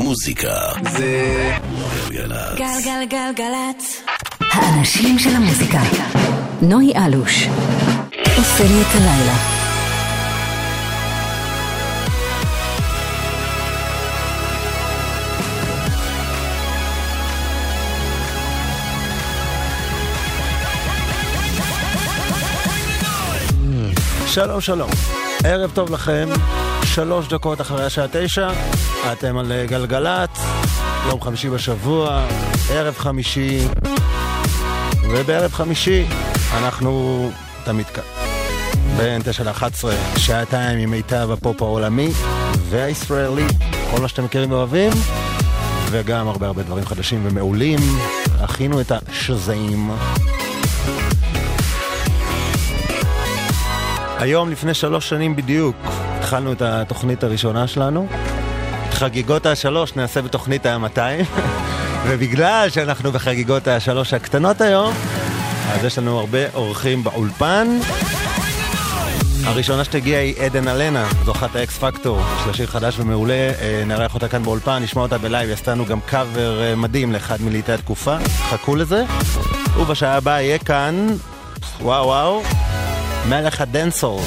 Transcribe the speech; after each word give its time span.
מוזיקה 0.00 0.54
זה 0.92 1.52
גלגלצ. 2.10 2.58
גלגלגלגלצ. 2.58 4.02
האנשים 4.40 5.18
של 5.18 5.36
המוזיקה. 5.36 5.80
נוי 6.62 6.92
אלוש. 7.06 7.48
עושה 8.38 8.64
לי 8.64 8.80
את 8.80 8.94
הלילה. 8.94 9.49
שלום 24.34 24.60
שלום, 24.60 24.90
ערב 25.44 25.70
טוב 25.74 25.90
לכם, 25.90 26.28
שלוש 26.84 27.28
דקות 27.28 27.60
אחרי 27.60 27.84
השעה 27.84 28.06
תשע, 28.12 28.50
אתם 29.12 29.38
על 29.38 29.52
אה, 29.52 29.66
גלגלצ, 29.66 30.30
יום 31.08 31.20
חמישי 31.20 31.50
בשבוע, 31.50 32.26
ערב 32.70 32.94
חמישי, 32.98 33.58
ובערב 35.10 35.52
חמישי 35.52 36.06
אנחנו 36.52 37.30
תמיד 37.64 37.86
כאן. 37.86 38.02
בין 38.96 39.22
תשע 39.24 39.44
ל-11, 39.44 40.18
שעתיים 40.18 40.78
עם 40.78 40.90
מיטב 40.90 41.30
הפופ 41.32 41.62
העולמי 41.62 42.10
והישראלי, 42.68 43.46
כל 43.90 44.00
מה 44.00 44.08
שאתם 44.08 44.24
מכירים 44.24 44.52
ואוהבים, 44.52 44.92
וגם 45.90 46.28
הרבה 46.28 46.46
הרבה 46.46 46.62
דברים 46.62 46.86
חדשים 46.86 47.20
ומעולים. 47.24 47.78
הכינו 48.40 48.80
את 48.80 48.92
השזעים. 48.92 49.90
היום, 54.20 54.50
לפני 54.50 54.74
שלוש 54.74 55.08
שנים 55.08 55.36
בדיוק, 55.36 55.76
התחלנו 56.18 56.52
את 56.52 56.62
התוכנית 56.62 57.24
הראשונה 57.24 57.66
שלנו. 57.66 58.06
חגיגות 58.90 59.46
השלוש 59.46 59.96
נעשה 59.96 60.22
בתוכנית 60.22 60.66
המאתיים, 60.66 61.24
ובגלל 62.08 62.68
שאנחנו 62.70 63.12
בחגיגות 63.12 63.68
השלוש 63.68 64.14
הקטנות 64.14 64.60
היום, 64.60 64.94
אז 65.72 65.84
יש 65.84 65.98
לנו 65.98 66.18
הרבה 66.18 66.38
אורחים 66.54 67.04
באולפן. 67.04 67.68
הראשונה 69.44 69.84
שתגיע 69.84 70.18
היא 70.18 70.34
עדן 70.42 70.68
אלנה, 70.68 71.08
זוכת 71.24 71.56
האקס 71.56 71.78
פקטור, 71.78 72.20
יש 72.40 72.46
לה 72.46 72.54
שיר 72.54 72.66
חדש 72.66 72.98
ומעולה, 72.98 73.52
אה, 73.60 73.82
נארח 73.86 74.14
אותה 74.14 74.28
כאן 74.28 74.42
באולפן, 74.42 74.82
נשמע 74.82 75.02
אותה 75.02 75.18
בלייב, 75.18 75.50
עשתה 75.50 75.70
לנו 75.70 75.86
גם 75.86 76.00
קאבר 76.00 76.62
אה, 76.62 76.74
מדהים 76.74 77.12
לאחד 77.12 77.42
מלעיטי 77.42 77.72
התקופה, 77.72 78.16
חכו 78.50 78.76
לזה. 78.76 79.04
ובשעה 79.76 80.16
הבאה 80.16 80.42
יהיה 80.42 80.58
כאן, 80.58 81.06
וואו 81.80 82.06
וואו, 82.06 82.42
מלך 83.28 83.60
הדנסול, 83.60 84.20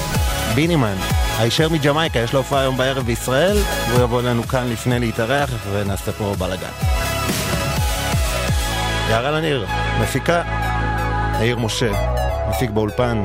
בינימן, 0.55 0.95
הישר 1.39 1.69
מג'מייקה, 1.69 2.19
יש 2.19 2.33
לו 2.33 2.39
הופעה 2.39 2.61
היום 2.61 2.77
בערב 2.77 3.05
בישראל, 3.05 3.57
והוא 3.89 4.03
יבוא 4.03 4.21
אלינו 4.21 4.43
כאן 4.43 4.67
לפני 4.69 4.99
להתארח 4.99 5.49
ונעשה 5.71 6.11
פה 6.11 6.35
בלאגן. 6.39 6.71
יערה 9.09 9.31
לניר, 9.31 9.67
מפיקה, 10.01 10.43
יאיר 11.39 11.57
משה, 11.57 11.91
מפיק 12.49 12.69
באולפן, 12.69 13.21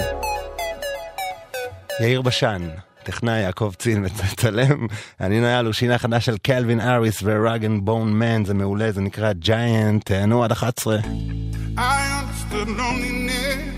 יאיר 2.01 2.23
בשן, 2.23 2.69
טכנאי 3.03 3.41
יעקב 3.41 3.73
צין 3.79 4.05
מצלם, 4.05 4.87
אני 5.21 5.41
נויה 5.41 5.63
לו 5.63 5.73
שינה 5.73 5.99
חדש 5.99 6.27
של 6.27 6.37
קלווין 6.39 6.81
אריס 6.81 7.21
ורגן 7.23 7.85
בון 7.85 8.13
מן, 8.13 8.45
זה 8.45 8.55
מעולה, 8.55 8.93
זה 8.93 9.01
נקרא 9.01 9.33
ג'יינט, 9.33 10.05
תהנו 10.05 10.45
עד 10.45 10.53
11. 10.53 10.97
I 10.97 11.81
understood 11.81 12.69
loneliness 12.69 13.78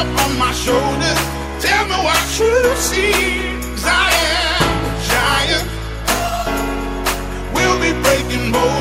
Up 0.00 0.06
on 0.24 0.32
my 0.38 0.52
shoulders. 0.64 1.20
Tell 1.64 1.84
me 1.90 1.98
what 2.06 2.22
you 2.38 2.54
see. 2.88 3.12
'Cause 3.60 3.86
I 4.04 4.08
am 4.40 4.72
a 4.90 4.92
giant. 5.12 5.66
We'll 7.54 7.78
be 7.86 7.92
breaking 8.04 8.46
boulders 8.54 8.79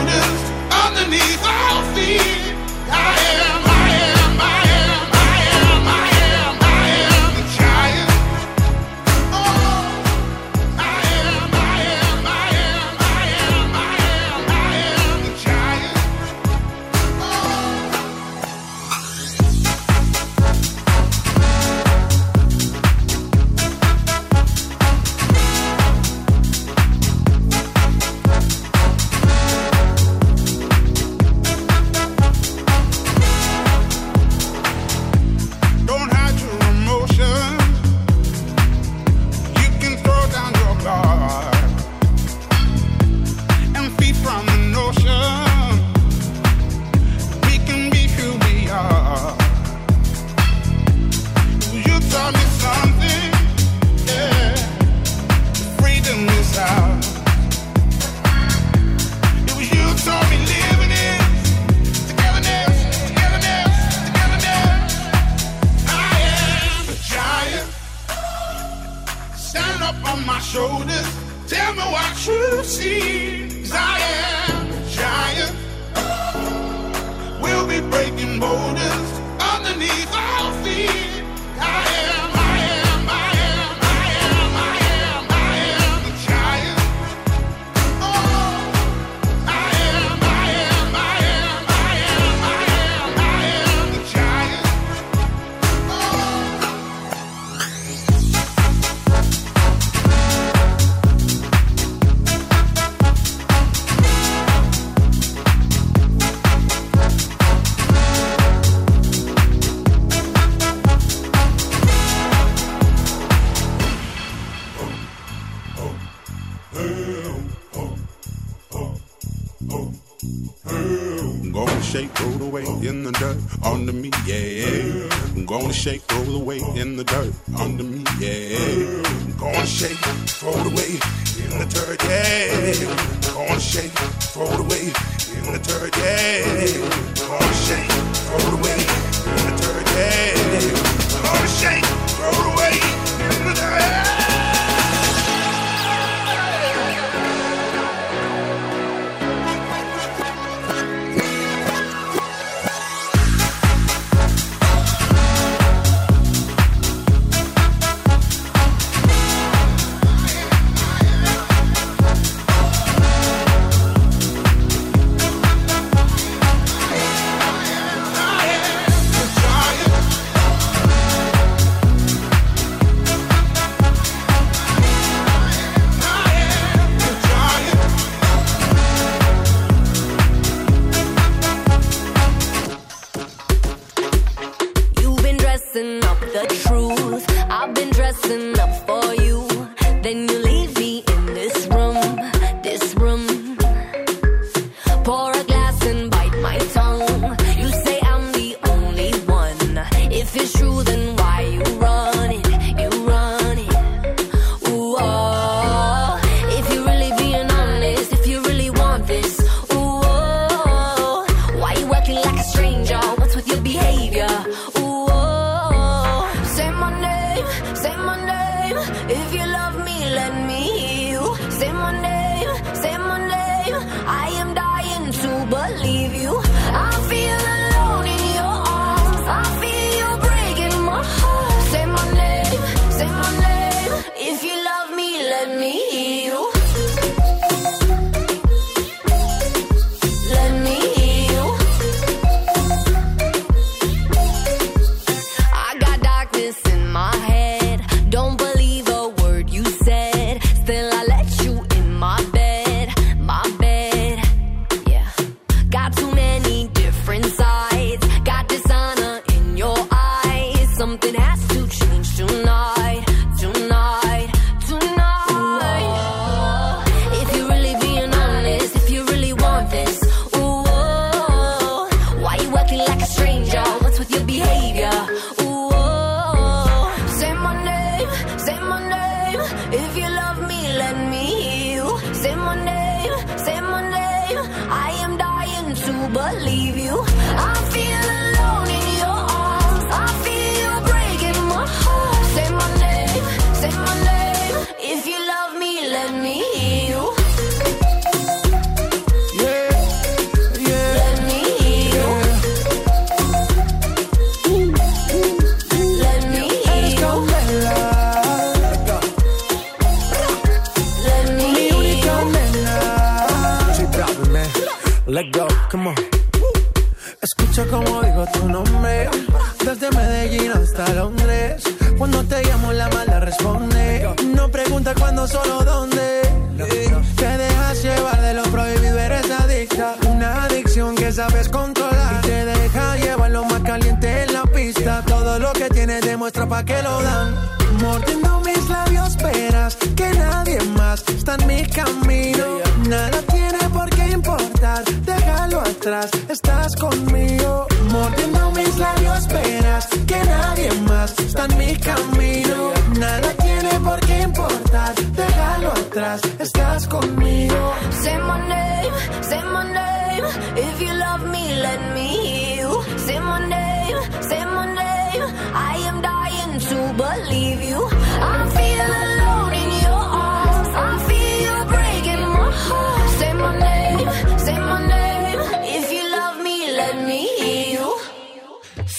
atrás. 356.00 356.39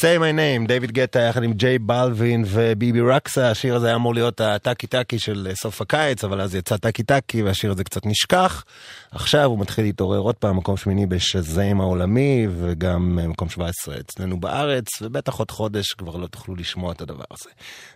say 0.00 0.18
my 0.18 0.32
name, 0.32 0.66
דייוויד 0.66 0.92
גטה 0.92 1.20
יחד 1.20 1.42
עם 1.42 1.52
ג'יי 1.52 1.78
בלווין 1.78 2.44
וביבי 2.46 3.00
רקסה, 3.00 3.50
השיר 3.50 3.74
הזה 3.76 3.86
היה 3.86 3.96
אמור 3.96 4.14
להיות 4.14 4.40
הטאקי 4.40 4.86
טאקי 4.86 5.18
של 5.18 5.46
אה, 5.50 5.54
סוף 5.54 5.80
הקיץ, 5.80 6.24
אבל 6.24 6.40
אז 6.40 6.54
יצא 6.54 6.76
טאקי 6.76 7.02
טאקי 7.02 7.42
והשיר 7.42 7.70
הזה 7.70 7.84
קצת 7.84 8.06
נשכח. 8.06 8.64
עכשיו 9.12 9.44
הוא 9.44 9.58
מתחיל 9.58 9.84
להתעורר 9.84 10.18
עוד 10.18 10.34
פעם, 10.34 10.56
מקום 10.56 10.76
שמיני 10.76 11.06
בשזיים 11.06 11.80
העולמי, 11.80 12.46
וגם 12.58 13.18
אה, 13.22 13.28
מקום 13.28 13.48
17 13.48 14.00
אצלנו 14.00 14.40
בארץ, 14.40 14.86
ובטח 15.02 15.34
עוד 15.34 15.50
חודש 15.50 15.92
כבר 15.92 16.16
לא 16.16 16.26
תוכלו 16.26 16.56
לשמוע 16.56 16.92
את 16.92 17.00
הדבר 17.00 17.24
הזה. 17.30 17.50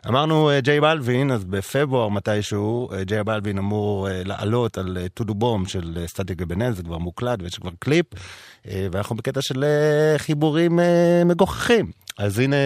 אמרנו 0.09 0.51
אה, 0.51 0.61
ג'יי 0.61 0.81
בלווין, 0.81 1.31
אז 1.31 1.45
בפברואר 1.45 2.09
מתישהו, 2.09 2.93
אה, 2.93 3.05
ג'יי 3.05 3.25
בלווין 3.25 3.59
אמור 3.59 4.09
לעלות 4.11 4.79
על 4.79 4.99
טודו 5.15 5.35
בום 5.35 5.67
של 5.67 6.05
סטטיק 6.07 6.39
ובן-אל, 6.41 6.73
זה 6.73 6.83
כבר 6.83 6.99
מוקלט 6.99 7.43
ויש 7.43 7.59
כבר 7.59 7.71
קליפ, 7.79 8.07
ואנחנו 8.65 9.17
בקטע 9.17 9.43
של 9.43 9.65
חיבורים 10.17 10.79
מגוחכים. 11.25 11.91
אז 12.19 12.39
הנה 12.39 12.57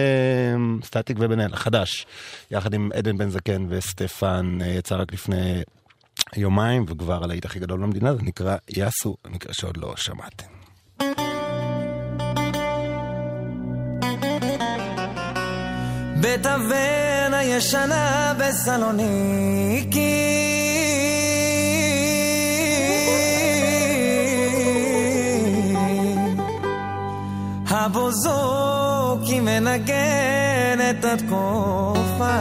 סטטיק 0.83 1.17
ובן-אל, 1.19 1.53
החדש, 1.53 2.05
יחד 2.51 2.73
עם 2.73 2.89
עדן 2.93 3.17
בן 3.17 3.29
זקן 3.29 3.65
וסטפן, 3.69 4.57
יצא 4.65 4.95
רק 4.95 5.13
לפני 5.13 5.61
יומיים, 6.35 6.85
וכבר 6.87 7.23
הלהיט 7.23 7.45
הכי 7.45 7.59
גדול 7.59 7.79
במדינה, 7.81 8.15
זה 8.15 8.21
נקרא 8.21 8.55
יאסו, 8.69 9.15
נקרא 9.29 9.53
שעוד 9.53 9.77
לא 9.77 9.93
שמעתם. 9.95 10.45
בית 16.21 16.45
אבן 16.45 17.33
הישנה 17.33 18.33
בסלוניקי 18.39 19.99
הבוזוקי 27.69 29.39
מנגן 29.39 30.79
את 30.89 31.05
התקופה 31.05 32.35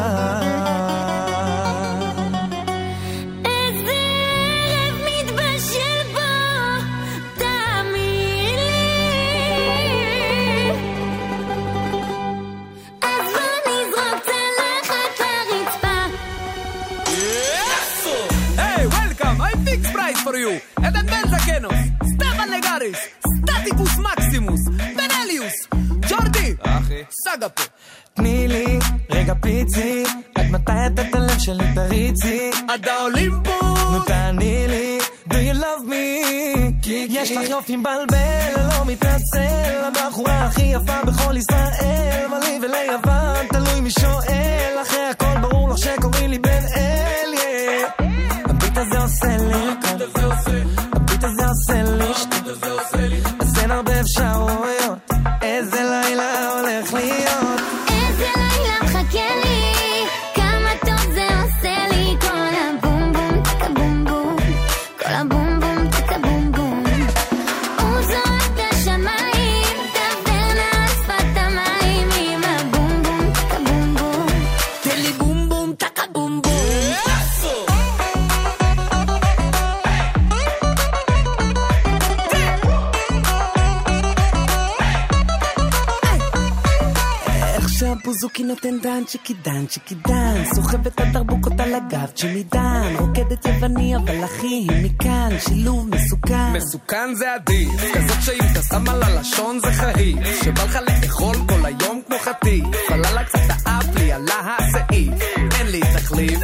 for 20.28 20.36
you. 20.36 20.52
ed 20.86 20.94
è 21.00 21.02
Benzachenos, 21.12 21.80
Stefan 22.12 22.48
Legaris, 22.54 23.00
Staticus 23.38 23.94
Maximus, 24.08 24.62
Benelius, 24.98 25.56
Jordi, 26.08 26.48
Sagapo. 27.22 27.62
תני 28.14 28.48
לי 28.48 28.78
רגע 29.10 29.34
פיצי, 29.40 30.04
עד 30.34 30.46
מתי 30.50 30.72
אתה 30.86 31.02
את 31.02 31.14
הלב 31.14 31.38
שלי 31.38 31.64
תריצי? 31.74 32.50
עד 32.68 32.88
האולימפוס! 32.88 33.78
נו 33.92 34.04
תעני 34.06 34.66
לי, 34.68 34.98
do 35.28 35.34
you 35.34 35.56
love 35.60 35.88
me? 35.88 36.88
יש 36.88 37.32
לך 37.32 37.48
יופי 37.48 37.76
מבלבל, 37.76 38.52
לא 38.56 38.84
מתנצל, 38.86 39.84
הבחורה 39.84 40.44
הכי 40.44 40.62
יפה 40.62 41.04
בכל 41.04 41.36
ישראל, 41.36 42.26
אבל 42.30 42.40
וליוון, 42.62 43.46
תלוי 43.48 43.80
מי 43.80 43.90
שואל, 43.90 44.76
אחרי 44.82 45.06
הכל 45.10 45.40
ברור 45.40 45.68
לך 45.68 45.78
שקוראים 45.78 46.30
לי 46.30 46.38
בן 46.38 46.62
אל, 46.76 47.34
יא. 47.34 48.07
הביט 48.78 48.92
הזה 48.92 49.02
עושה 49.02 49.36
לי, 49.36 49.68
הביט 50.92 51.24
הזה 51.24 51.46
עושה 51.48 53.06
לי, 53.08 53.20
אז 53.40 53.58
אין 53.58 53.70
הרבה 53.70 54.00
אפשרויות 54.00 54.77
צ'יקי 88.38 88.48
נותן 88.48 88.78
דן, 88.78 89.04
צ'יקי 89.04 89.34
דן, 89.34 89.66
צ'יקי 89.66 89.94
דן, 89.94 90.44
סוחבת 90.54 90.86
את 90.86 91.00
התרבוקות 91.00 91.52
על 91.60 91.74
הגב, 91.74 92.06
צ'ימי 92.14 92.42
דן, 92.42 92.94
רוקדת 92.98 93.46
יווני 93.46 93.96
אבל 93.96 94.24
אחי, 94.24 94.66
מכאן, 94.82 95.28
שילוב 95.48 95.88
מסוכן. 95.94 96.52
מסוכן 96.52 97.14
זה 97.14 97.34
עדיף, 97.34 97.68
כזאת 97.94 98.22
שאם 98.22 98.52
אתה 98.52 98.62
שם 98.62 98.88
על 98.88 99.02
הלשון 99.02 99.58
זה 99.58 99.72
חריף, 99.72 100.18
שבא 100.44 100.64
לך 100.64 100.78
לאכול 101.02 101.36
כל 101.48 101.66
היום 101.66 102.02
כמו 102.06 102.16
חטיף, 102.18 102.64
פללה 102.88 103.24
קצת 103.24 103.38
האף 103.66 103.94
לי 103.94 104.12
עלה 104.12 104.56
הסעיף, 104.58 105.12
אין 105.58 105.66
לי 105.66 105.80
תחליף, 105.96 106.40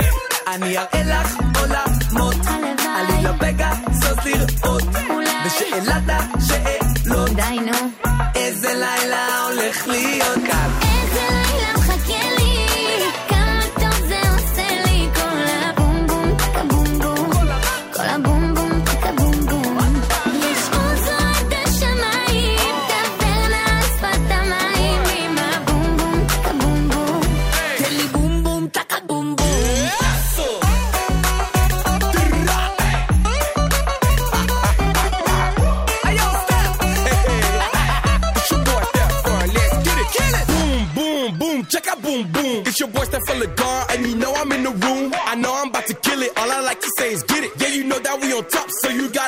אני 0.54 0.78
אראה 0.78 1.02
לך 1.04 1.36
עולמות, 1.60 2.36
הלוואי. 2.46 2.86
עלי 2.96 3.22
לבגה, 3.22 3.72
זאת 3.92 4.24
לראות, 4.24 4.82
אולי. 5.10 5.30
ושאלת 5.46 6.02
השאלות. 6.08 7.30
די 7.30 7.56
נו. 7.60 8.13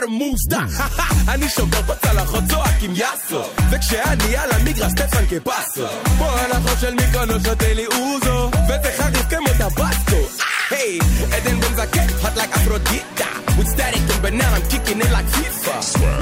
יותר 0.06 0.24
מוסדר. 0.24 0.84
אני 1.28 1.48
שוקופץ 1.48 2.04
על 2.10 2.18
החוצו, 2.18 2.62
הקים 2.62 2.92
יאסו. 2.94 3.42
וכשאני 3.70 4.36
על 4.36 4.50
המגרש, 4.52 4.92
סטפן 4.92 5.26
כפסו. 5.26 5.86
פה 6.18 6.30
הלכות 6.30 6.80
של 6.80 6.94
מיקרונו 6.94 7.32
שותה 7.44 7.72
לי 7.72 7.86
אוזו, 7.86 8.50
ותחריף 8.50 9.26
כמו 9.30 9.48
טבסקו. 9.58 10.44
היי, 10.70 10.98
עדן 11.32 11.60
בן 11.60 11.76
זקן, 11.76 12.06
hot 12.22 12.38
like 12.38 12.56
אפרודיטה. 12.56 13.26
With 13.58 13.68
static 13.68 14.10
and 14.12 14.22
banana, 14.22 14.56
I'm 14.56 14.62
kicking 14.70 15.00
it 15.00 15.10
like 15.16 15.28
FIFA. 15.34 15.76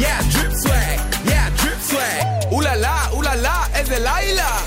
Yeah, 0.04 0.20
drip 0.32 0.52
swag, 0.62 0.98
yeah, 1.30 1.46
drip 1.60 1.80
swag. 1.90 2.44
אולה 2.50 2.76
לה, 2.76 3.06
אולה 3.10 3.34
לה, 3.34 3.64
איזה 3.74 3.98
לילה. 3.98 4.63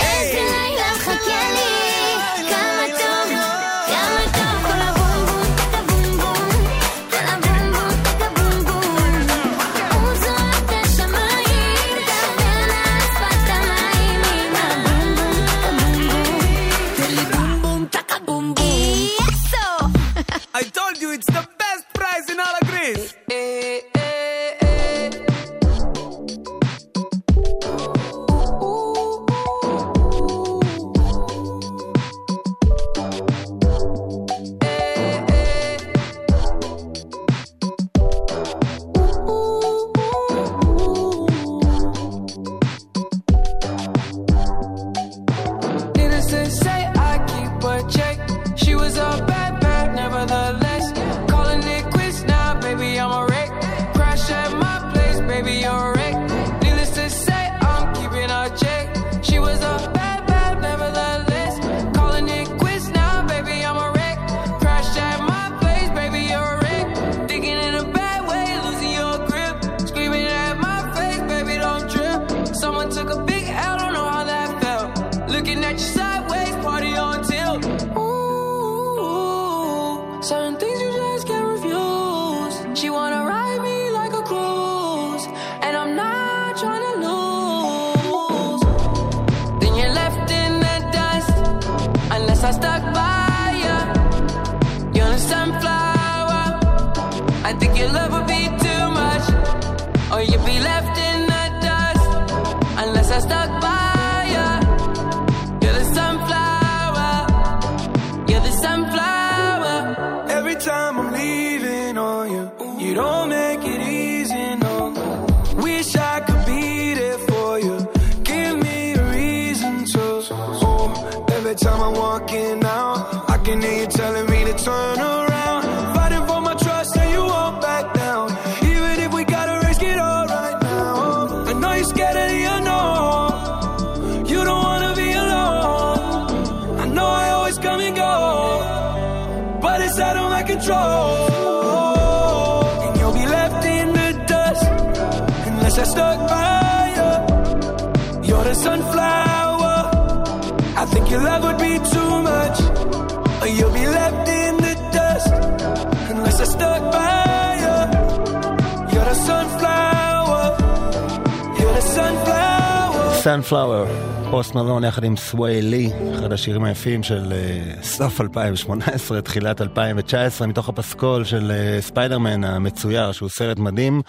פוסט 164.47 164.55
מלון 164.55 164.83
יחד 164.83 165.03
עם 165.03 165.17
סווי 165.17 165.61
לי, 165.61 165.89
אחד 166.15 166.31
השירים 166.33 166.63
היפים 166.63 167.03
של 167.03 167.33
uh, 167.33 167.83
סוף 167.83 168.21
2018, 168.21 169.21
תחילת 169.21 169.61
2019, 169.61 170.47
מתוך 170.47 170.69
הפסקול 170.69 171.23
של 171.23 171.51
אה, 171.51 171.81
ספיידרמן 171.81 172.43
uh, 172.43 172.47
המצויר, 172.47 173.11
שהוא 173.11 173.29
סרט 173.29 173.59
מדהים. 173.59 174.01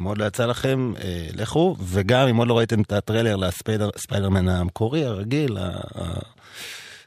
אם 0.00 0.04
עוד 0.04 0.18
לא 0.18 0.24
יצא 0.24 0.46
לכם, 0.46 0.92
uh, 0.96 1.00
לכו, 1.36 1.76
וגם 1.80 2.28
אם 2.28 2.36
עוד 2.36 2.48
לא 2.48 2.58
ראיתם 2.58 2.80
את 2.80 2.92
הטריילר 2.92 3.36
לספיידרמן 3.36 4.48
המקורי, 4.48 5.04
הרגיל, 5.04 5.58
ה... 5.58 5.70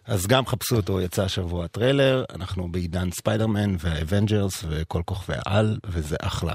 אז 0.08 0.28
גם 0.28 0.46
חפשו 0.46 0.76
אותו, 0.76 1.02
יצא 1.02 1.24
השבוע 1.24 1.66
הטריילר, 1.66 2.24
אנחנו 2.36 2.72
בעידן 2.72 3.10
ספיידרמן 3.12 3.76
והאבנג'רס 3.80 4.64
וכל 4.70 5.02
כוכבי 5.06 5.34
העל, 5.46 5.78
וזה 5.86 6.16
אחלה. 6.22 6.54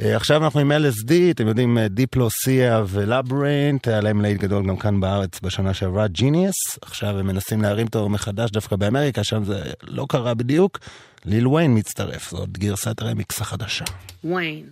אה, 0.00 0.16
עכשיו 0.16 0.44
אנחנו 0.44 0.60
עם 0.60 0.72
LSD, 0.72 1.12
אתם 1.30 1.46
יודעים, 1.46 1.78
אה, 1.78 1.88
דיפלו, 1.88 2.28
סיה 2.30 2.82
ולאברינט, 2.88 3.88
היה 3.88 4.00
להם 4.00 4.20
להיט 4.20 4.40
גדול 4.40 4.66
גם 4.66 4.76
כאן 4.76 5.00
בארץ 5.00 5.40
בשנה 5.40 5.74
שעברה, 5.74 6.08
ג'יניוס, 6.08 6.78
עכשיו 6.82 7.18
הם 7.18 7.26
מנסים 7.26 7.62
להרים 7.62 7.86
אותו 7.86 8.08
מחדש 8.08 8.50
דווקא 8.50 8.76
באמריקה, 8.76 9.24
שם 9.24 9.44
זה 9.44 9.62
לא 9.82 10.06
קרה 10.08 10.34
בדיוק. 10.34 10.78
ליל 11.24 11.48
ויין 11.48 11.78
מצטרף, 11.78 12.30
זאת 12.30 12.58
גרסת 12.58 13.02
רמיקס 13.02 13.40
החדשה. 13.40 13.84
ויין. 14.24 14.66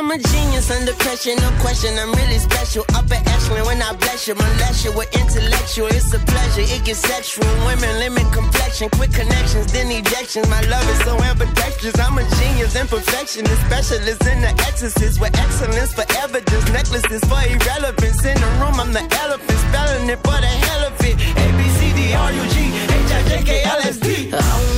I'm 0.00 0.10
a 0.10 0.16
genius 0.16 0.70
under 0.70 0.94
pressure, 0.94 1.36
no 1.36 1.50
question. 1.60 1.92
I'm 1.98 2.10
really 2.16 2.38
special. 2.38 2.86
upper 2.96 3.20
echelon. 3.20 3.66
When 3.66 3.82
I 3.82 3.92
bless 3.92 4.26
you. 4.26 4.34
Molest 4.34 4.82
you 4.82 4.96
with 4.96 5.12
intellectual. 5.12 5.88
It's 5.92 6.08
a 6.14 6.18
pleasure. 6.24 6.64
It 6.64 6.84
gets 6.86 7.00
sexual. 7.00 7.44
Women 7.68 7.98
limit 8.00 8.24
complexion. 8.32 8.88
Quick 8.96 9.12
connections, 9.12 9.70
then 9.74 9.92
ejections. 9.92 10.48
My 10.48 10.62
love 10.72 10.88
is 10.88 11.04
so 11.04 11.20
ambidextrous. 11.20 12.00
I'm 12.00 12.16
a 12.16 12.24
genius 12.40 12.74
in 12.80 12.88
perfectionist. 12.88 13.60
Specialist 13.68 14.24
in 14.24 14.40
the 14.40 14.52
exorcist. 14.64 15.20
With 15.20 15.36
excellence 15.36 15.92
for 15.92 16.08
evidence. 16.16 16.64
Necklaces 16.72 17.20
for 17.28 17.44
irrelevance. 17.44 18.24
In 18.24 18.40
the 18.40 18.50
room, 18.56 18.80
I'm 18.80 18.96
the 18.96 19.04
elephant. 19.20 19.58
Spelling 19.68 20.08
it 20.08 20.20
for 20.24 20.40
the 20.40 20.52
hell 20.64 20.88
of 20.88 20.96
it. 21.04 21.12
A, 21.12 21.44
B, 21.52 21.60
C, 21.76 21.92
D, 21.92 22.14
R, 22.14 22.32
U, 22.32 22.44
G, 22.48 22.56
H, 22.72 23.12
I, 23.12 23.20
J, 23.28 23.32
K, 23.44 23.62
L, 23.68 23.80
S, 23.84 23.98
D. 24.00 24.69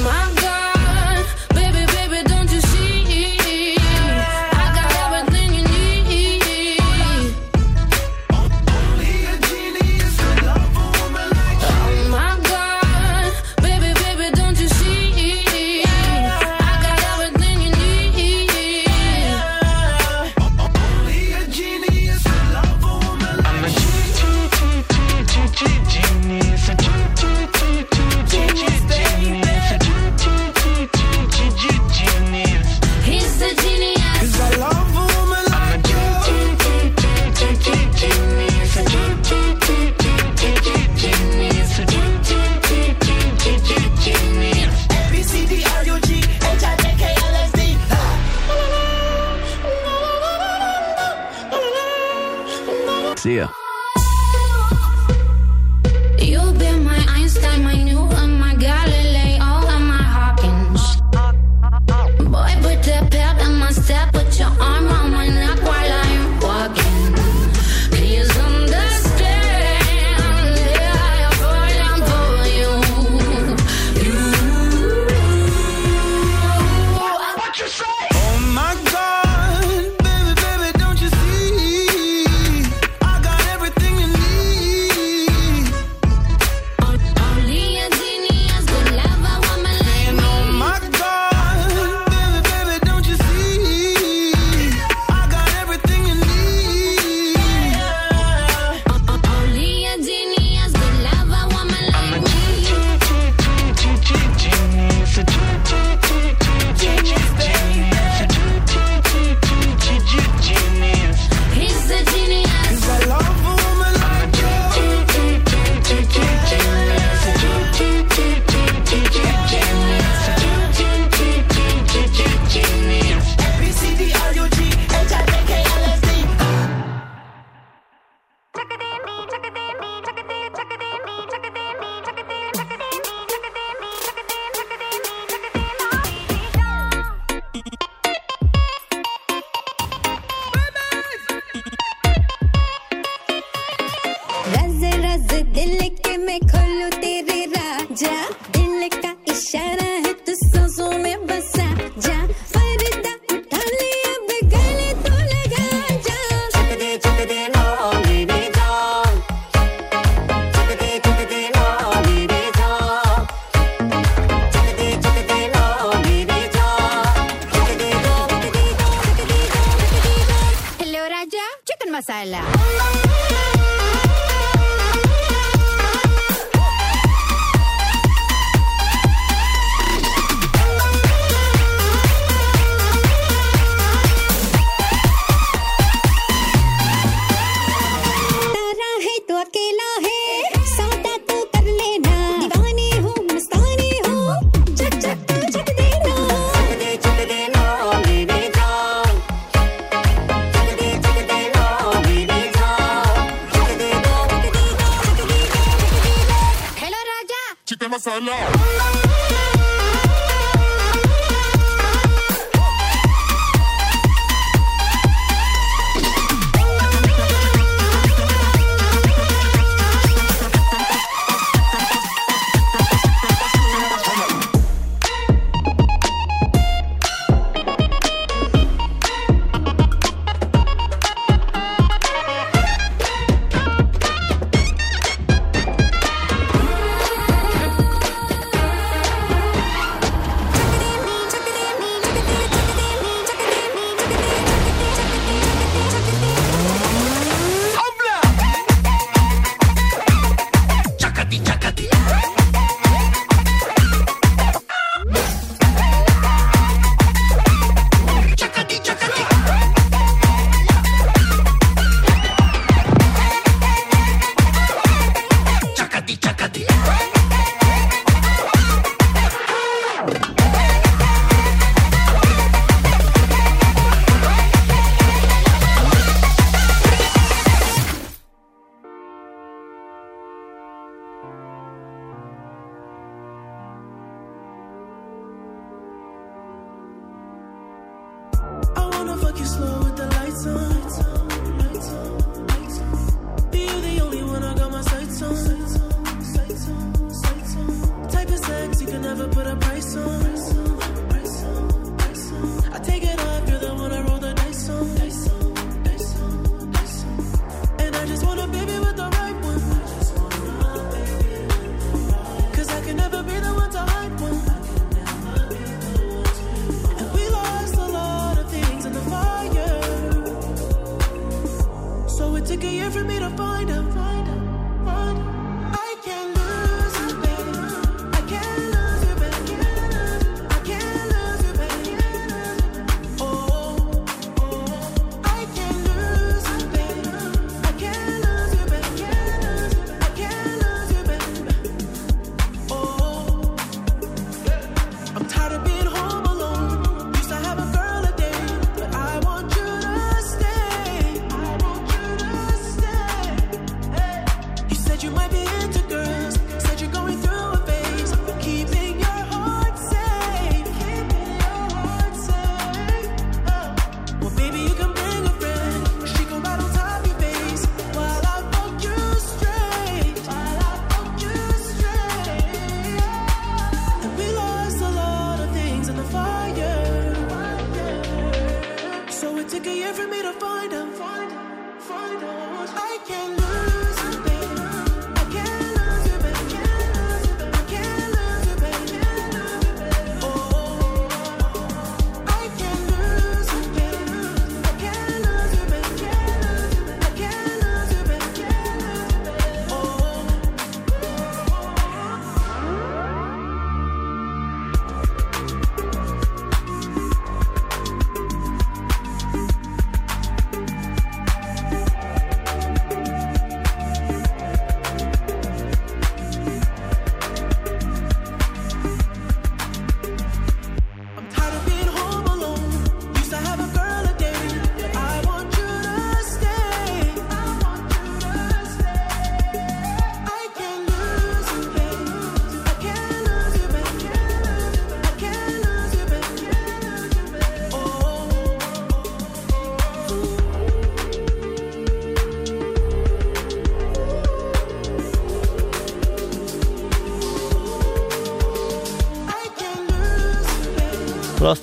Habitat 251.33 251.62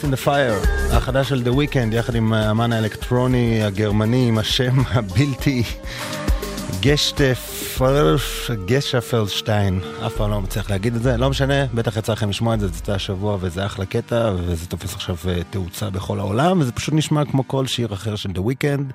in 0.10 0.12
the 0.12 0.26
Fire, 0.26 0.68
החדש 0.92 1.30
של 1.30 1.44
The 1.46 1.56
Weeknd, 1.56 1.96
יחד 1.96 2.16
עם 2.16 2.34
האמן 2.34 2.74
האלקטרוני 2.74 3.64
הגרמני 3.64 4.28
עם 4.28 4.38
השם 4.38 4.80
הבלתי 4.94 5.64
גשטף, 6.80 7.80
גשפלשטיין, 8.66 9.80
אף 10.06 10.14
פעם 10.14 10.32
לא 10.32 10.42
מצליח 10.42 10.70
להגיד 10.70 10.96
את 10.96 11.04
זה, 11.04 11.18
לא 11.18 11.30
משנה, 11.30 11.66
בטח 11.74 11.98
יצא 11.98 12.12
לכם 12.12 12.30
לשמוע 12.30 12.54
את 12.54 12.60
זה, 12.60 12.68
זה 12.68 12.78
יצא 12.78 12.94
השבוע 12.94 13.38
וזה 13.42 13.66
אחלה 13.66 13.86
קטע, 13.86 14.32
וזה 14.38 14.68
תופס 14.68 14.94
עכשיו 14.94 15.16
אה, 15.28 15.40
תאוצה 15.50 15.90
בכל 15.90 16.20
העולם, 16.20 16.60
וזה 16.60 16.72
פשוט 16.72 16.94
נשמע 16.94 17.26
כמו 17.26 17.48
כל 17.48 17.68
שיר 17.68 17.94
אחר 17.94 18.16
של 18.16 18.30
The 18.30 18.40
Weeknd. 18.40 18.94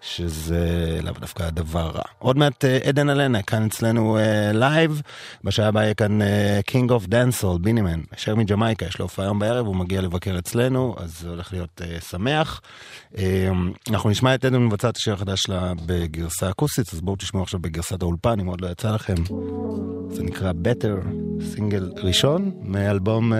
שזה 0.00 0.98
לאו 1.02 1.12
דווקא 1.20 1.42
הדבר 1.42 1.90
רע. 1.94 2.02
עוד 2.18 2.38
מעט 2.38 2.64
אה, 2.64 2.78
עדן 2.84 3.10
אלנה, 3.10 3.42
כאן 3.42 3.66
אצלנו 3.66 4.18
לייב, 4.54 5.02
בשעה 5.44 5.68
הבאה 5.68 5.82
יהיה 5.82 5.94
כאן 5.94 6.18
קינג 6.66 6.90
אוף 6.90 7.06
דנסול, 7.06 7.58
בינימן, 7.58 8.00
אשר 8.14 8.34
מג'מייקה, 8.34 8.86
יש 8.86 8.98
לו 8.98 9.04
הופעה 9.04 9.24
היום 9.24 9.38
בערב, 9.38 9.66
הוא 9.66 9.76
מגיע 9.76 10.00
לבקר 10.00 10.38
אצלנו, 10.38 10.94
אז 10.98 11.18
זה 11.20 11.28
הולך 11.28 11.52
להיות 11.52 11.82
אה, 11.84 12.00
שמח. 12.00 12.60
אה, 13.18 13.50
אנחנו 13.90 14.10
נשמע 14.10 14.34
את 14.34 14.44
עדן 14.44 14.62
מבצעת 14.62 14.96
השיר 14.96 15.14
החדש 15.14 15.42
שלה 15.42 15.72
בגרסה 15.86 16.50
אקוסטית, 16.50 16.94
אז 16.94 17.00
בואו 17.00 17.16
תשמעו 17.16 17.42
עכשיו 17.42 17.60
בגרסת 17.60 18.02
האולפן, 18.02 18.40
אם 18.40 18.46
עוד 18.46 18.60
לא 18.60 18.68
יצא 18.68 18.94
לכם. 18.94 19.14
זה 20.10 20.22
נקרא 20.22 20.52
Better, 20.52 21.06
סינגל 21.54 21.92
ראשון, 21.96 22.50
מאלבום 22.62 23.32
אה, 23.32 23.38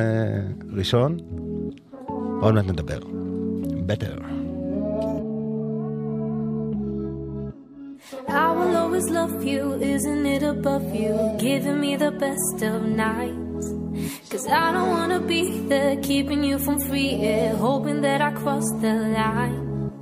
ראשון. 0.77 1.17
עוד 2.41 2.55
מעט 2.55 2.65
נדבר. 2.65 2.99
Better. 3.89 4.50
I 8.29 8.51
will 8.53 8.77
always 8.77 9.09
love 9.09 9.45
you, 9.45 9.75
isn't 9.75 10.27
it 10.27 10.43
above 10.43 10.95
you? 10.95 11.37
Giving 11.39 11.81
me 11.81 11.95
the 11.95 12.11
best 12.11 12.63
of 12.63 12.83
nights. 12.83 13.67
Cause 14.29 14.49
I 14.49 14.73
don't 14.73 14.89
wanna 14.89 15.21
be 15.21 15.61
there, 15.69 15.97
keeping 15.99 16.43
you 16.43 16.59
from 16.59 16.81
free 16.81 17.15
air, 17.23 17.55
hoping 17.55 18.01
that 18.01 18.21
I 18.21 18.33
cross 18.33 18.69
the 18.81 18.95
line. 18.95 19.93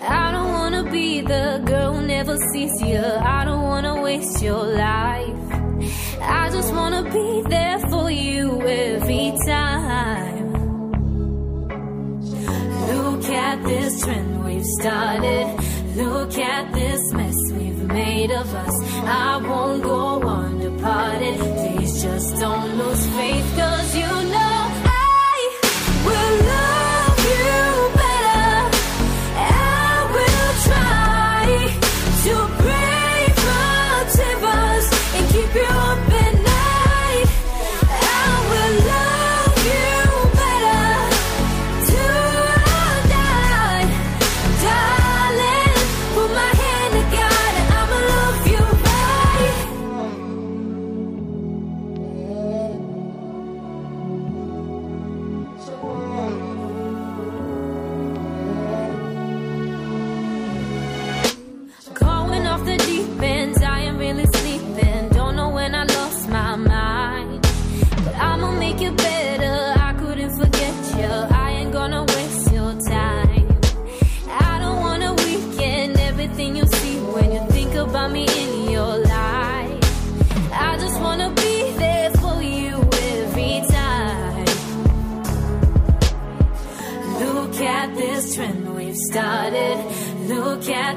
I 0.00 0.32
don't 0.32 0.52
wanna 0.52 0.90
be 0.90 1.20
the 1.20 1.62
girl 1.66 1.94
who 1.94 2.06
never 2.06 2.36
sees 2.52 2.72
you, 2.80 3.04
I 3.04 3.44
don't 3.44 3.64
wanna 3.64 4.00
waste 4.00 4.42
your 4.42 4.64
life. 4.64 5.36
I 6.22 6.48
just 6.50 6.72
wanna 6.72 7.02
be 7.02 7.42
there 7.48 7.78
for 7.90 8.10
you 8.10 8.62
every 8.62 9.32
time. 9.46 10.52
Look 12.88 13.24
at 13.28 13.62
this 13.64 14.00
trend 14.02 14.42
we've 14.42 14.64
started. 14.80 15.81
Look 15.94 16.38
at 16.38 16.72
this 16.72 17.12
mess 17.12 17.34
we've 17.52 17.82
made 17.84 18.30
of 18.30 18.54
us. 18.54 18.76
I 19.04 19.36
won't 19.36 19.82
go 19.82 20.20
undeparted. 20.20 21.38
Please 21.76 22.02
just 22.02 22.36
don't 22.40 22.78
lose 22.78 23.06
faith, 23.08 23.56
cause 23.56 23.96
you 23.96 24.21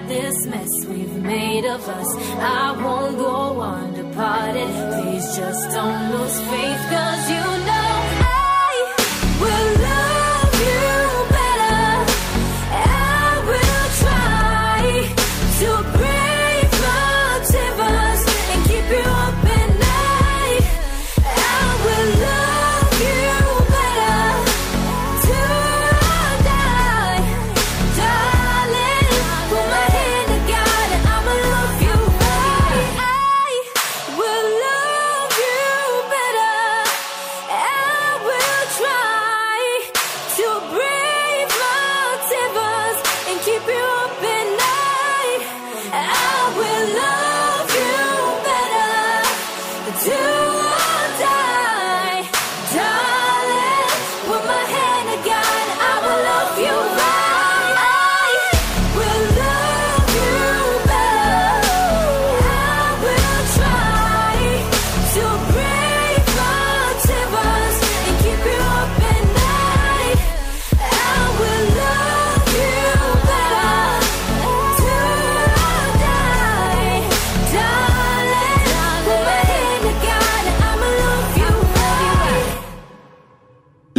this 0.08 0.46
mess 0.46 0.70
we've 0.88 1.16
made 1.24 1.66
of 1.66 1.88
us. 1.88 2.16
I 2.40 2.72
won't 2.84 3.18
go 3.18 3.56
undeparted. 3.60 4.72
Please 4.94 5.36
just 5.36 5.70
don't 5.72 6.12
lose 6.12 6.40
faith, 6.50 6.82
cause 6.90 7.30
you 7.30 7.66
know. 7.66 7.85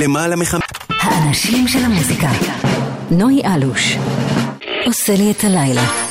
למעלה 0.07 0.37
מחמ... 0.37 0.59
האנשים 1.01 1.69
של 1.69 1.79
המוזיקה. 1.85 2.29
נוי 3.11 3.42
אלוש. 3.45 3.97
עושה 4.87 5.12
לי 5.16 5.31
את 5.31 5.45
הלילה. 5.45 6.06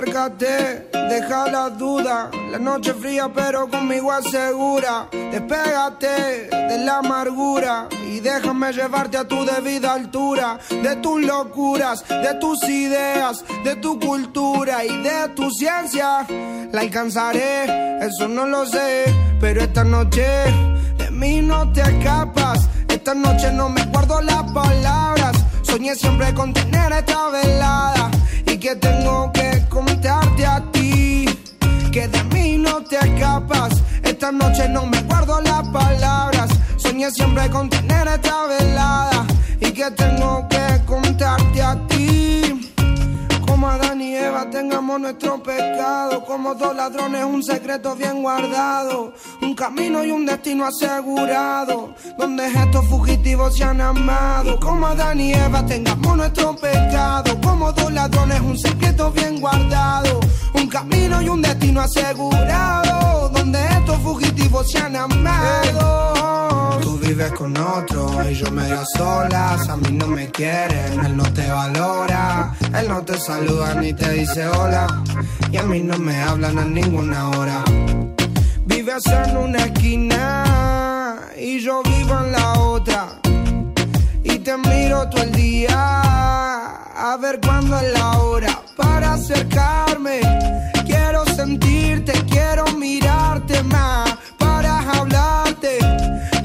Acércate, 0.00 0.88
deja 1.10 1.50
la 1.50 1.68
duda. 1.68 2.30
La 2.50 2.58
noche 2.58 2.94
fría, 2.94 3.30
pero 3.34 3.68
conmigo 3.68 4.10
asegura. 4.10 5.08
Despégate 5.12 6.48
de 6.48 6.78
la 6.78 6.98
amargura 6.98 7.86
y 8.08 8.20
déjame 8.20 8.72
llevarte 8.72 9.18
a 9.18 9.28
tu 9.28 9.44
debida 9.44 9.92
altura. 9.92 10.58
De 10.70 10.96
tus 10.96 11.20
locuras, 11.20 12.02
de 12.08 12.32
tus 12.40 12.66
ideas, 12.66 13.44
de 13.62 13.76
tu 13.76 14.00
cultura 14.00 14.86
y 14.86 15.02
de 15.02 15.28
tu 15.36 15.50
ciencia. 15.50 16.26
La 16.72 16.80
alcanzaré, 16.80 18.00
eso 18.00 18.26
no 18.26 18.46
lo 18.46 18.64
sé. 18.64 19.04
Pero 19.38 19.60
esta 19.60 19.84
noche 19.84 20.24
de 20.96 21.10
mí 21.10 21.42
no 21.42 21.70
te 21.74 21.82
escapas. 21.82 22.70
Esta 22.88 23.12
noche 23.12 23.52
no 23.52 23.68
me 23.68 23.84
guardo 23.84 24.22
las 24.22 24.50
palabras. 24.50 25.36
Soñé 25.60 25.94
siempre 25.94 26.32
con 26.32 26.54
tener 26.54 26.90
esta 26.90 27.28
velada 27.28 28.10
y 28.46 28.56
que 28.56 28.74
tengo 28.76 29.30
que 29.32 29.50
contarte 30.00 30.46
a 30.46 30.60
ti. 30.72 31.26
Que 31.92 32.08
de 32.08 32.24
mí 32.32 32.56
no 32.56 32.82
te 32.82 32.96
escapas. 32.96 33.82
Esta 34.02 34.32
noche 34.32 34.66
no 34.68 34.86
me 34.86 35.02
guardo 35.02 35.40
las 35.42 35.68
palabras. 35.68 36.48
Soñé 36.76 37.10
siempre 37.10 37.50
con 37.50 37.68
tener 37.68 38.08
esta 38.08 38.46
velada 38.46 39.26
y 39.60 39.70
que 39.72 39.90
tengo 39.90 40.48
que 40.48 40.80
contarte 40.86 41.62
a 41.62 41.76
ti. 41.88 42.59
Como 43.60 43.72
Adán 43.72 44.00
y 44.00 44.16
Eva 44.16 44.48
tengamos 44.48 44.98
nuestro 44.98 45.42
pecado. 45.42 46.24
Como 46.24 46.54
dos 46.54 46.74
ladrones, 46.74 47.22
un 47.26 47.42
secreto 47.42 47.94
bien 47.94 48.22
guardado. 48.22 49.12
Un 49.42 49.54
camino 49.54 50.02
y 50.02 50.10
un 50.10 50.24
destino 50.24 50.64
asegurado. 50.64 51.94
Donde 52.16 52.46
estos 52.46 52.86
fugitivos 52.86 53.54
se 53.54 53.64
han 53.64 53.82
amado. 53.82 54.58
Como 54.60 54.86
Adán 54.86 55.20
y 55.20 55.34
Eva 55.34 55.62
tengamos 55.66 56.16
nuestro 56.16 56.56
pecado. 56.56 57.38
Como 57.42 57.70
dos 57.72 57.92
ladrones, 57.92 58.40
un 58.40 58.58
secreto 58.58 59.12
bien 59.12 59.38
guardado. 59.38 60.20
Un 60.54 60.66
camino 60.66 61.20
y 61.20 61.28
un 61.28 61.42
destino 61.42 61.82
asegurado. 61.82 63.28
Donde 63.28 63.62
estos 63.62 63.98
fugitivos 63.98 64.70
se 64.70 64.78
han 64.78 64.96
amado. 64.96 66.80
Tú 66.80 66.96
vives 66.96 67.30
con 67.32 67.54
otro 67.58 68.10
y 68.26 68.34
yo 68.34 68.50
medio 68.52 68.82
solas. 68.96 69.68
A 69.68 69.76
mí 69.76 69.92
no 69.92 70.06
me 70.06 70.30
quieren, 70.30 71.04
él 71.04 71.14
no 71.14 71.30
te 71.34 71.46
valora. 71.46 72.54
Él 72.74 72.88
no 72.88 73.02
te 73.02 73.18
saluda 73.18 73.49
ni 73.80 73.92
te 73.92 74.10
dice 74.12 74.46
hola. 74.46 74.86
Y 75.50 75.56
a 75.56 75.62
mí 75.64 75.80
no 75.80 75.98
me 75.98 76.16
hablan 76.22 76.58
a 76.58 76.64
ninguna 76.64 77.30
hora. 77.30 77.64
Vives 78.66 79.06
en 79.06 79.36
una 79.36 79.64
esquina 79.64 81.18
y 81.36 81.58
yo 81.60 81.82
vivo 81.82 82.18
en 82.24 82.32
la 82.32 82.52
otra. 82.60 83.06
Y 84.22 84.38
te 84.38 84.56
miro 84.56 85.08
todo 85.08 85.22
el 85.22 85.32
día 85.32 85.74
a 85.74 87.16
ver 87.20 87.40
cuándo 87.40 87.76
es 87.78 87.92
la 87.92 88.18
hora 88.20 88.60
para 88.76 89.14
acercarme. 89.14 90.20
Quiero 90.86 91.24
sentirte, 91.26 92.12
quiero 92.30 92.64
mirarte 92.76 93.62
más 93.64 94.16
para 94.38 94.78
hablarte. 94.92 95.78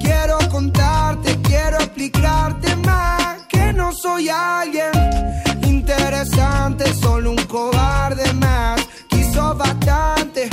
Quiero 0.02 0.38
contarte, 0.50 1.38
quiero 1.44 1.78
explicarte 1.78 2.76
más 2.78 3.44
que 3.48 3.74
no 3.74 3.94
soy 3.94 4.30
alguien 4.30 4.92
interesante, 5.86 6.84
solo 6.96 7.32
un 7.32 7.46
cobarde 7.46 8.34
más. 8.34 8.88
Quiso 9.08 9.54
bastante 9.56 10.50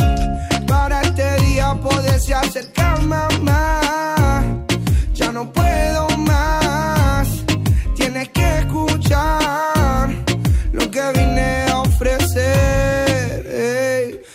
para 0.69 1.01
este 1.01 1.37
día 1.47 1.75
poderse 1.75 2.35
acercar 2.35 3.03
más. 3.03 4.45
Ya 5.15 5.33
no 5.33 5.51
puedo 5.51 6.09
más, 6.19 7.29
tienes 7.97 8.29
que 8.29 8.59
escuchar 8.59 10.11
lo 10.73 10.91
que 10.91 11.03
vine 11.15 11.65
a 11.71 11.79
ofrecer. 11.81 13.43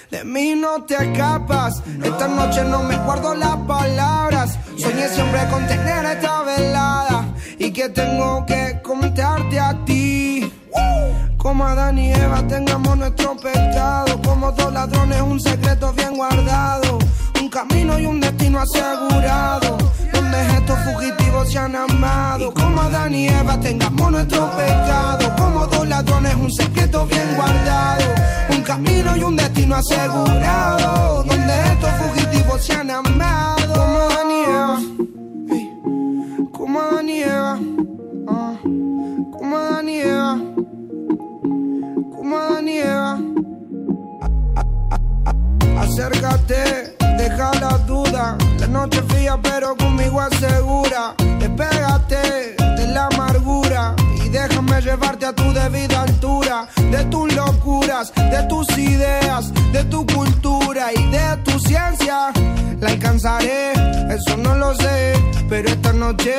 De 0.10 0.24
mí 0.24 0.56
no 0.56 0.84
te 0.86 0.96
escapas, 0.96 1.84
esta 2.04 2.28
noche 2.28 2.64
no 2.64 2.82
me 2.82 2.98
guardo 2.98 3.36
las 3.36 3.58
palabras. 3.68 4.58
Soñé 4.78 5.08
siempre 5.10 5.48
con 5.52 5.68
tener 5.68 6.06
esta 6.06 6.42
velada 6.42 7.26
y 7.60 7.72
que 7.72 7.90
tengo 7.90 8.46
que 8.48 8.80
contarte 8.82 9.60
a 9.60 9.86
ti. 9.86 10.52
Como 11.38 11.66
Adán 11.66 11.98
y 11.98 12.12
Eva 12.12 12.46
tengamos 12.48 12.98
nuestro 12.98 13.38
pecado. 13.38 14.22
Como 14.22 14.52
dos 14.52 14.74
ladrones, 14.74 15.22
un 15.22 15.40
secreto 15.40 15.94
bien 15.94 16.16
guardado. 16.16 17.00
Un 17.40 17.50
camino 17.50 17.98
y 17.98 18.06
un 18.06 18.20
destino 18.20 18.60
asegurado. 18.60 19.78
Donde 20.12 20.42
estos 20.56 20.78
fugitivos 20.80 21.50
se 21.50 21.58
han 21.58 21.76
amado. 21.76 22.54
Como 22.54 22.82
Adán 22.82 23.16
y 23.16 23.30
Eva 23.30 23.58
tengamos 23.60 24.12
nuestro 24.12 24.50
pecado. 24.58 25.36
Como 25.38 25.68
dos 25.68 25.88
ladrones, 25.88 26.36
un 26.36 26.52
secreto 26.52 27.06
bien 27.06 27.36
guardado. 27.36 28.06
Un 28.50 28.62
camino 28.64 29.16
y 29.16 29.24
un 29.24 29.36
destino 29.38 29.76
asegurado. 29.78 31.24
Donde 31.24 31.54
estos 31.72 31.92
fugitivos 31.92 32.66
se 32.66 32.74
han 32.74 32.92
amado. 32.92 33.74
Como 33.74 34.00
Adán 34.00 34.32
y 34.32 34.44
Eva. 34.44 34.80
Ey. 35.50 35.72
Como 36.52 36.80
Adán 36.82 37.10
y 37.10 37.20
Eva. 37.22 37.60
Ah. 38.28 38.54
Como 38.64 39.58
Adán 39.58 39.90
y 39.90 39.98
Eva. 40.00 40.57
Acércate, 45.78 46.96
deja 47.18 47.52
la 47.62 47.78
duda. 47.88 48.38
La 48.60 48.68
noche 48.68 49.02
fría, 49.08 49.40
pero 49.42 49.76
conmigo 49.76 50.20
asegura. 50.20 51.16
Despégate 51.40 52.56
de 52.78 52.88
la 52.88 53.08
amargura 53.08 53.96
y 54.24 54.30
déjame 54.30 54.82
llevarte 54.82 55.26
a 55.26 55.34
tu 55.34 55.52
debida 55.54 56.02
altura. 56.04 56.68
De 56.92 57.06
tus 57.06 57.34
locuras, 57.34 58.14
de 58.16 58.44
tus 58.50 58.68
ideas, 58.78 59.54
de 59.72 59.84
tu 59.86 60.06
cultura 60.06 60.92
y 60.94 61.04
de 61.10 61.38
tu 61.44 61.58
ciencia. 61.60 62.32
La 62.80 62.90
alcanzaré, 62.90 63.72
eso 64.10 64.38
no 64.38 64.56
lo 64.56 64.76
sé, 64.76 65.14
pero 65.50 65.70
esta 65.70 65.94
noche. 65.94 66.34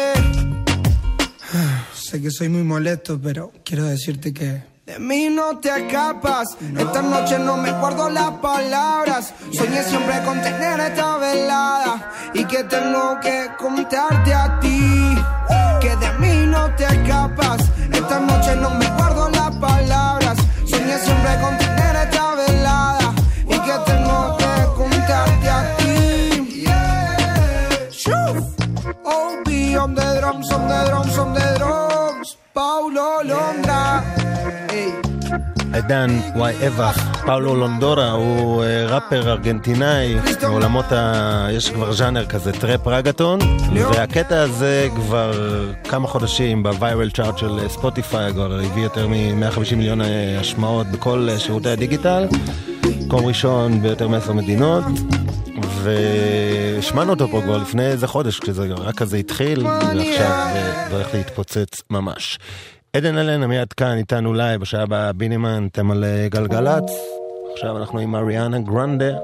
Sé 1.95 2.21
que 2.23 2.31
soy 2.31 2.49
muy 2.49 2.63
molesto, 2.63 3.21
pero 3.21 3.53
quiero 3.65 3.85
decirte 3.85 4.33
que. 4.33 4.78
De 4.89 4.99
mí 4.99 5.29
no 5.29 5.59
te 5.59 5.69
escapas. 5.69 6.57
Esta 6.79 7.03
noche 7.03 7.39
no 7.39 7.59
me 7.59 7.71
guardo 7.73 8.09
las 8.09 8.31
palabras. 8.41 9.35
Soñé 9.53 9.83
siempre 9.83 10.19
con 10.25 10.41
tener 10.41 10.81
esta 10.81 11.19
velada. 11.19 12.11
Y 12.33 12.43
que 12.47 12.65
tengo 12.65 13.21
que 13.21 13.51
contarte 13.59 14.33
a 14.33 14.59
ti. 14.61 15.15
Que 15.83 15.95
de 15.95 16.11
mí 16.21 16.47
no 16.47 16.75
te 16.77 16.85
escapas. 16.85 17.61
Esta 17.93 18.19
noche 18.19 18.57
no 18.57 18.71
me 18.71 18.87
guardo 18.97 19.29
las 19.29 19.55
palabras. 19.57 20.39
Soñé 20.65 20.99
siempre 21.01 21.39
con 21.43 21.59
tener 21.59 21.95
esta 21.95 22.35
velada. 22.37 23.13
Y 23.45 23.59
que 23.67 23.75
tengo 23.85 24.39
que 24.39 24.55
contarte 24.75 25.51
a 25.51 25.77
ti. 25.77 26.65
Shoo. 27.91 28.41
OB 29.05 29.83
on 29.83 29.95
the 29.95 30.19
drums, 30.19 30.51
on 30.51 30.67
the 30.67 30.85
drums, 30.89 31.19
on 31.19 31.35
the 31.35 31.59
drums. 31.59 32.39
Paulo 32.55 33.23
Londra. 33.23 33.68
עידן 35.79 36.21
וואי 36.37 36.55
אבח, 36.67 37.23
פאולו 37.27 37.57
לונדורה 37.57 38.11
הוא 38.11 38.65
אה, 38.65 38.87
ראפר 38.87 39.31
ארגנטינאי 39.31 40.17
מעולמות 40.43 40.93
ה... 40.93 41.49
יש 41.53 41.71
כבר 41.71 41.93
ז'אנר 41.93 42.27
כזה 42.27 42.53
טראפ 42.53 42.87
רגטון 42.87 43.39
והקטע 43.75 44.41
הזה 44.41 44.89
כבר 44.97 45.33
כמה 45.85 46.09
חודשים 46.09 46.63
בוויירל 46.63 47.11
צ'ארט 47.11 47.39
של 47.39 47.59
אה, 47.59 47.69
ספוטיפיי 47.69 48.33
כבר 48.33 48.61
הביא 48.61 48.83
יותר 48.83 49.09
מ-150 49.09 49.77
מיליון 49.77 50.01
אה, 50.01 50.41
השמעות 50.41 50.87
בכל 50.87 51.29
שירותי 51.39 51.69
הדיגיטל 51.69 52.27
מקום 53.07 53.27
ראשון 53.27 53.83
ביותר 53.83 54.09
מעשר 54.09 54.33
מדינות 54.33 54.85
והשמענו 55.63 57.11
אותו 57.11 57.29
פה 57.29 57.41
כבר 57.43 57.59
לפני 57.59 57.87
איזה 57.87 58.07
חודש 58.07 58.41
כשזה 58.41 58.67
רק 58.75 58.95
כזה 58.95 59.17
התחיל 59.17 59.67
ועכשיו 59.67 60.49
זה 60.91 60.97
הולך 60.97 61.15
להתפוצץ 61.15 61.83
ממש. 61.91 62.39
עדן 62.93 63.19
אלן 63.19 63.45
מיד 63.45 63.73
כאן 63.73 63.97
איתנו 63.97 64.35
לייב 64.35 64.61
בשעה 64.61 64.83
הבאה 64.83 65.13
בינימן, 65.13 65.67
אתם 65.73 65.91
על 65.91 66.05
אה, 66.05 66.29
גלגלצ. 66.29 66.91
עכשיו 67.53 67.79
אנחנו 67.79 67.99
עם 67.99 68.15
אריאנה 68.15 68.59
גרנדה 68.59 69.19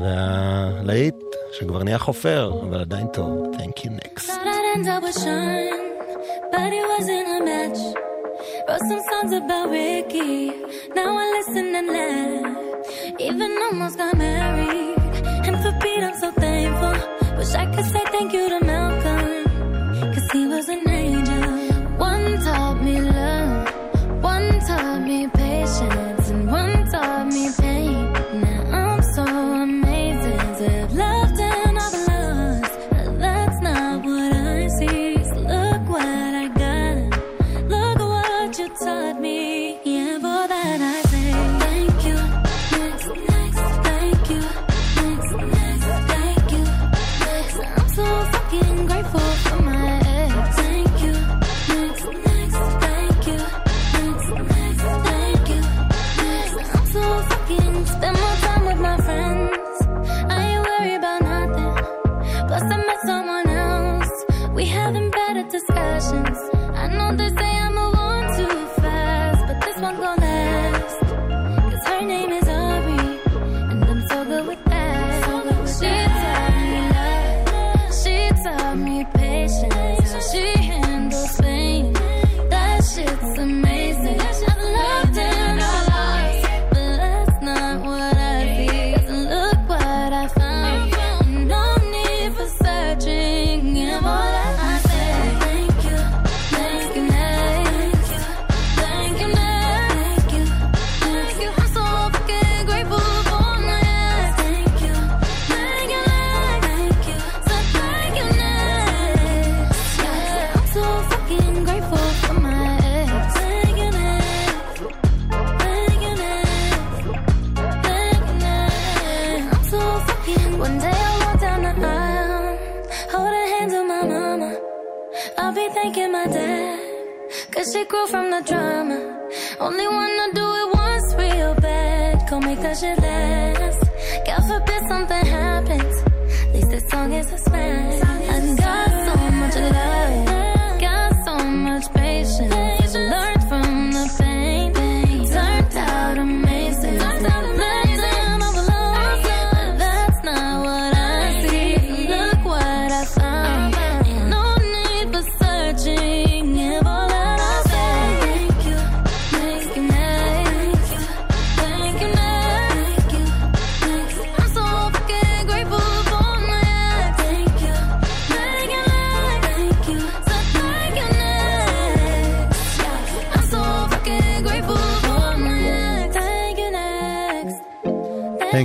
והלהיט 0.00 1.14
שכבר 1.52 1.82
נהיה 1.82 1.98
חופר, 1.98 2.52
אבל 2.62 2.80
עדיין 2.80 3.06
טוב. 3.06 3.54
Thank 3.54 3.84
you 3.84 3.90
next. 3.90 4.30
Wrote 8.68 8.86
some 8.90 9.04
songs 9.10 9.32
about 9.40 9.66
Ricky, 9.76 10.34
now 10.98 11.10
I 11.22 11.24
listen 11.36 11.66
and 11.78 11.88
laugh. 11.96 12.56
Even 13.28 13.50
almost 13.66 13.96
got 14.00 14.14
married, 14.26 14.98
and 15.46 15.56
for 15.62 15.72
Pete 15.82 16.04
I'm 16.08 16.16
so 16.22 16.30
thankful. 16.44 16.96
Wish 17.38 17.52
I 17.62 17.64
could 17.72 17.88
say 17.92 18.02
thank 18.14 18.30
you 18.36 18.44
to 18.54 18.58
Malcolm, 18.70 19.26
cause 20.12 20.28
he 20.34 20.42
was 20.52 20.66
an 20.76 20.82
angel. 21.02 21.37
Taught 25.08 25.32
me 25.32 26.07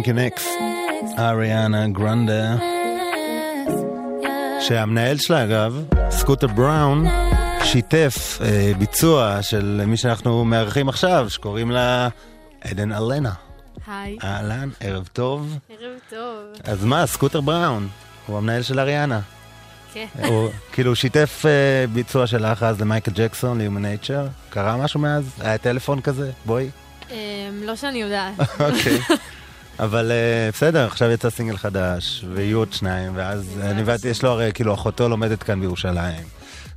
You 0.04 0.08
next. 0.08 0.46
אריאנה 1.20 1.88
גרנדה, 1.88 2.56
שהמנהל 4.60 5.18
שלה 5.18 5.44
אגב, 5.44 5.84
סקוטר 6.10 6.48
בראון, 6.48 7.06
שיתף 7.64 8.40
אה, 8.42 8.72
ביצוע 8.78 9.42
של 9.42 9.82
מי 9.88 9.98
שאנחנו 9.98 10.46
מארחים 10.46 10.90
עכשיו, 10.90 11.30
שקוראים 11.30 11.72
לה 11.72 12.08
עדן 12.62 12.92
אלנה. 12.92 13.32
היי. 13.88 14.18
אהלן, 14.24 14.70
ערב 14.80 15.10
טוב. 15.14 15.58
ערב 15.70 16.00
טוב. 16.10 16.72
אז 16.72 16.86
מה, 16.86 17.08
סקוטר 17.08 17.42
בראון, 17.42 17.88
הוא 18.28 18.38
המנהל 18.38 18.62
של 18.62 18.80
אריאנה. 18.80 19.20
כן. 19.94 20.06
הוא 20.26 20.50
כאילו 20.72 20.96
שיתף 20.96 21.44
אה, 21.46 21.88
ביצוע 21.88 22.28
שלך 22.28 22.64
אז 22.64 22.82
למייקל 22.82 23.12
ג'קסון, 23.16 23.62
ל-Human 23.62 24.08
Nature. 24.08 24.50
קרה 24.50 24.78
משהו 24.78 25.00
מאז? 25.00 25.24
היה 25.40 25.58
טלפון 25.58 26.02
כזה? 26.02 26.32
בואי. 26.46 26.70
אמ, 27.12 27.16
לא 27.64 27.76
שאני 27.76 28.02
יודעת. 28.02 28.34
אוקיי. 28.60 29.00
אבל 29.80 30.12
אה, 30.12 30.50
בסדר, 30.52 30.86
עכשיו 30.86 31.12
יצא 31.12 31.30
סינגל 31.30 31.58
חדש, 31.58 32.26
ויהיו 32.34 32.58
עוד 32.58 32.74
שניים, 32.74 33.12
ואז 33.16 33.60
אני 33.62 33.82
הבנתי, 33.82 34.08
יש 34.08 34.24
לו 34.24 34.30
הרי, 34.30 34.52
כאילו, 34.54 34.74
אחותו 34.74 35.10
לומדת 35.10 35.44
כאן 35.44 35.60
בירושלים, 35.60 36.24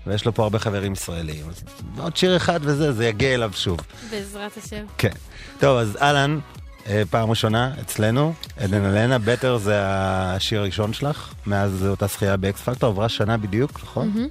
ויש 0.06 0.24
לו 0.24 0.34
פה 0.34 0.42
הרבה 0.42 0.58
חברים 0.58 0.92
ישראלים. 0.92 1.48
אז 1.48 1.62
עוד 1.98 2.16
שיר 2.16 2.36
אחד 2.36 2.60
וזה, 2.62 2.92
זה 2.92 3.06
יגיע 3.06 3.34
אליו 3.34 3.50
שוב. 3.54 3.78
בעזרת 4.10 4.56
השם. 4.56 4.84
כן. 4.98 5.12
טוב, 5.60 5.78
אז 5.78 5.98
אהלן, 6.00 6.38
אה, 6.86 7.02
פעם 7.10 7.30
ראשונה 7.30 7.72
אצלנו, 7.80 8.34
עדן 8.56 8.84
אלנה, 8.84 9.18
בטר 9.18 9.56
זה 9.56 9.80
השיר 9.84 10.60
הראשון 10.60 10.92
שלך, 10.92 11.32
מאז 11.46 11.86
אותה 11.88 12.06
זכייה 12.06 12.36
באקס 12.36 12.60
פקטור, 12.60 12.90
עברה 12.90 13.08
שנה 13.08 13.36
בדיוק, 13.36 13.80
נכון? 13.82 14.28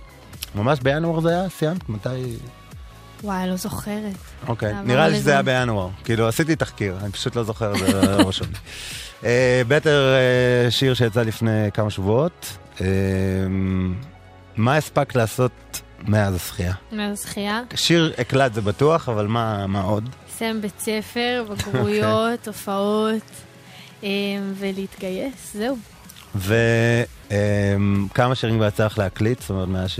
ממש 0.55 0.79
בינואר 0.79 1.19
זה 1.19 1.29
היה? 1.29 1.49
סיימת? 1.49 1.89
מתי? 1.89 2.09
וואי, 3.25 3.49
לא 3.49 3.55
זוכרת. 3.55 4.15
אוקיי, 4.47 4.73
נראה 4.83 5.07
לי 5.07 5.15
שזה 5.15 5.31
היה. 5.31 5.41
בינואר. 5.41 5.89
כאילו, 6.03 6.27
עשיתי 6.27 6.55
תחקיר, 6.55 6.97
אני 7.03 7.11
פשוט 7.11 7.35
לא 7.35 7.43
זוכר, 7.43 7.73
זה 7.77 8.01
לא 8.17 8.27
רשום 8.27 8.47
לי. 8.47 8.57
אה, 9.23 9.61
בטר, 9.67 10.13
אה, 10.13 10.71
שיר 10.71 10.93
שיצא 10.93 11.21
לפני 11.21 11.71
כמה 11.73 11.89
שבועות. 11.89 12.57
אה, 12.81 12.87
מה 14.55 14.75
הספקת 14.77 15.15
לעשות 15.15 15.81
מאז 16.07 16.33
הזכייה? 16.33 16.73
מאז 16.91 17.19
הזכייה. 17.19 17.61
שיר 17.75 18.13
הקלט 18.17 18.53
זה 18.53 18.61
בטוח, 18.61 19.09
אבל 19.09 19.27
מה 19.27 19.67
מה 19.67 19.81
עוד? 19.81 20.09
לסיים 20.29 20.61
בית 20.61 20.79
ספר, 20.79 21.45
בגרויות, 21.49 22.47
הופעות, 22.47 23.31
ולהתגייס, 24.59 25.53
זהו. 25.53 25.77
וכמה 26.35 28.35
שירים 28.35 28.55
כבר 28.57 28.67
יצא 28.67 28.85
לך 28.85 28.97
להקליט? 28.97 29.41
זאת 29.41 29.49
אומרת, 29.49 29.67
מאז 29.67 29.89
ש... 29.89 29.99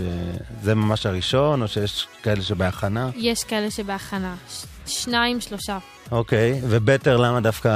זה 0.62 0.74
ממש 0.74 1.06
הראשון, 1.06 1.62
או 1.62 1.68
שיש 1.68 2.06
כאלה 2.22 2.42
שבהכנה? 2.42 3.10
יש 3.16 3.44
כאלה 3.44 3.70
שבהכנה. 3.70 4.34
ש- 4.50 4.64
שניים, 4.86 5.40
שלושה. 5.40 5.78
אוקיי, 6.12 6.60
ובטר, 6.62 7.16
למה 7.16 7.40
דווקא 7.40 7.70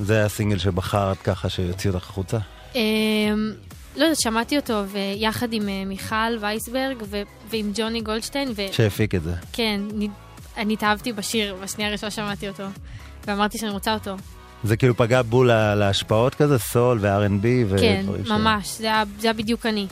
זה 0.00 0.24
הסינגל 0.24 0.58
שבחרת 0.58 1.22
ככה 1.22 1.48
שיוציא 1.48 1.90
אותך 1.90 2.10
החוצה? 2.10 2.38
אמ, 2.74 2.80
לא 3.96 4.04
יודעת, 4.04 4.20
שמעתי 4.20 4.56
אותו 4.56 4.84
ויחד 4.88 5.52
עם 5.52 5.68
אה, 5.68 5.84
מיכל 5.86 6.36
וייסברג 6.40 6.96
ו- 7.10 7.22
ועם 7.50 7.72
ג'וני 7.74 8.00
גולדשטיין, 8.00 8.52
ו- 8.56 8.72
שהפיק 8.72 9.14
את 9.14 9.22
זה. 9.22 9.34
כן, 9.52 9.80
אני- 9.96 10.08
אני 10.56 10.74
התאהבתי 10.74 11.12
בשיר, 11.12 11.56
בשנייה 11.62 11.88
הראשונה 11.90 12.10
שמעתי 12.10 12.48
אותו, 12.48 12.64
ואמרתי 13.26 13.58
שאני 13.58 13.70
רוצה 13.70 13.94
אותו. 13.94 14.16
זה 14.64 14.76
כאילו 14.76 14.96
פגע 14.96 15.22
בול 15.22 15.48
לה- 15.48 15.74
להשפעות 15.74 16.34
כזה, 16.34 16.58
סול 16.58 16.98
ו-R&B 17.00 17.42
כן, 17.80 18.00
ודברים 18.02 18.24
ש... 18.24 18.28
ממש, 18.30 18.78
זה 18.78 18.86
היה- 19.22 19.32
בדיוק 19.32 19.66
אני. 19.66 19.86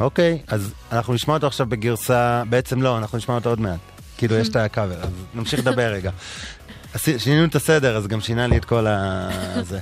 אוקיי, 0.00 0.38
אז 0.46 0.72
אנחנו 0.92 1.14
נשמע 1.14 1.34
אותו 1.34 1.46
עכשיו 1.46 1.66
בגרסה, 1.66 2.42
בעצם 2.48 2.82
לא, 2.82 2.98
אנחנו 2.98 3.18
נשמע 3.18 3.34
אותו 3.34 3.48
עוד 3.50 3.60
מעט. 3.60 3.78
כאילו, 4.18 4.36
יש 4.36 4.48
את 4.48 4.56
הקאבר, 4.56 5.00
אז 5.02 5.08
נמשיך 5.34 5.60
לדבר 5.60 5.92
רגע. 5.92 6.10
שינינו 7.18 7.44
את 7.44 7.54
הסדר, 7.54 7.96
אז 7.96 8.06
גם 8.06 8.20
שינה 8.20 8.46
לי 8.46 8.56
את 8.56 8.64
כל 8.64 8.86
ה... 8.86 9.28
זה. 9.70 9.78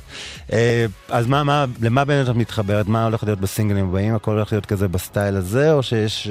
אה, 0.52 0.86
אז 1.08 1.26
מה, 1.26 1.44
מה, 1.44 1.64
למה 1.82 2.04
באמת 2.04 2.28
את 2.28 2.34
מתחברת? 2.36 2.86
מה 2.88 3.04
הולך 3.04 3.24
להיות 3.24 3.40
בסינגלים 3.40 3.88
הבאים? 3.88 4.14
הכל 4.14 4.30
הולך 4.30 4.52
להיות 4.52 4.66
כזה 4.66 4.88
בסטייל 4.88 5.36
הזה, 5.36 5.72
או 5.72 5.82
שיש... 5.82 6.28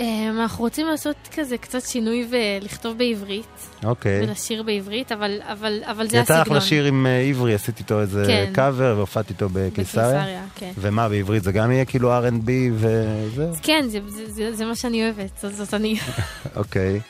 אמ, 0.00 0.40
אנחנו 0.40 0.64
רוצים 0.64 0.86
לעשות 0.86 1.16
כזה 1.34 1.58
קצת 1.58 1.82
שינוי 1.82 2.28
ולכתוב 2.30 2.98
בעברית, 2.98 3.68
אוקיי. 3.84 4.22
ולשיר 4.22 4.62
בעברית, 4.62 5.12
אבל, 5.12 5.40
אבל, 5.42 5.82
אבל 5.84 6.08
זה 6.08 6.16
יצא 6.16 6.34
לך 6.34 6.40
הסגנון. 6.40 6.58
לשיר 6.58 6.84
עם 6.84 7.06
אה, 7.06 7.20
עברי, 7.20 7.54
עשיתי 7.54 7.82
איתו 7.82 8.00
איזה 8.00 8.24
כן. 8.26 8.50
קאבר 8.54 8.94
והופעתי 8.96 9.32
איתו 9.32 9.48
בקיסריה. 9.52 10.08
בקיסריה, 10.08 10.44
כן. 10.54 10.72
ומה, 10.78 11.08
בעברית 11.08 11.42
זה 11.42 11.52
גם 11.52 11.72
יהיה 11.72 11.84
כאילו 11.84 12.18
R&B 12.18 12.50
וזהו? 12.72 13.54
כן, 13.62 13.84
זה, 13.88 13.98
זה, 14.08 14.32
זה, 14.32 14.56
זה 14.56 14.64
מה 14.64 14.76
שאני 14.76 15.04
אוהבת, 15.04 15.30
זאת, 15.42 15.54
זאת 15.54 15.74
אני. 15.74 15.98
אוקיי. 16.56 17.00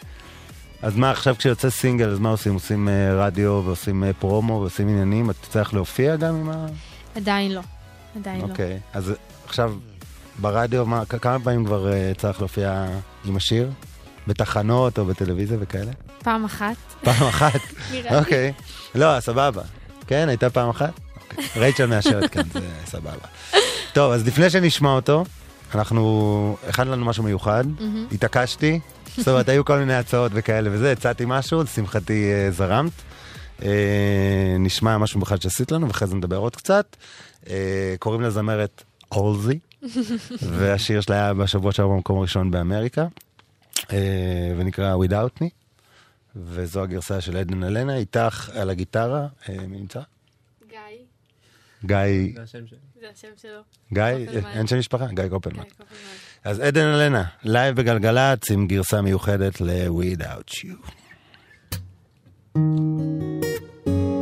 אז 0.82 0.96
מה, 0.96 1.10
עכשיו 1.10 1.34
כשיוצא 1.38 1.70
סינגל, 1.70 2.10
אז 2.10 2.18
מה 2.18 2.28
עושים? 2.28 2.54
עושים 2.54 2.88
אה, 2.88 3.26
רדיו 3.26 3.62
ועושים 3.64 4.04
אה, 4.04 4.12
פרומו 4.12 4.52
ועושים 4.52 4.88
עניינים? 4.88 5.30
את 5.30 5.34
צריך 5.50 5.74
להופיע 5.74 6.16
גם 6.16 6.34
עם 6.34 6.50
ה... 6.50 6.66
עדיין 7.14 7.52
לא, 7.52 7.60
עדיין 8.16 8.40
לא. 8.40 8.46
אוקיי. 8.46 8.78
אז 8.92 9.12
עכשיו, 9.46 9.74
ברדיו, 10.40 10.86
מה, 10.86 11.04
כמה 11.06 11.38
פעמים 11.44 11.64
כבר 11.64 11.92
אה, 11.92 12.12
צריך 12.16 12.40
להופיע 12.40 12.86
עם 13.24 13.36
השיר? 13.36 13.70
בתחנות 14.26 14.98
או 14.98 15.04
בטלוויזיה 15.04 15.58
וכאלה? 15.60 15.90
פעם 16.18 16.44
אחת. 16.44 16.76
פעם 17.00 17.26
אחת? 17.28 17.60
נראה 17.92 18.10
לי. 18.10 18.18
אוקיי. 18.18 18.52
לא, 18.94 19.20
סבבה. 19.20 19.62
כן, 20.06 20.28
הייתה 20.28 20.50
פעם 20.50 20.68
אחת? 20.68 21.00
רייצ'ל 21.56 21.86
מאשרת 21.86 22.30
כאן, 22.30 22.42
זה 22.52 22.60
סבבה. 22.86 23.26
טוב, 23.92 24.12
אז 24.12 24.26
לפני 24.26 24.50
שנשמע 24.50 24.92
אותו, 24.92 25.24
אנחנו, 25.74 26.56
הכנו 26.68 26.92
לנו 26.92 27.04
משהו 27.04 27.24
מיוחד. 27.24 27.64
התעקשתי, 28.12 28.80
זאת 29.16 29.28
אומרת, 29.28 29.48
היו 29.48 29.64
כל 29.64 29.78
מיני 29.78 29.94
הצעות 29.94 30.32
וכאלה 30.34 30.70
וזה, 30.72 30.92
הצעתי 30.92 31.24
משהו, 31.26 31.62
לשמחתי 31.62 32.32
אה, 32.32 32.50
זרמת. 32.50 32.92
אה, 33.62 33.68
נשמע 34.58 34.98
משהו 34.98 35.20
בכלל 35.20 35.38
שעשית 35.40 35.72
לנו, 35.72 35.88
ואחרי 35.88 36.08
זה 36.08 36.14
נדבר 36.14 36.36
עוד 36.36 36.56
קצת. 36.56 36.96
קוראים 37.98 38.20
לזמרת 38.20 38.84
אולזי, 39.12 39.58
והשיר 40.42 41.00
שלה 41.00 41.14
היה 41.14 41.34
בשבוע 41.34 41.72
שעבר 41.72 41.88
במקום 41.88 42.18
הראשון 42.18 42.50
באמריקה, 42.50 43.06
אה, 43.92 44.54
ונקרא 44.56 44.96
Without 44.96 45.42
Me, 45.42 45.48
וזו 46.36 46.82
הגרסה 46.82 47.20
של 47.20 47.36
עדן 47.36 47.64
אלנה, 47.64 47.96
איתך 47.96 48.50
על 48.54 48.70
הגיטרה, 48.70 49.26
אה, 49.48 49.66
מי 49.66 49.78
נמצא? 49.78 50.00
גיא. 50.68 50.78
גיא, 51.84 52.34
זה 52.34 52.42
השם 52.42 52.66
שלו. 52.66 52.78
זה 53.00 53.06
השם 53.14 53.28
שלו. 53.36 53.60
גיא. 53.92 54.40
אין 54.54 54.66
שם 54.66 54.78
משפחה? 54.78 55.06
גיא 55.06 55.28
קופלמן. 55.28 55.62
אז 56.44 56.60
עדן 56.60 56.86
אלנה, 56.86 57.24
לייב 57.42 57.76
בגלגלצ 57.76 58.50
עם 58.50 58.66
גרסה 58.66 59.02
מיוחדת 59.02 59.60
ל-Without 59.60 60.52
You. 60.54 60.90
Found 62.56 64.19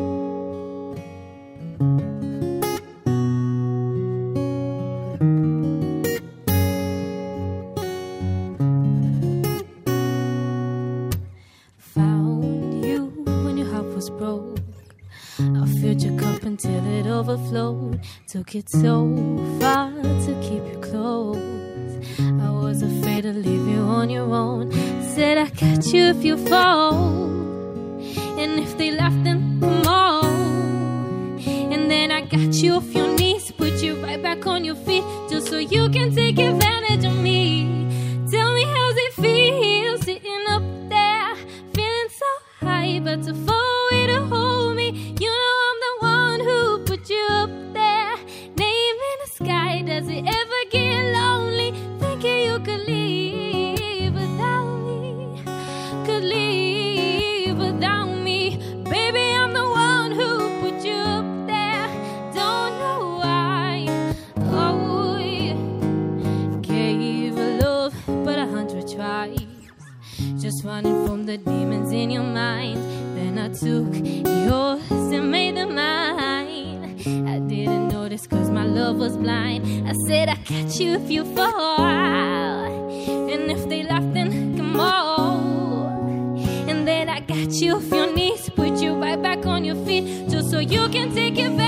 overflowed. 17.29 18.01
Took 18.27 18.55
it 18.55 18.69
so 18.69 19.07
far 19.61 19.91
to 19.91 20.41
keep 20.43 20.65
you 20.73 20.79
close. 20.81 21.37
I 22.19 22.51
was 22.51 22.83
afraid 22.83 23.23
to 23.23 23.33
leave 23.33 23.67
you 23.69 23.81
on 23.81 24.09
your 24.09 24.33
own. 24.33 24.73
Said 25.15 25.37
I 25.37 25.49
got 25.51 25.85
you 25.93 26.05
if 26.05 26.25
you 26.25 26.37
fall. 26.37 26.95
And 28.39 28.61
if 28.61 28.79
they 28.79 28.93
laugh, 28.93 29.15
then 29.25 29.61
come 29.61 29.87
on. 29.87 31.39
And 31.73 31.91
then 31.91 32.11
I 32.11 32.23
got 32.23 32.55
you 32.55 32.75
off 32.75 32.95
your 32.95 33.09
knees. 33.15 33.51
Put 33.53 33.83
you 33.83 33.97
right 33.97 34.23
back 34.23 34.47
on 34.47 34.65
your 34.65 34.77
feet. 34.77 35.05
Just 35.29 35.49
so 35.49 35.59
you 35.59 35.91
can 35.91 36.15
take 36.15 36.39
it 36.39 36.63
feel 36.63 36.78
running 70.79 71.07
from 71.07 71.27
the 71.27 71.37
demons 71.37 71.91
in 71.91 72.09
your 72.09 72.23
mind. 72.23 72.79
Then 73.17 73.37
I 73.37 73.49
took 73.49 73.93
yours 74.47 75.13
and 75.17 75.29
made 75.29 75.57
them 75.57 75.75
mine. 75.75 77.01
I 77.27 77.41
didn't 77.41 77.89
notice 77.89 78.29
cause 78.29 78.49
my 78.49 78.65
love 78.65 78.97
was 78.97 79.17
blind. 79.17 79.89
I 79.89 79.93
said 80.07 80.29
I'd 80.29 80.45
catch 80.45 80.79
you 80.79 80.93
if 80.93 81.11
you 81.11 81.25
fall. 81.35 81.81
And 83.33 83.51
if 83.51 83.69
they 83.69 83.83
laugh, 83.83 84.05
then 84.15 84.57
come 84.57 84.79
on. 84.79 86.39
And 86.69 86.87
then 86.87 87.09
I 87.09 87.21
got 87.21 87.51
you 87.55 87.75
off 87.77 87.91
your 87.91 88.13
knees, 88.15 88.49
put 88.51 88.81
you 88.81 88.93
right 88.95 89.21
back 89.21 89.47
on 89.47 89.65
your 89.65 89.79
feet, 89.85 90.29
just 90.29 90.49
so 90.53 90.61
you 90.61 90.89
can 90.91 91.13
take 91.13 91.39
advantage 91.39 91.59
of 91.59 91.68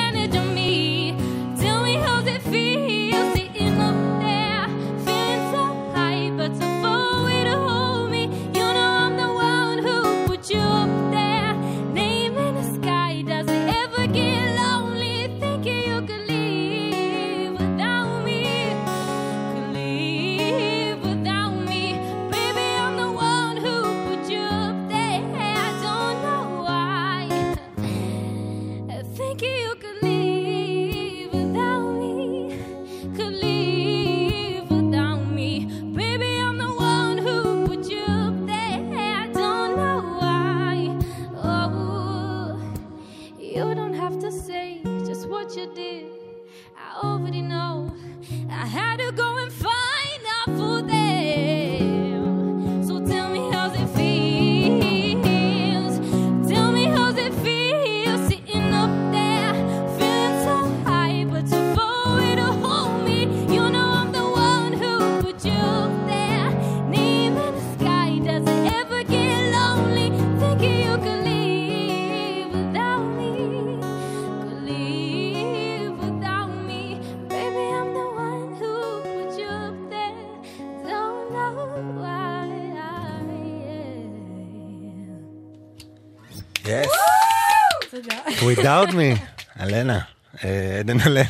Without 88.41 88.89
me, 88.91 89.19
אלנה. 89.61 90.01
אה, 90.45 90.77
עדן 90.79 91.01
אלנה. 91.01 91.23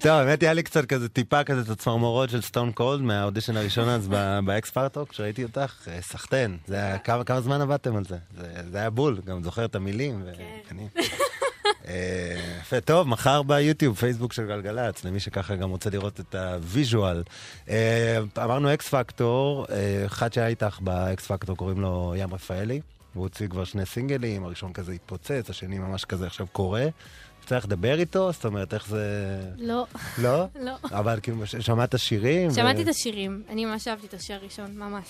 טוב, 0.00 0.10
האמת 0.12 0.42
היה 0.42 0.52
לי 0.52 0.62
קצת 0.62 0.86
כזה 0.86 1.08
טיפה 1.08 1.44
כזה 1.44 1.60
את 1.60 1.68
הצמרמורות 1.68 2.30
של 2.30 2.40
סטון 2.42 2.72
קולד 2.72 3.00
מהאודישן 3.00 3.56
הראשון 3.56 3.88
אז 3.88 4.08
ב- 4.10 4.38
באקס 4.44 4.70
פארטוק, 4.70 5.08
כשראיתי 5.08 5.44
אותך, 5.44 5.74
אה, 5.88 5.98
סחטיין. 6.02 6.56
זה 6.66 6.76
היה, 6.76 6.98
כמה 6.98 7.40
זמן 7.40 7.60
עבדתם 7.60 7.96
על 7.96 8.04
זה? 8.04 8.16
זה 8.40 8.46
זה 8.70 8.78
היה 8.78 8.90
בול, 8.90 9.20
גם 9.24 9.42
זוכר 9.42 9.64
את 9.64 9.74
המילים. 9.74 10.22
אני- 10.70 10.88
אה, 11.88 12.36
יפה, 12.60 12.80
טוב, 12.80 13.08
מחר 13.08 13.42
ביוטיוב, 13.42 13.96
פייסבוק 13.96 14.32
של 14.32 14.46
גלגלצ, 14.46 15.04
למי 15.04 15.20
שככה 15.20 15.56
גם 15.56 15.70
רוצה 15.70 15.90
לראות 15.90 16.20
את 16.20 16.34
הוויז'ואל. 16.34 17.22
אמרנו 18.38 18.74
אקס 18.74 18.88
פקטור, 18.88 19.66
אחד 20.06 20.32
שהיה 20.32 20.46
איתך 20.46 20.78
באקס 20.80 21.26
פקטור 21.26 21.56
קוראים 21.56 21.80
לו 21.80 22.14
ים 22.16 22.34
רפאלי, 22.34 22.80
הוא 23.14 23.22
הוציא 23.22 23.48
כבר 23.48 23.64
שני 23.64 23.86
סינגלים, 23.86 24.44
הראשון 24.44 24.72
כזה 24.72 24.92
התפוצץ, 24.92 25.50
השני 25.50 25.78
ממש 25.78 26.04
כזה 26.04 26.26
עכשיו 26.26 26.46
קורה. 26.52 26.86
צריך 27.46 27.64
לדבר 27.64 28.00
איתו? 28.00 28.32
זאת 28.32 28.44
אומרת, 28.44 28.74
איך 28.74 28.86
זה... 28.86 29.04
לא. 29.58 29.86
לא? 30.18 30.44
לא. 30.66 30.72
אבל 30.84 31.18
כאילו, 31.22 31.46
שמעת 31.46 31.98
שירים? 31.98 32.50
ו- 32.50 32.54
שמעתי 32.54 32.82
את 32.82 32.88
השירים, 32.88 33.42
אני 33.48 33.64
ממש 33.64 33.88
אהבתי 33.88 34.06
את 34.06 34.14
השיר 34.14 34.36
הראשון, 34.36 34.76
ממש. 34.76 35.06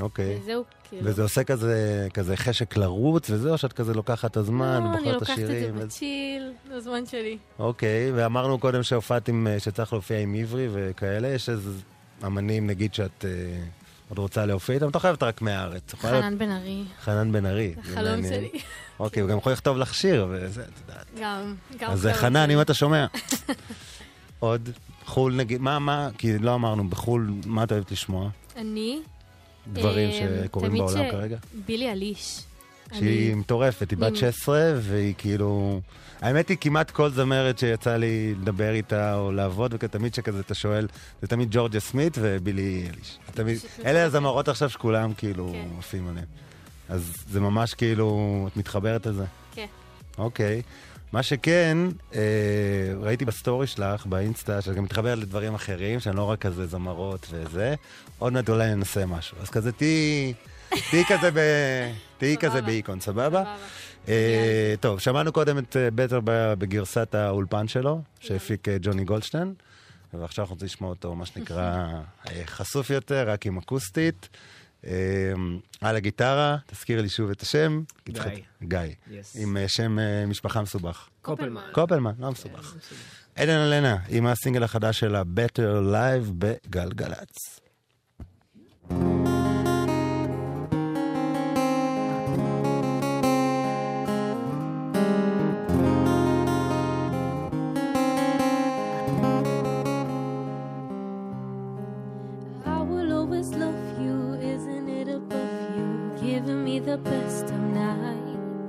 אוקיי. 0.00 0.38
וזהו, 0.42 0.64
כאילו. 0.88 1.02
וזה 1.04 1.22
עושה 1.22 1.44
כזה, 1.44 2.08
כזה 2.14 2.36
חשק 2.36 2.76
לרוץ 2.76 3.30
וזה, 3.30 3.50
או 3.50 3.58
שאת 3.58 3.72
כזה 3.72 3.94
לוקחת 3.94 4.30
את 4.30 4.36
הזמן, 4.36 4.82
לא, 4.82 4.88
אני 4.88 4.98
בוחרת 4.98 5.06
את 5.16 5.20
לוקחת 5.20 5.38
את 5.38 5.46
זה 5.46 5.52
השירים? 5.56 5.78
בצ'יל, 5.78 6.52
זה 6.68 6.74
הזמן 6.74 7.06
שלי. 7.06 7.38
אוקיי, 7.58 8.12
ואמרנו 8.14 8.58
קודם 8.58 8.82
שהופעת 8.82 9.28
עם, 9.28 9.46
שצריך 9.58 9.92
להופיע 9.92 10.18
עם 10.18 10.34
עברי 10.34 10.68
וכאלה, 10.72 11.28
יש 11.28 11.48
איזה 11.48 11.70
אמנים, 12.26 12.66
נגיד, 12.66 12.94
שאת 12.94 13.24
אה, 13.24 13.30
עוד 14.08 14.18
רוצה 14.18 14.46
להופיע 14.46 14.74
איתם, 14.74 14.88
אתה 14.88 14.98
חייבת 14.98 15.22
רק 15.22 15.42
מהארץ. 15.42 15.82
את 15.94 15.98
חנן 15.98 16.38
בן 16.38 16.50
ארי. 16.50 16.84
חנן 17.02 17.32
בן 17.32 17.46
ארי. 17.46 17.74
החלום. 17.80 18.22
שלי. 18.22 18.48
אוקיי, 19.00 19.22
הוא 19.22 19.30
גם 19.30 19.38
יכול 19.38 19.52
לכתוב 19.52 19.76
לך 19.78 19.94
שיר, 19.94 20.26
וזה, 20.30 20.62
את 20.62 20.68
יודעת. 20.88 21.06
גם, 21.20 21.54
גם 21.78 21.90
אז 21.90 22.08
חנן. 22.12 22.50
אם 22.50 22.60
אתה 22.60 22.74
שומע. 22.74 23.06
עוד, 24.38 24.68
חו"ל 25.06 25.34
נגיד, 25.34 25.60
מה, 25.60 25.78
מה, 25.78 26.08
כי 26.18 26.38
לא 26.38 26.54
אמרנו, 26.54 26.88
בחו"ל, 26.88 27.30
מה 27.46 27.64
את 27.64 27.72
אוהבת 27.72 27.92
לשמוע? 27.92 28.28
אני... 28.56 29.00
דברים 29.72 30.10
אה, 30.10 30.42
שקורים 30.44 30.70
תמיד 30.70 30.82
בעולם 30.82 31.10
כרגע? 31.10 31.36
בילי 31.66 31.92
אליש. 31.92 32.40
שהיא 32.92 33.34
מטורפת, 33.34 33.90
היא 33.90 33.98
בת 33.98 34.06
אני- 34.06 34.16
16, 34.16 34.72
והיא 34.76 35.14
כאילו... 35.18 35.80
האמת 36.20 36.48
היא, 36.48 36.56
כמעט 36.60 36.90
כל 36.90 37.10
זמרת 37.10 37.58
שיצא 37.58 37.96
לי 37.96 38.34
לדבר 38.40 38.72
איתה 38.72 39.14
או 39.14 39.32
לעבוד, 39.32 39.74
ותמיד 39.74 40.14
שכזה 40.14 40.40
אתה 40.40 40.54
שואל, 40.54 40.88
זה 41.22 41.28
תמיד 41.28 41.48
ג'ורג'ה 41.50 41.80
סמית 41.80 42.18
ובילי 42.20 42.88
אליש. 42.94 43.18
תמיד, 43.34 43.58
אלה 43.84 44.04
הזמרות 44.04 44.48
עכשיו 44.48 44.70
שכולם 44.70 45.14
כאילו 45.14 45.50
כן. 45.52 45.78
עפים 45.78 46.08
עליהם. 46.08 46.26
אז 46.88 47.12
זה 47.30 47.40
ממש 47.40 47.74
כאילו, 47.74 48.48
את 48.52 48.56
מתחברת 48.56 49.06
לזה? 49.06 49.24
כן. 49.54 49.66
אוקיי. 50.18 50.62
מה 51.12 51.22
שכן, 51.22 51.78
אה, 52.14 52.20
ראיתי 53.00 53.24
בסטורי 53.24 53.66
שלך, 53.66 54.06
באינסטה, 54.06 54.62
שאת 54.62 54.74
גם 54.74 54.84
מתחברת 54.84 55.18
לדברים 55.18 55.54
אחרים, 55.54 56.00
שאני 56.00 56.16
לא 56.16 56.22
רק 56.22 56.38
כזה 56.38 56.66
זמרות 56.66 57.26
וזה, 57.30 57.74
עוד 58.18 58.32
מעט 58.32 58.48
אולי 58.48 58.74
ננסה 58.74 59.06
משהו. 59.06 59.36
אז 59.42 59.50
כזה 59.50 59.72
תהיי, 59.72 60.34
תהיי 60.90 61.04
כזה 61.08 61.30
ב... 61.30 61.38
תהיי 62.18 62.36
כזה 62.36 62.62
באיקון, 62.62 63.00
סבבה? 63.00 63.42
אה, 63.42 63.56
טוב, 64.80 64.98
שמענו 64.98 65.32
קודם 65.32 65.58
את 65.58 65.76
אה, 65.76 65.90
בטר 65.90 66.20
בגרסת 66.58 67.14
האולפן 67.14 67.68
שלו, 67.68 68.02
שהפיק 68.20 68.68
אה, 68.68 68.76
ג'וני 68.80 69.04
גולדשטיין, 69.04 69.54
ועכשיו 70.14 70.42
אנחנו 70.42 70.54
רוצים 70.54 70.66
לשמוע 70.66 70.90
אותו, 70.90 71.14
מה 71.14 71.26
שנקרא, 71.26 71.88
אה, 72.28 72.42
חשוף 72.46 72.90
יותר, 72.90 73.30
רק 73.30 73.46
עם 73.46 73.58
אקוסטית. 73.58 74.28
אה, 74.86 75.32
על 75.80 75.96
הגיטרה, 75.96 76.56
תזכיר 76.66 77.02
לי 77.02 77.08
שוב 77.08 77.30
את 77.30 77.42
השם. 77.42 77.82
גיא. 78.08 78.22
גיא. 78.62 78.78
עם 79.34 79.56
אה, 79.56 79.68
שם 79.68 79.98
אה, 79.98 80.26
משפחה 80.26 80.62
מסובך. 80.62 81.08
קופלמן. 81.22 81.62
קופלמן, 81.72 82.12
לא 82.18 82.30
מסובך. 82.30 82.74
עדן 83.36 83.58
אלנה, 83.58 83.96
עם 84.08 84.26
הסינגל 84.26 84.62
החדש 84.62 85.00
שלה, 85.00 85.22
Better 85.22 85.92
Live 85.92 86.32
בגלגלצ. 86.38 87.60
I 88.90 89.37
best 106.98 107.44
of. 107.44 107.58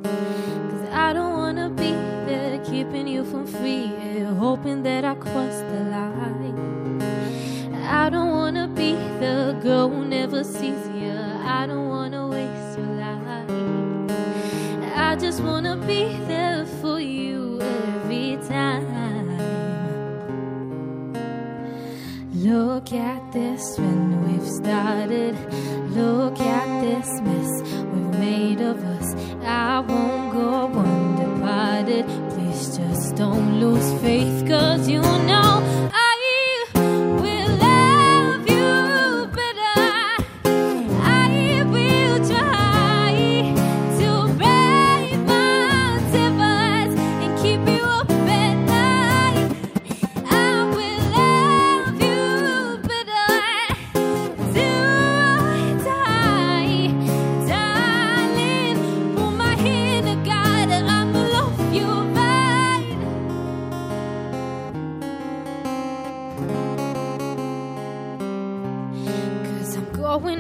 Cause 0.04 0.90
I 0.92 1.14
don't 1.14 1.34
wanna 1.34 1.70
be 1.70 1.92
there, 2.28 2.60
keeping 2.64 3.08
you 3.08 3.24
from 3.24 3.46
fear, 3.46 4.26
hoping 4.34 4.84
that 4.84 5.04
I 5.06 5.16
cross 5.16 5.58
the 5.72 5.82
line. 5.96 7.02
I 7.88 8.10
don't 8.10 8.32
wanna 8.32 8.68
be 8.68 8.94
the 9.20 9.58
girl 9.62 9.90
who 9.90 10.06
never 10.06 10.44
sees 10.44 10.88
you, 10.90 11.18
I 11.58 11.66
don't 11.68 11.90
wanna 11.90 12.28
waste 12.28 12.78
your 12.78 12.94
life. 12.96 13.50
I 14.96 15.16
just 15.16 15.42
wanna 15.42 15.76
be 15.76 16.04
there 16.28 16.66
for 16.82 17.00
you 17.00 17.60
every 17.62 18.38
time. 18.48 18.90
Look 22.34 22.94
at 22.94 23.32
this 23.34 23.78
when 23.78 24.04
we've 24.26 24.48
started. 24.48 25.36
Look 25.92 26.40
at 26.40 26.82
this 26.82 27.22
mess 27.22 27.79
made 28.20 28.62
of 28.62 28.78
us. 28.96 29.08
I 29.44 29.80
won't 29.80 30.34
go 30.34 30.66
undivided. 30.88 32.06
Please 32.34 32.78
just 32.78 33.16
don't 33.16 33.60
lose 33.60 33.90
faith, 34.02 34.48
cause 34.48 34.90
you 34.90 35.02
know 35.30 35.52
I 35.94 35.99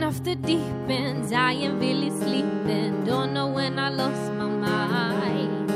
off 0.09 0.23
the 0.23 0.35
deep 0.35 0.89
end. 0.89 1.33
I 1.33 1.53
ain't 1.53 1.79
really 1.79 2.09
sleeping. 2.09 3.05
Don't 3.05 3.33
know 3.33 3.47
when 3.47 3.77
I 3.79 3.89
lost 3.89 4.33
my 4.33 4.47
mind. 4.47 5.67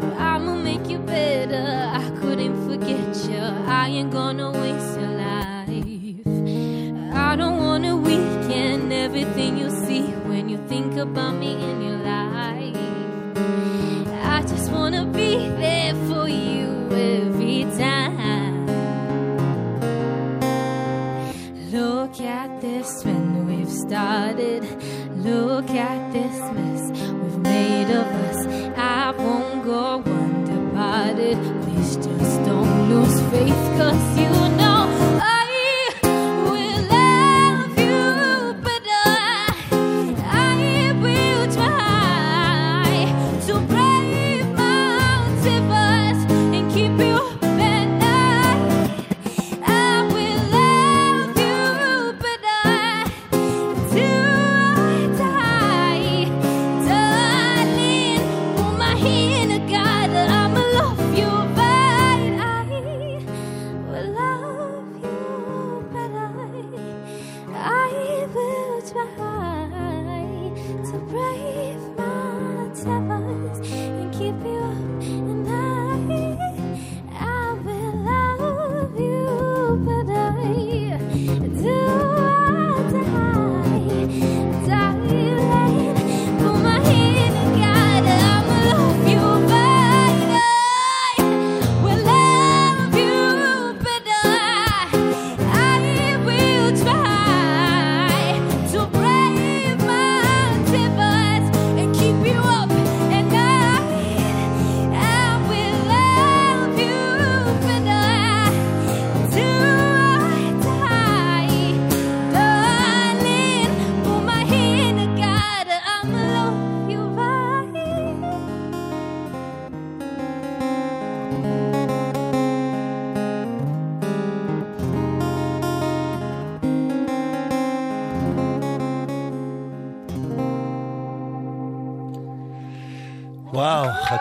But 0.00 0.14
I'ma 0.18 0.54
make 0.56 0.88
you 0.88 0.98
better. 0.98 1.66
I 2.02 2.10
couldn't 2.20 2.56
forget 2.68 3.14
you. 3.30 3.42
I 3.66 3.88
ain't 3.88 4.12
gonna 4.12 4.50
waste 4.50 5.00
your 5.00 5.14
life. 5.26 5.72
I 7.14 7.36
don't 7.36 7.58
wanna 7.66 7.96
weaken 7.96 8.92
everything 8.92 9.58
you 9.58 9.70
see 9.70 10.02
when 10.30 10.48
you 10.48 10.58
think 10.68 10.96
about 10.96 11.34
me 11.34 11.41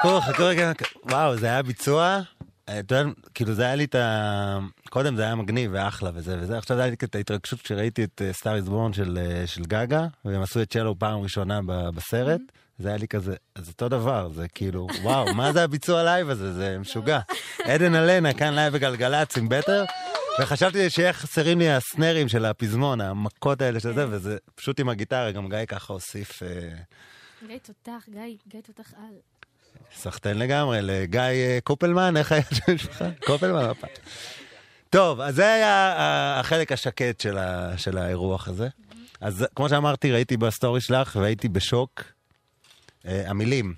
חכו, 0.01 0.21
חכו 0.21 0.43
רגע, 0.45 0.71
וואו, 1.03 1.37
זה 1.37 1.45
היה 1.45 1.61
ביצוע. 1.61 2.19
אה, 2.69 2.79
אתה 2.79 2.95
יודע, 2.95 3.11
כאילו 3.33 3.53
זה 3.53 3.63
היה 3.63 3.75
לי 3.75 3.83
את 3.83 3.95
ה... 3.95 4.59
קודם 4.89 5.15
זה 5.15 5.23
היה 5.23 5.35
מגניב 5.35 5.71
ואחלה 5.73 6.09
וזה 6.13 6.37
וזה, 6.41 6.57
עכשיו 6.57 6.77
זה 6.77 6.83
היה 6.83 6.89
לי 6.89 6.95
את 7.03 7.15
ההתרגשות 7.15 7.61
כשראיתי 7.61 8.03
את 8.03 8.21
סטאר 8.31 8.55
איז 8.55 8.69
בורן 8.69 8.93
של 9.45 9.63
גגה, 9.67 10.07
והם 10.25 10.41
עשו 10.41 10.61
את 10.61 10.71
צ'לו 10.71 10.99
פעם 10.99 11.19
ראשונה 11.19 11.59
בסרט, 11.95 12.41
זה 12.79 12.87
היה 12.87 12.97
לי 12.97 13.07
כזה, 13.07 13.35
אז 13.55 13.69
אותו 13.69 13.89
דבר, 13.89 14.29
זה 14.29 14.47
כאילו, 14.47 14.87
וואו, 15.01 15.33
מה 15.33 15.53
זה 15.53 15.63
הביצוע 15.63 16.03
לייב 16.03 16.29
הזה, 16.29 16.53
זה 16.53 16.77
משוגע. 16.79 17.19
עדן 17.63 17.95
אלנה, 17.95 18.33
כאן 18.33 18.53
לייב 18.53 18.73
בגלגלצ 18.73 19.37
עם 19.37 19.49
בטר, 19.49 19.85
וחשבתי 20.41 20.89
שיהיה 20.89 21.13
חסרים 21.13 21.59
לי 21.59 21.69
הסנרים 21.69 22.27
של 22.27 22.45
הפזמון, 22.45 23.01
המכות 23.01 23.61
האלה 23.61 23.79
של 23.79 23.93
זה, 23.93 24.05
וזה 24.09 24.37
פשוט 24.55 24.79
עם 24.79 24.89
הגיטרה, 24.89 25.31
גם 25.31 25.49
גיא 25.49 25.65
ככה 25.67 25.93
הוסיף... 25.93 26.43
אה, 26.43 26.47
גיא 27.47 27.57
תותח, 27.63 28.05
גיא, 28.09 28.21
גיא 28.47 28.61
תותח 28.61 28.93
על. 28.97 29.30
סחטיין 29.95 30.37
לגמרי, 30.39 30.81
לגיא 30.81 31.19
אה, 31.21 31.59
קופלמן, 31.63 32.17
איך 32.17 32.31
היה 32.31 32.41
שם 32.53 32.77
שלך? 32.77 33.03
קופלמן 33.27 33.65
הפעם. 33.65 33.89
טוב, 34.89 35.21
אז 35.21 35.35
זה 35.35 35.53
היה 35.53 35.69
ה- 35.97 36.39
החלק 36.39 36.71
השקט 36.71 37.19
של, 37.19 37.37
ה, 37.37 37.77
של 37.77 37.97
האירוח 37.97 38.47
הזה. 38.47 38.67
אז 39.21 39.45
כמו 39.55 39.69
שאמרתי, 39.69 40.11
ראיתי 40.11 40.37
בסטורי 40.37 40.81
שלך 40.81 41.15
והייתי 41.21 41.49
בשוק. 41.49 42.03
אה, 43.05 43.29
המילים, 43.29 43.73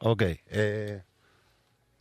אוקיי. 0.00 0.34
אה, 0.52 0.96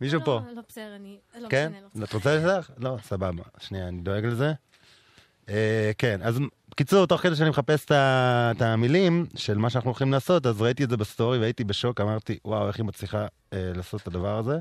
מישהו 0.01 0.21
פה? 0.25 0.41
לא, 0.47 0.55
לא 0.55 0.61
בסדר, 0.69 0.95
אני... 0.95 1.17
לא 1.41 1.47
כן? 1.49 1.71
משנה, 1.71 1.87
לא 1.95 2.05
את 2.05 2.13
רוצה 2.13 2.35
לשלח? 2.35 2.71
לא, 2.77 2.97
סבבה. 3.03 3.43
שנייה, 3.59 3.87
אני 3.87 3.97
דואג 4.01 4.25
לזה. 4.25 4.51
אה, 5.49 5.91
כן, 5.97 6.19
אז 6.23 6.39
בקיצור, 6.77 7.05
תוך 7.05 7.21
כדי 7.21 7.35
שאני 7.35 7.49
מחפש 7.49 7.85
את 7.91 8.61
המילים 8.61 9.25
של 9.35 9.57
מה 9.57 9.69
שאנחנו 9.69 9.89
הולכים 9.89 10.11
לעשות, 10.11 10.45
אז 10.45 10.61
ראיתי 10.61 10.83
את 10.83 10.89
זה 10.89 10.97
בסטורי 10.97 11.37
והייתי 11.37 11.63
בשוק, 11.63 12.01
אמרתי, 12.01 12.37
וואו, 12.45 12.67
איך 12.67 12.77
היא 12.77 12.85
מצליחה 12.85 13.27
אה, 13.53 13.71
לעשות 13.75 14.01
את 14.01 14.07
הדבר 14.07 14.37
הזה. 14.37 14.59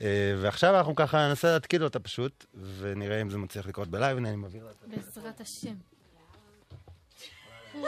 אה, 0.00 0.34
ועכשיו 0.42 0.76
אנחנו 0.76 0.94
ככה 0.94 1.28
ננסה 1.28 1.52
להתקיל 1.52 1.84
אותה 1.84 2.00
פשוט, 2.00 2.46
ונראה 2.78 3.22
אם 3.22 3.30
זה 3.30 3.38
מצליח 3.38 3.66
לקרות 3.66 3.88
בלייב, 3.88 4.16
הנה 4.16 4.28
אני 4.28 4.36
מבהיר 4.36 4.64
לה 4.64 4.70
את 4.70 4.76
זה. 4.80 4.86
בעזרת 4.96 5.40
השם. 5.40 5.74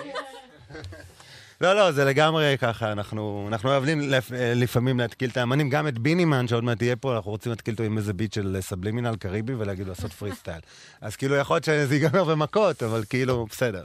לא, 1.65 1.75
לא, 1.75 1.93
זה 1.93 2.05
לגמרי 2.05 2.57
ככה, 2.59 2.93
אנחנו, 2.93 3.49
אנחנו 3.49 3.71
אוהבים 3.71 4.01
לפ, 4.01 4.31
לפעמים 4.33 5.01
להתקיל 5.01 5.31
את 5.31 5.37
האמנים, 5.37 5.71
גם 5.71 5.89
את 5.89 5.99
בינימן, 5.99 6.49
שעוד 6.49 6.65
מעט 6.65 6.79
תהיה 6.79 6.97
פה, 6.97 7.17
אנחנו 7.17 7.31
רוצים 7.31 7.51
להתקיל 7.51 7.73
אותו 7.73 7.83
עם 7.83 7.99
איזה 7.99 8.13
ביט 8.13 8.33
של 8.33 8.57
סבלימינל 8.61 9.17
קריבי 9.17 9.55
ולהגיד 9.55 9.89
לעשות 9.89 10.13
פרי 10.13 10.33
סטייל. 10.33 10.61
אז 11.01 11.17
כאילו, 11.17 11.37
יכול 11.37 11.55
להיות 11.57 11.65
שזה 11.65 11.95
ייגמר 11.95 12.25
במכות, 12.25 12.83
אבל 12.83 13.05
כאילו, 13.09 13.47
בסדר. 13.51 13.83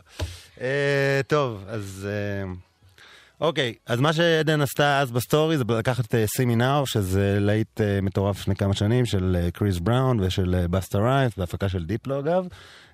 אה, 0.61 1.21
טוב, 1.27 1.63
אז... 1.67 2.07
אה, 2.09 2.51
אוקיי, 3.41 3.73
אז 3.85 3.99
מה 3.99 4.13
שעדן 4.13 4.61
עשתה 4.61 4.99
אז 4.99 5.11
בסטורי 5.11 5.57
זה 5.57 5.63
לקחת 5.77 6.05
את 6.05 6.15
סימי 6.37 6.55
נאו, 6.55 6.87
שזה 6.87 7.37
להיט 7.39 7.81
אה, 7.81 8.01
מטורף 8.01 8.39
לפני 8.39 8.55
כמה 8.55 8.73
שנים 8.73 9.05
של 9.05 9.37
אה, 9.39 9.51
קריס 9.51 9.79
בראון 9.79 10.19
ושל 10.19 10.55
אה, 10.55 10.67
בסטה 10.67 10.97
רייס, 10.97 11.31
בהפקה 11.37 11.69
של 11.69 11.85
דיפלו 11.85 12.19
אגב, 12.19 12.43
אה, 12.43 12.49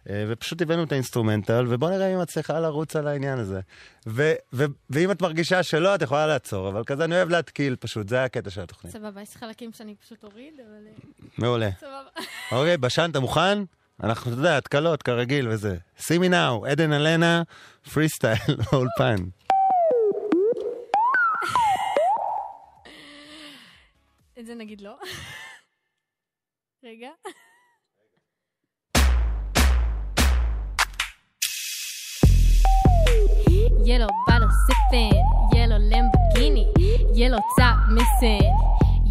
ופשוט 0.10 0.62
הבאנו 0.62 0.84
את 0.84 0.92
האינסטרומנטל, 0.92 1.66
ובוא 1.70 1.90
נראה 1.90 2.14
אם 2.14 2.18
את 2.18 2.22
מצליחה 2.22 2.60
לרוץ 2.60 2.96
על 2.96 3.08
העניין 3.08 3.40
הזה. 3.40 3.60
ו- 4.08 4.34
ו- 4.54 4.66
ואם 4.90 5.12
את 5.12 5.22
מרגישה 5.22 5.64
שלא, 5.64 5.96
את 5.96 6.02
יכולה 6.02 6.28
לעצור, 6.28 6.70
אבל 6.70 6.84
כזה 6.84 7.04
אני 7.04 7.16
אוהב 7.16 7.30
להתקיל 7.30 7.76
פשוט, 7.76 8.10
זה 8.10 8.24
הקטע 8.24 8.50
של 8.50 8.62
התוכנית. 8.62 8.94
סבבה, 8.94 9.22
יש 9.22 9.36
חלקים 9.36 9.72
שאני 9.72 9.96
פשוט 9.96 10.24
אוריד, 10.24 10.54
אבל... 10.60 10.88
אה, 10.88 11.28
מעולה. 11.38 11.70
סבבה. 11.80 12.10
אוקיי, 12.52 12.78
בשן, 12.78 13.10
אתה 13.12 13.20
מוכן? 13.20 13.60
אנחנו, 14.04 14.32
אתה 14.32 14.40
יודע, 14.40 14.58
התקלות 14.58 15.04
כרגיל 15.04 15.48
וזה. 15.50 15.78
סימי 15.98 16.30
נאו, 16.30 16.66
עדן 16.66 16.94
אלנה, 16.94 17.44
פרי 17.94 18.10
סטייל, 18.10 18.56
באולפן. 18.72 19.16
את 24.40 24.46
זה 24.46 24.56
נגיד 24.56 24.82
לא. 24.82 24.96
רגע. 26.84 27.10
Yellow 33.84 34.10
bottle 34.28 34.50
sipping, 34.68 35.14
yellow 35.54 35.78
Lamborghini, 35.78 36.66
yellow 37.16 37.40
top 37.58 37.88
missing. 37.90 38.42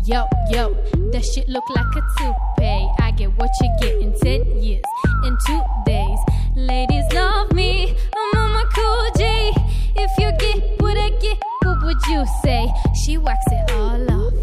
Yo, 0.05 0.27
yo, 0.51 0.75
that 1.12 1.25
shit 1.25 1.49
look 1.49 1.65
like 1.71 1.87
a 1.97 2.03
toupee. 2.19 2.91
I 2.99 3.12
get 3.17 3.37
what 3.37 3.51
you 3.61 3.71
get 3.81 4.01
in 4.01 4.15
10 4.19 4.62
years, 4.62 4.83
in 5.25 5.37
two 5.47 5.62
days. 5.87 6.19
Ladies 6.57 7.05
love 7.12 7.53
me, 7.53 7.97
I'm 8.15 8.39
on 8.41 8.53
my 8.53 8.65
cool 8.75 9.11
J. 9.17 9.53
If 9.97 10.11
you 10.19 10.33
get 10.39 10.81
what 10.81 10.97
I 10.97 11.11
get, 11.21 11.39
what 11.62 11.83
would 11.85 12.07
you 12.09 12.25
say? 12.43 12.69
She 13.05 13.17
whacks 13.17 13.47
it 13.49 13.71
all 13.73 14.11
off. 14.11 14.35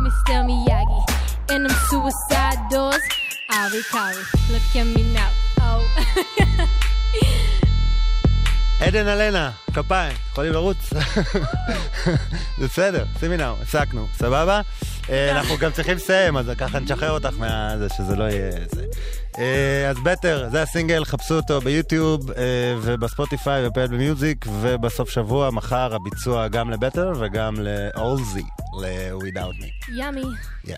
Mr. 0.00 0.44
Miyagi, 0.46 1.50
and 1.50 1.66
them 1.66 1.76
suicide 1.88 2.58
doors. 2.70 3.02
Ari 3.50 3.82
Kari, 3.90 4.22
look 4.50 4.76
at 4.76 4.86
me 4.86 5.12
now. 5.12 5.30
Oh. 5.60 7.44
עדן 8.80 9.08
אלנה, 9.08 9.50
כפיים, 9.74 10.16
יכולים 10.30 10.52
לרוץ? 10.52 10.92
בסדר, 12.62 13.04
שימי 13.20 13.36
נאו, 13.36 13.54
הפסקנו, 13.62 14.06
סבבה? 14.14 14.60
אה, 15.10 15.38
אנחנו 15.38 15.56
גם 15.58 15.70
צריכים 15.72 15.96
לסיים, 15.96 16.36
אז 16.36 16.50
ככה 16.58 16.78
נשחרר 16.78 17.10
אותך 17.10 17.34
מהזה, 17.38 17.88
שזה 17.88 18.16
לא 18.16 18.24
יהיה 18.24 18.50
זה. 18.74 18.84
אה, 19.38 19.90
אז 19.90 19.96
בטר, 20.04 20.48
זה 20.50 20.62
הסינגל, 20.62 21.04
חפשו 21.04 21.34
אותו 21.34 21.60
ביוטיוב 21.60 22.30
אה, 22.30 22.74
ובספוטיפיי 22.82 23.66
ובפייל 23.66 23.86
במיוזיק, 23.86 24.46
ובסוף 24.60 25.10
שבוע, 25.10 25.50
מחר 25.50 25.94
הביצוע 25.94 26.48
גם 26.48 26.70
לבטר 26.70 27.12
וגם 27.20 27.54
לאולזי, 27.58 28.44
ל-Without 28.80 29.62
Me. 29.62 29.92
ימי. 29.94 30.22
Yeah. 30.66 30.70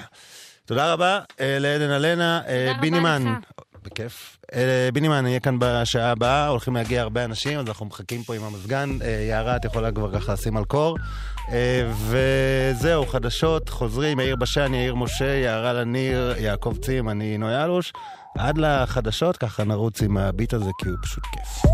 תודה 0.64 0.92
רבה 0.92 1.20
לעדן 1.40 1.90
אלנה, 1.90 2.40
בינימן. 2.80 3.34
בכיף. 3.84 4.38
אה, 4.54 4.88
בינימן 4.92 5.26
יהיה 5.26 5.40
כאן 5.40 5.56
בשעה 5.58 6.10
הבאה, 6.10 6.48
הולכים 6.48 6.74
להגיע 6.74 7.02
הרבה 7.02 7.24
אנשים, 7.24 7.58
אז 7.58 7.66
אנחנו 7.66 7.86
מחכים 7.86 8.22
פה 8.22 8.34
עם 8.34 8.44
המזגן. 8.44 8.98
אה, 9.02 9.08
יערה, 9.08 9.56
את 9.56 9.64
יכולה 9.64 9.92
כבר 9.92 10.12
ככה 10.12 10.32
לשים 10.32 10.56
על 10.56 10.64
קור. 10.64 10.96
אה, 11.52 11.90
וזהו, 11.92 13.06
חדשות, 13.06 13.68
חוזרים, 13.68 14.20
יאיר 14.20 14.36
בשן, 14.36 14.74
יאיר 14.74 14.94
משה, 14.94 15.24
יערה 15.24 15.72
לניר, 15.72 16.34
יעקב 16.38 16.76
צים, 16.82 17.08
אני 17.08 17.38
נוי 17.38 17.64
אלוש. 17.64 17.92
עד 18.38 18.58
לחדשות, 18.58 19.36
ככה 19.36 19.64
נרוץ 19.64 20.02
עם 20.02 20.16
הביט 20.16 20.54
הזה, 20.54 20.70
כי 20.78 20.88
הוא 20.88 20.96
פשוט 21.02 21.24
כיף. 21.32 21.70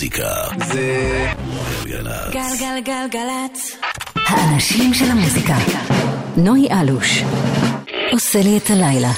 מוזיקה 0.00 0.28
זה 0.66 1.26
גלגלצ. 1.84 2.32
גלגלגלגלצ. 2.32 3.76
האנשים 4.16 4.94
של 4.94 5.04
המוזיקה. 5.10 5.54
נוי 6.36 6.68
אלוש. 6.70 7.22
עושה 8.12 8.38
לי 8.42 8.58
את 8.58 8.70
הלילה. 8.70 9.10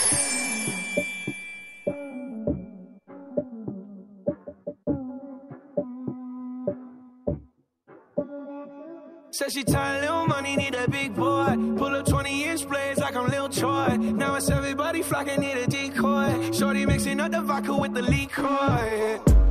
Said 9.31 9.53
she 9.53 9.63
tired, 9.63 10.01
little 10.03 10.27
money, 10.27 10.57
need 10.57 10.75
a 10.75 10.91
big 10.91 11.15
boy. 11.15 11.55
Pull 11.77 11.95
up 11.95 12.07
20 12.07 12.45
inch 12.45 12.67
blades 12.69 12.99
like 12.99 13.15
I'm 13.15 13.29
Lil 13.29 13.49
Troy. 13.49 13.97
Now 13.97 14.35
it's 14.35 14.51
everybody 14.51 15.03
flocking, 15.03 15.41
need 15.41 15.57
a 15.57 15.67
decoy. 15.67 16.51
Shorty 16.53 16.87
mixing 16.87 17.21
up 17.21 17.31
the 17.31 17.43
vodka 17.43 17.75
with 17.77 17.95
the 17.95 18.03
liquor. 18.03 19.42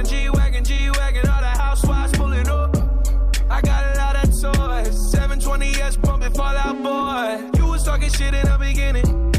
Wagon, 0.00 0.16
G 0.18 0.30
Wagon, 0.30 0.64
G 0.64 0.90
Wagon. 0.92 1.28
All 1.28 1.40
the 1.42 1.46
housewives 1.46 2.12
pulling 2.16 2.48
up. 2.48 2.74
I 3.50 3.60
got 3.60 3.84
a 3.84 3.98
lot 3.98 4.16
of 4.16 4.30
toys. 4.30 5.14
720S 5.14 6.02
pumping 6.02 6.32
Fallout 6.32 6.82
Boy. 6.82 7.58
You 7.58 7.66
was 7.66 7.84
talking 7.84 8.08
shit 8.08 8.32
in 8.32 8.46
the 8.46 8.56
beginning. 8.58 9.30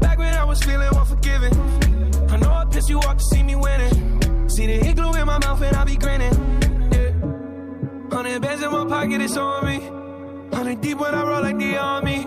Back 0.00 0.16
when 0.16 0.32
I 0.34 0.44
was 0.44 0.62
feeling 0.62 0.88
unforgiving. 0.88 1.52
I 2.30 2.38
know 2.38 2.50
I 2.50 2.64
pissed 2.70 2.88
you 2.88 3.00
off 3.00 3.18
to 3.18 3.24
see 3.24 3.42
me 3.42 3.54
winning. 3.54 4.48
See 4.48 4.66
the 4.66 4.88
igloo 4.88 5.12
in 5.12 5.26
my 5.26 5.38
mouth 5.40 5.60
and 5.60 5.76
I 5.76 5.84
be 5.84 5.96
grinning. 5.96 6.32
Yeah. 6.90 8.16
Hundred 8.16 8.40
bands 8.40 8.62
in 8.62 8.72
my 8.72 8.86
pocket, 8.86 9.20
it's 9.20 9.36
on 9.36 9.66
me. 9.66 10.56
Hundred 10.56 10.80
deep 10.80 10.96
when 10.96 11.14
I 11.14 11.22
roll 11.22 11.42
like 11.42 11.58
the 11.58 11.76
army. 11.76 12.26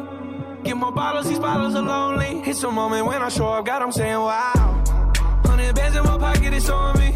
Get 0.64 0.78
more 0.78 0.92
bottles, 0.92 1.28
these 1.28 1.40
bottles 1.40 1.74
are 1.74 1.82
lonely. 1.82 2.44
It's 2.48 2.62
a 2.62 2.70
moment 2.70 3.08
when 3.08 3.24
I 3.24 3.30
show 3.30 3.48
up, 3.48 3.66
God, 3.66 3.82
I'm 3.82 3.92
saying 3.92 4.20
wow. 4.20 4.84
Hundred 5.46 5.76
bands 5.76 5.98
in 5.98 6.04
my 6.04 6.20
pocket, 6.20 6.54
it's 6.54 6.70
on 6.70 7.00
me. 7.00 7.11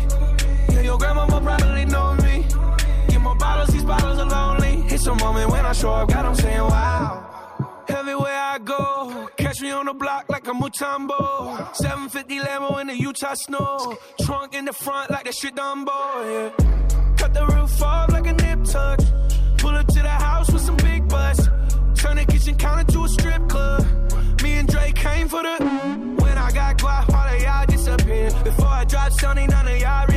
Your 0.95 0.99
grandma 1.01 1.25
will 1.25 1.41
probably 1.41 1.83
know 1.83 2.13
me. 2.23 2.45
Get 3.09 3.19
more 3.19 3.35
bottles, 3.35 3.67
these 3.67 3.83
bottles 3.83 4.17
are 4.17 4.29
lonely. 4.29 4.85
It's 4.87 5.05
a 5.07 5.15
moment 5.15 5.51
when 5.51 5.65
I 5.65 5.73
show 5.73 5.91
up, 5.91 6.07
God, 6.07 6.25
I'm 6.25 6.35
saying 6.35 6.57
wow. 6.57 7.83
Everywhere 7.89 8.39
I 8.53 8.59
go, 8.59 9.27
catch 9.35 9.59
me 9.59 9.71
on 9.71 9.87
the 9.87 9.93
block 9.93 10.29
like 10.29 10.47
a 10.47 10.51
Mutombo. 10.51 11.75
750 11.75 12.39
Lambo 12.39 12.79
in 12.79 12.87
the 12.87 12.97
Utah 12.97 13.33
snow. 13.33 13.97
Trunk 14.21 14.55
in 14.55 14.63
the 14.63 14.71
front 14.71 15.11
like 15.11 15.25
that 15.25 15.35
shit 15.35 15.53
Dumbo, 15.53 15.91
yeah. 16.31 17.15
Cut 17.17 17.33
the 17.33 17.45
roof 17.45 17.81
off 17.83 18.09
like 18.13 18.27
a 18.27 18.31
nip 18.31 18.63
tuck. 18.63 18.99
Pull 19.57 19.75
up 19.75 19.87
to 19.87 20.01
the 20.01 20.07
house 20.07 20.49
with 20.49 20.61
some 20.61 20.77
big 20.77 21.09
butts. 21.09 21.45
Turn 21.95 22.15
the 22.15 22.25
kitchen 22.25 22.55
counter 22.55 22.89
to 22.93 23.03
a 23.03 23.09
strip 23.09 23.49
club. 23.49 23.85
Me 24.41 24.53
and 24.53 24.69
Dre 24.69 24.93
came 24.93 25.27
for 25.27 25.43
the. 25.43 25.57
When 26.23 26.37
I 26.37 26.51
got 26.51 26.77
guap, 26.77 27.13
all 27.13 27.35
of 27.35 27.41
y'all 27.41 27.65
disappear. 27.65 28.31
Before 28.45 28.67
I 28.67 28.85
drop 28.85 29.11
Sony, 29.11 29.49
none 29.49 29.67
of 29.67 29.77
y'all 29.77 30.07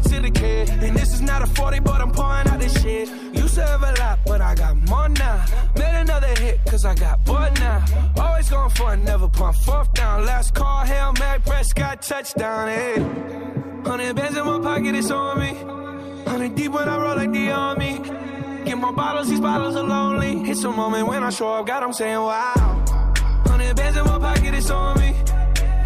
to 0.00 0.20
the 0.20 0.30
kid. 0.30 0.68
And 0.70 0.96
this 0.96 1.12
is 1.12 1.20
not 1.20 1.42
a 1.42 1.46
40, 1.46 1.80
but 1.80 2.00
I'm 2.00 2.10
pouring 2.10 2.48
out 2.48 2.60
this 2.60 2.80
shit. 2.82 3.08
Used 3.34 3.54
to 3.54 3.66
have 3.66 3.82
a 3.82 3.92
lot, 4.00 4.18
but 4.26 4.40
I 4.40 4.54
got 4.54 4.76
more 4.88 5.08
now. 5.08 5.44
Made 5.76 6.00
another 6.00 6.34
hit, 6.38 6.60
cause 6.66 6.84
I 6.84 6.94
got 6.94 7.24
bored 7.24 7.54
now. 7.60 7.84
Always 8.18 8.48
going 8.48 8.70
for 8.70 8.94
it, 8.94 8.98
never 8.98 9.28
pump 9.28 9.56
fourth 9.56 9.92
down. 9.94 10.24
Last 10.24 10.54
call, 10.54 10.84
Hail 10.84 11.12
Mary, 11.18 11.40
Prescott, 11.40 12.02
touchdown, 12.02 12.68
hey. 12.68 12.94
Hundred 13.84 14.14
bands 14.16 14.36
in 14.36 14.46
my 14.46 14.58
pocket, 14.60 14.94
it's 14.94 15.10
on 15.10 15.38
me. 15.40 15.54
Hundred 16.26 16.54
deep 16.54 16.72
when 16.72 16.88
I 16.88 16.96
roll 16.98 17.16
like 17.16 17.32
the 17.32 17.50
army. 17.50 17.98
Get 18.64 18.78
more 18.78 18.92
bottles, 18.92 19.28
these 19.28 19.40
bottles 19.40 19.74
are 19.74 19.82
lonely. 19.82 20.48
It's 20.50 20.62
a 20.64 20.70
moment 20.70 21.08
when 21.08 21.22
I 21.22 21.30
show 21.30 21.52
up, 21.54 21.66
God, 21.66 21.82
I'm 21.82 21.92
saying 21.92 22.16
wow. 22.16 22.84
Hundred 23.46 23.76
bands 23.76 23.98
in 23.98 24.04
my 24.04 24.18
pocket, 24.18 24.54
it's 24.54 24.70
on 24.70 24.98
me. 25.00 25.14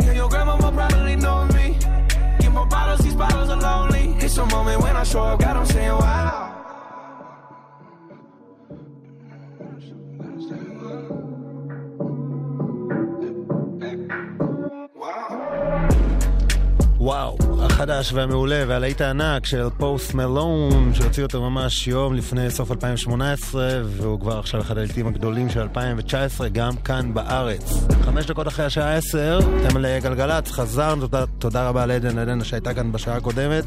Yeah, 0.00 0.12
your 0.12 0.28
grandma 0.28 0.57
will 0.57 0.72
probably 0.72 1.16
know 1.16 1.46
me. 1.46 1.78
Get 2.38 2.52
more 2.52 2.66
bottles, 2.66 3.00
these 3.00 3.14
bottles 3.14 3.48
are 3.48 3.61
lonely. 3.61 3.95
It's 4.27 4.39
a 4.39 4.47
moment 4.47 4.83
when 4.83 4.97
I 4.97 5.05
show 5.05 5.22
up, 5.22 5.39
God, 5.39 5.57
I'm 5.57 5.66
saying 5.66 5.99
wow. 6.03 6.47
וואו, 16.99 17.37
החדש 17.62 18.12
והמעולה 18.12 18.64
והלהיט 18.68 19.01
הענק 19.01 19.47
של 19.47 19.68
פוסט 19.79 20.14
מלון, 20.14 20.95
שהוציא 20.95 21.22
אותו 21.22 21.51
ממש 21.51 21.89
יום 21.89 22.14
לפני 22.14 22.51
סוף 22.51 22.70
2018, 22.70 23.68
והוא 23.85 24.20
כבר 24.20 24.39
עכשיו 24.39 24.61
אחד 24.61 24.79
הלהיטים 24.79 25.07
הגדולים 25.07 25.51
של 25.51 25.61
2019, 25.61 26.49
גם 26.49 26.77
כאן 26.77 27.14
בארץ. 27.14 27.87
חמש 28.05 28.27
דקות 28.27 28.49
אחרי 28.49 28.64
השעה 28.64 28.95
10, 28.95 29.39
אתם 29.66 29.77
לגלגלצ, 29.77 30.51
חזרנו, 30.51 31.01
תודה, 31.01 31.24
תודה 31.39 31.68
רבה 31.68 31.87
לעדן 31.87 32.18
עדן 32.18 32.45
שהייתה 32.45 32.74
כאן 32.74 32.93
בשעה 32.93 33.16
הקודמת, 33.16 33.64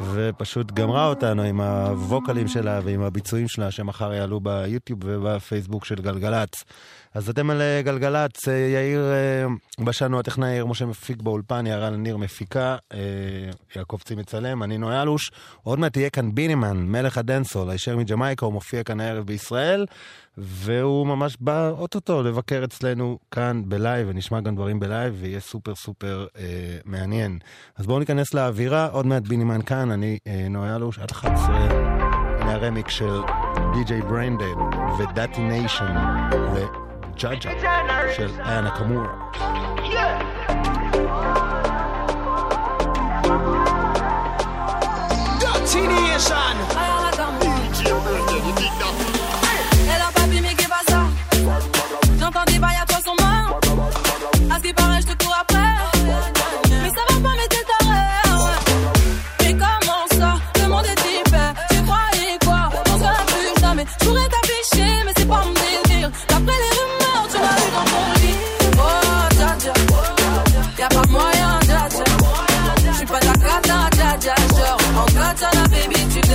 ופשוט 0.00 0.72
גמרה 0.72 1.06
אותנו 1.06 1.42
עם 1.42 1.60
הווקלים 1.60 2.48
שלה 2.48 2.80
ועם 2.84 3.02
הביצועים 3.02 3.48
שלה, 3.48 3.70
שמחר 3.70 4.12
יעלו 4.12 4.40
ביוטיוב 4.40 5.00
ובפייסבוק 5.04 5.84
של 5.84 5.94
גלגלצ. 5.94 6.64
אז 7.14 7.28
אתם 7.28 7.50
על 7.50 7.60
אה, 7.60 7.82
גלגלצ, 7.82 8.48
אה, 8.48 8.54
יאיר 8.54 9.12
אה, 9.12 9.84
בשן 9.84 10.12
הוא 10.12 10.20
הטכנאי, 10.20 10.50
יאיר 10.50 10.66
משה 10.66 10.86
מפיק 10.86 11.22
באולפן, 11.22 11.66
יערה 11.66 11.90
לניר 11.90 12.16
מפיקה, 12.16 12.76
יעקב 13.76 13.98
צי 14.04 14.14
מצלם, 14.14 14.62
אני 14.62 14.78
נוי 14.78 15.02
אלוש. 15.02 15.30
עוד 15.62 15.78
מעט 15.78 15.96
יהיה 15.96 16.10
כאן 16.10 16.34
בינימן, 16.34 16.76
מלך 16.76 17.18
הדנסול, 17.18 17.70
הישר 17.70 17.96
מג'מייקה, 17.96 18.46
הוא 18.46 18.52
מופיע 18.52 18.82
כאן 18.82 19.00
הערב 19.00 19.26
בישראל, 19.26 19.86
והוא 20.38 21.06
ממש 21.06 21.36
בא 21.40 21.70
אוטוטו 21.70 22.22
לבקר 22.22 22.64
אצלנו 22.64 23.18
כאן 23.30 23.62
בלייב, 23.66 24.06
ונשמע 24.10 24.40
גם 24.40 24.54
דברים 24.54 24.80
בלייב, 24.80 25.14
ויהיה 25.20 25.40
סופר 25.40 25.74
סופר 25.74 26.26
אה, 26.38 26.44
מעניין. 26.84 27.38
אז 27.76 27.86
בואו 27.86 27.98
ניכנס 27.98 28.34
לאווירה, 28.34 28.86
עוד 28.86 29.06
מעט 29.06 29.22
בינימן 29.22 29.62
כאן, 29.62 29.90
אני 29.90 30.18
אה, 30.26 30.46
נוי 30.50 30.74
אלוש, 30.76 30.98
עד 30.98 31.10
11, 31.10 31.56
הנה 32.40 32.52
הרמיק 32.52 32.88
של 32.88 33.20
די.ג'יי 33.74 34.02
בריינדד 34.02 34.56
ודאטי 34.98 35.42
ניישן 35.42 35.94
Djadja 37.16 37.50
של 38.16 38.30
איה 38.46 38.60
נקמורה. 38.60 39.08
A 50.04 50.68
pas 50.68 50.92
à. 50.92 51.06
J'entends 52.20 52.44
des 52.46 52.58
bails 52.58 52.80
à 52.82 52.86
toi 52.86 52.98
son 53.04 53.16
main. 53.22 53.44
À 54.52 54.56
ce 54.56 54.62
qui 54.62 54.72
paraît, 54.72 55.00
je 55.02 55.06
te 55.08 55.24
cours 55.24 55.36
après. 55.40 55.51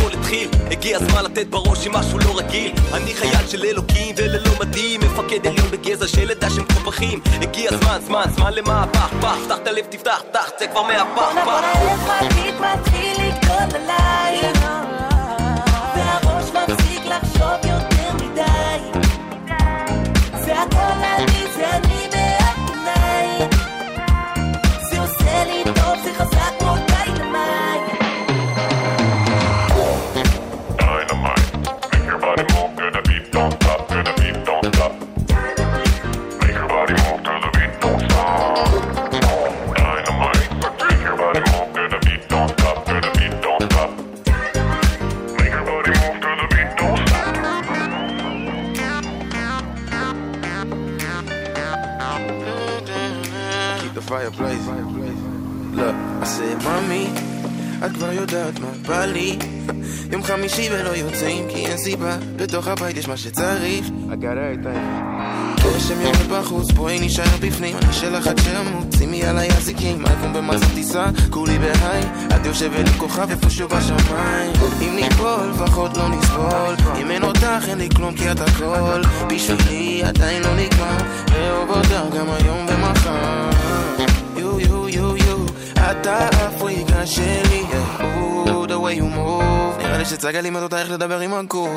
הכל 0.00 0.18
התחיל. 0.18 0.48
הגיע 0.70 0.96
הזמן 0.96 1.24
לתת 1.24 1.46
בראש 1.46 1.86
עם 1.86 1.92
משהו 1.92 2.18
לא 2.18 2.38
רגיל. 2.38 2.72
אני 2.94 3.14
חייל 3.14 3.46
של 3.48 3.64
אלוקים 3.64 4.14
וללא 4.18 4.50
מדים. 4.60 5.00
מפקד 5.00 5.46
עליון 5.46 5.70
בגזע 5.70 6.08
של 6.08 6.30
עדה 6.30 6.50
של 6.50 6.62
מקופחים 6.62 7.20
הגיע 7.42 7.70
הזמן, 7.74 8.00
זמן, 8.06 8.24
זמן 8.36 8.52
למהפך. 8.52 9.08
פח 9.20 9.36
פתח 9.44 9.56
את 9.62 9.66
הלב, 9.66 9.84
תפתח, 9.88 10.22
פתח, 10.30 10.50
צא 10.58 10.66
כבר 10.66 10.82
מהפך 10.82 11.04
פח 11.16 11.34
בוא 11.34 11.42
נבוא 11.42 11.58
אליך, 11.58 12.08
מרגיק 12.08 12.54
מתחיל 12.60 13.26
לגדול 13.26 13.80
עליי 13.82 14.52
והראש 15.96 16.50
מפסיק 16.50 17.06
לחשוב 17.06 17.50
יותר. 17.64 17.79
fireplace. 54.10 54.66
Look, 55.78 55.94
I 55.94 56.24
said, 56.24 56.58
mommy, 56.66 57.06
את 57.86 57.92
כבר 57.92 58.12
יודעת 58.12 58.58
מה 58.58 58.66
בא 58.86 59.04
לי. 59.04 59.38
יום 60.12 60.22
חמישי 60.22 60.68
ולא 60.72 60.90
יוצאים 60.90 61.48
כי 61.48 61.66
אין 61.66 61.76
סיבה, 61.76 62.16
בתוך 62.36 62.68
הבית 62.68 62.96
יש 62.96 63.08
מה 63.08 63.16
שצריך. 63.16 63.86
הגרה 64.10 64.46
הייתה 64.46 64.70
גשם 65.56 66.00
יורד 66.00 66.32
בחוץ, 66.32 66.70
בואי 66.70 66.98
נשאר 67.00 67.36
בפנים, 67.40 67.76
אני 67.76 67.92
שלח 67.92 68.26
עד 68.26 68.38
שעמוד, 68.38 68.86
שימי 68.98 69.24
עליי 69.24 69.48
אזיקים, 69.48 70.06
אלבום 70.06 70.32
במס 70.32 70.62
הטיסה, 70.62 71.06
כולי 71.30 71.58
בהיי, 71.58 72.02
את 72.36 72.46
יושבת 72.46 72.88
עם 72.88 72.98
כוכב 72.98 73.30
איפשהו 73.30 73.68
בשמיים. 73.68 74.52
אם 74.80 74.96
ניפול, 74.96 75.50
לפחות 75.54 75.96
לא 75.96 76.08
נסבול, 76.08 76.74
אם 77.00 77.10
אין 77.10 77.22
אותך 77.22 77.64
אין 77.68 77.78
לי 77.78 77.88
כלום 77.96 78.14
כי 78.14 78.32
את 78.32 78.40
הכל, 78.40 79.02
בשבילי 79.28 80.02
עדיין 80.04 80.42
לא 80.42 80.56
נגמר, 80.56 80.96
לאהוב 81.32 81.70
אותך 81.70 82.16
גם 82.16 82.26
היום 82.30 82.66
ומחר. 82.68 83.69
את 86.00 86.06
האפריקה 86.06 87.06
שלי, 87.06 87.64
the 88.44 88.72
way 88.72 89.00
you 89.00 89.16
move, 89.16 89.82
נראה 89.82 89.98
לי 89.98 90.04
שצגה 90.04 90.40
לימד 90.40 90.62
אותה 90.62 90.80
איך 90.80 90.90
לדבר 90.90 91.20
עם 91.20 91.34
הגוף. 91.34 91.70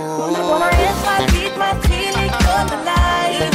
יש 0.74 1.08
רביט 1.20 1.54
מתחיל 1.58 2.10
לקרות 2.10 2.72
עליי 2.72 3.50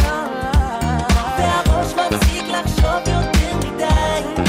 והראש 1.38 1.92
מפסיק 1.92 2.44
לחשוב 2.48 3.00
יותר 3.06 3.56
מדי. 3.56 4.42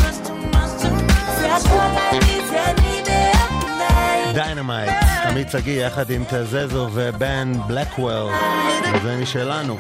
זה 1.40 1.56
הכל 1.56 1.78
אני, 2.12 2.42
זה 2.50 2.66
אני 2.66 3.02
בעיניי 3.06 4.34
דיינמייט, 4.34 4.94
עמית 5.28 5.52
שגיא 5.52 5.86
יחד 5.86 6.10
עם 6.10 6.24
תזזו 6.30 6.88
ובן 6.94 7.54
בלקוול, 7.68 8.32
זה 9.04 9.18
משלנו. 9.22 9.78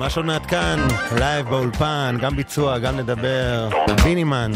ממש 0.00 0.16
עוד 0.16 0.26
מעט 0.26 0.42
כאן, 0.48 0.88
לייב 1.18 1.48
באולפן, 1.48 2.16
גם 2.20 2.36
ביצוע, 2.36 2.78
גם 2.78 2.98
לדבר, 2.98 3.68
בינימן, 4.04 4.52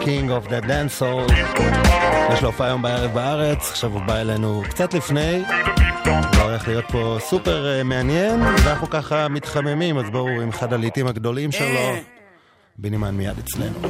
King 0.00 0.28
of 0.28 0.48
the 0.48 0.64
Dance 0.64 1.00
Hall, 1.00 1.32
יש 2.32 2.42
לו 2.42 2.48
הופעה 2.48 2.66
היום 2.66 2.82
בערב 2.82 3.14
בארץ, 3.14 3.70
עכשיו 3.70 3.90
הוא 3.90 4.00
בא 4.00 4.16
אלינו 4.16 4.62
קצת 4.68 4.94
לפני, 4.94 5.42
זה 6.04 6.42
הולך 6.42 6.68
להיות 6.68 6.84
פה 6.92 7.18
סופר 7.20 7.66
אה, 7.66 7.82
מעניין, 7.82 8.42
ואנחנו 8.42 8.90
ככה 8.90 9.28
מתחממים, 9.28 9.98
אז 9.98 10.10
בואו 10.10 10.28
עם 10.28 10.48
אחד 10.48 10.72
הלעיתים 10.72 11.06
הגדולים 11.06 11.52
שלו, 11.52 11.94
בינימן 12.78 13.14
מיד 13.14 13.38
אצלנו. 13.38 13.80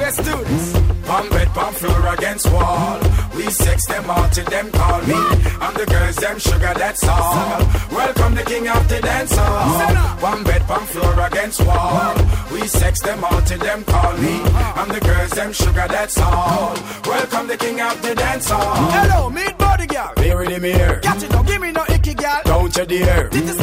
Let's 0.00 0.16
do 0.18 0.36
this. 0.50 0.77
Palm 1.08 1.26
bed, 1.30 1.48
palm 1.54 1.72
floor 1.72 2.06
against 2.12 2.52
wall. 2.52 3.00
We 3.34 3.44
sex 3.44 3.86
them 3.86 4.10
all 4.10 4.28
till 4.28 4.44
them 4.44 4.70
call 4.70 5.00
me. 5.06 5.14
I'm 5.58 5.72
the 5.72 5.86
girls, 5.86 6.16
them 6.16 6.38
sugar, 6.38 6.74
that's 6.76 7.02
all. 7.08 7.58
Welcome 7.90 8.34
the 8.34 8.42
king 8.42 8.68
of 8.68 8.86
the 8.90 9.00
dance 9.00 9.34
hall. 9.34 10.18
One 10.20 10.44
bed, 10.44 10.60
palm 10.66 10.84
floor 10.84 11.18
against 11.26 11.64
wall. 11.64 12.14
We 12.52 12.68
sex 12.68 13.00
them 13.00 13.24
all 13.24 13.40
till 13.40 13.58
them 13.58 13.84
call 13.84 14.18
me. 14.18 14.34
I'm 14.76 14.90
the 14.90 15.00
girls, 15.00 15.30
them 15.30 15.50
sugar, 15.54 15.86
that's 15.88 16.18
all. 16.18 16.76
Welcome 17.06 17.46
the 17.46 17.56
king 17.56 17.80
of 17.80 18.02
the 18.02 18.14
dance 18.14 18.50
hall. 18.50 18.76
Hello, 18.90 19.30
meet 19.30 19.56
body 19.56 19.86
girl. 19.86 20.12
Here 20.18 20.42
in 20.42 20.52
the 20.52 20.60
mirror. 20.60 21.00
Catch 21.00 21.22
it, 21.22 21.30
don't 21.30 21.46
give 21.46 21.62
me 21.62 21.72
no 21.72 21.86
icky 21.88 22.12
girl. 22.12 22.42
Don't 22.44 22.76
you 22.76 22.84
dare. 22.84 23.30
Did 23.30 23.44
you 23.46 23.54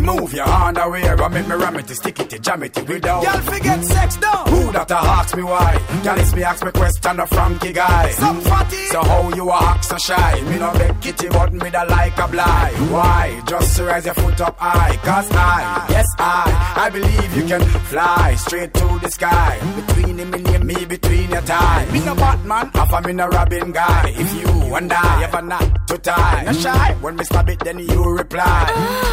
Remove 0.00 0.32
your 0.32 0.48
underwear. 0.48 1.22
I 1.22 1.28
make 1.28 1.46
me 1.46 1.54
ram 1.56 1.76
it, 1.76 1.90
stick 1.90 2.18
it, 2.20 2.42
jam 2.42 2.62
it 2.62 2.74
without. 2.88 3.22
Girl, 3.22 3.40
forget 3.52 3.84
sex 3.84 4.16
down. 4.16 4.46
Who 4.48 4.72
that 4.72 4.90
a 4.90 4.96
ask 4.96 5.36
me 5.36 5.42
why? 5.42 5.74
Girl, 6.02 6.18
it's 6.18 6.34
me 6.34 6.42
ask 6.42 6.64
me 6.64 6.70
question 6.70 7.20
a 7.20 7.26
Frankie 7.26 7.74
guy. 7.74 8.10
Some 8.12 8.40
fatty. 8.40 8.86
So 8.86 9.02
how 9.02 9.28
you 9.34 9.50
a 9.50 9.56
act 9.62 9.84
so 9.84 9.98
shy? 9.98 10.40
Me 10.48 10.58
no 10.58 10.72
beg 10.72 10.98
kitty, 11.02 11.28
but 11.28 11.52
me 11.52 11.68
da 11.68 11.82
like 11.82 12.16
a 12.16 12.28
blind. 12.28 12.90
Why? 12.90 13.42
Just 13.46 13.76
to 13.76 13.84
raise 13.84 14.06
your 14.06 14.14
foot 14.14 14.40
up 14.40 14.58
high. 14.58 14.96
Cause 15.04 15.28
I, 15.32 15.86
yes 15.90 16.06
I, 16.18 16.74
I 16.76 16.88
believe 16.88 17.36
you 17.36 17.44
can 17.44 17.60
fly 17.60 18.34
straight 18.36 18.72
to 18.72 18.98
the 19.02 19.10
sky. 19.10 19.60
Between 19.76 20.16
him 20.18 20.32
and 20.32 20.64
me, 20.64 20.84
between 20.86 21.30
your 21.30 21.42
tie. 21.42 21.86
Me 21.92 22.02
no 22.06 22.14
Batman, 22.14 22.70
half 22.72 22.92
a 22.92 23.06
me 23.06 23.12
no 23.12 23.28
Robin 23.28 23.70
guy. 23.70 24.14
If 24.16 24.32
you 24.40 24.74
and 24.74 24.90
I 24.90 25.24
ever 25.24 25.42
not 25.42 25.88
to 25.88 25.98
tie, 25.98 26.44
no 26.46 26.52
shy. 26.54 26.96
When 27.02 27.16
me 27.16 27.24
stab 27.24 27.50
it, 27.50 27.60
then 27.60 27.80
you 27.80 28.02
reply. 28.02 28.64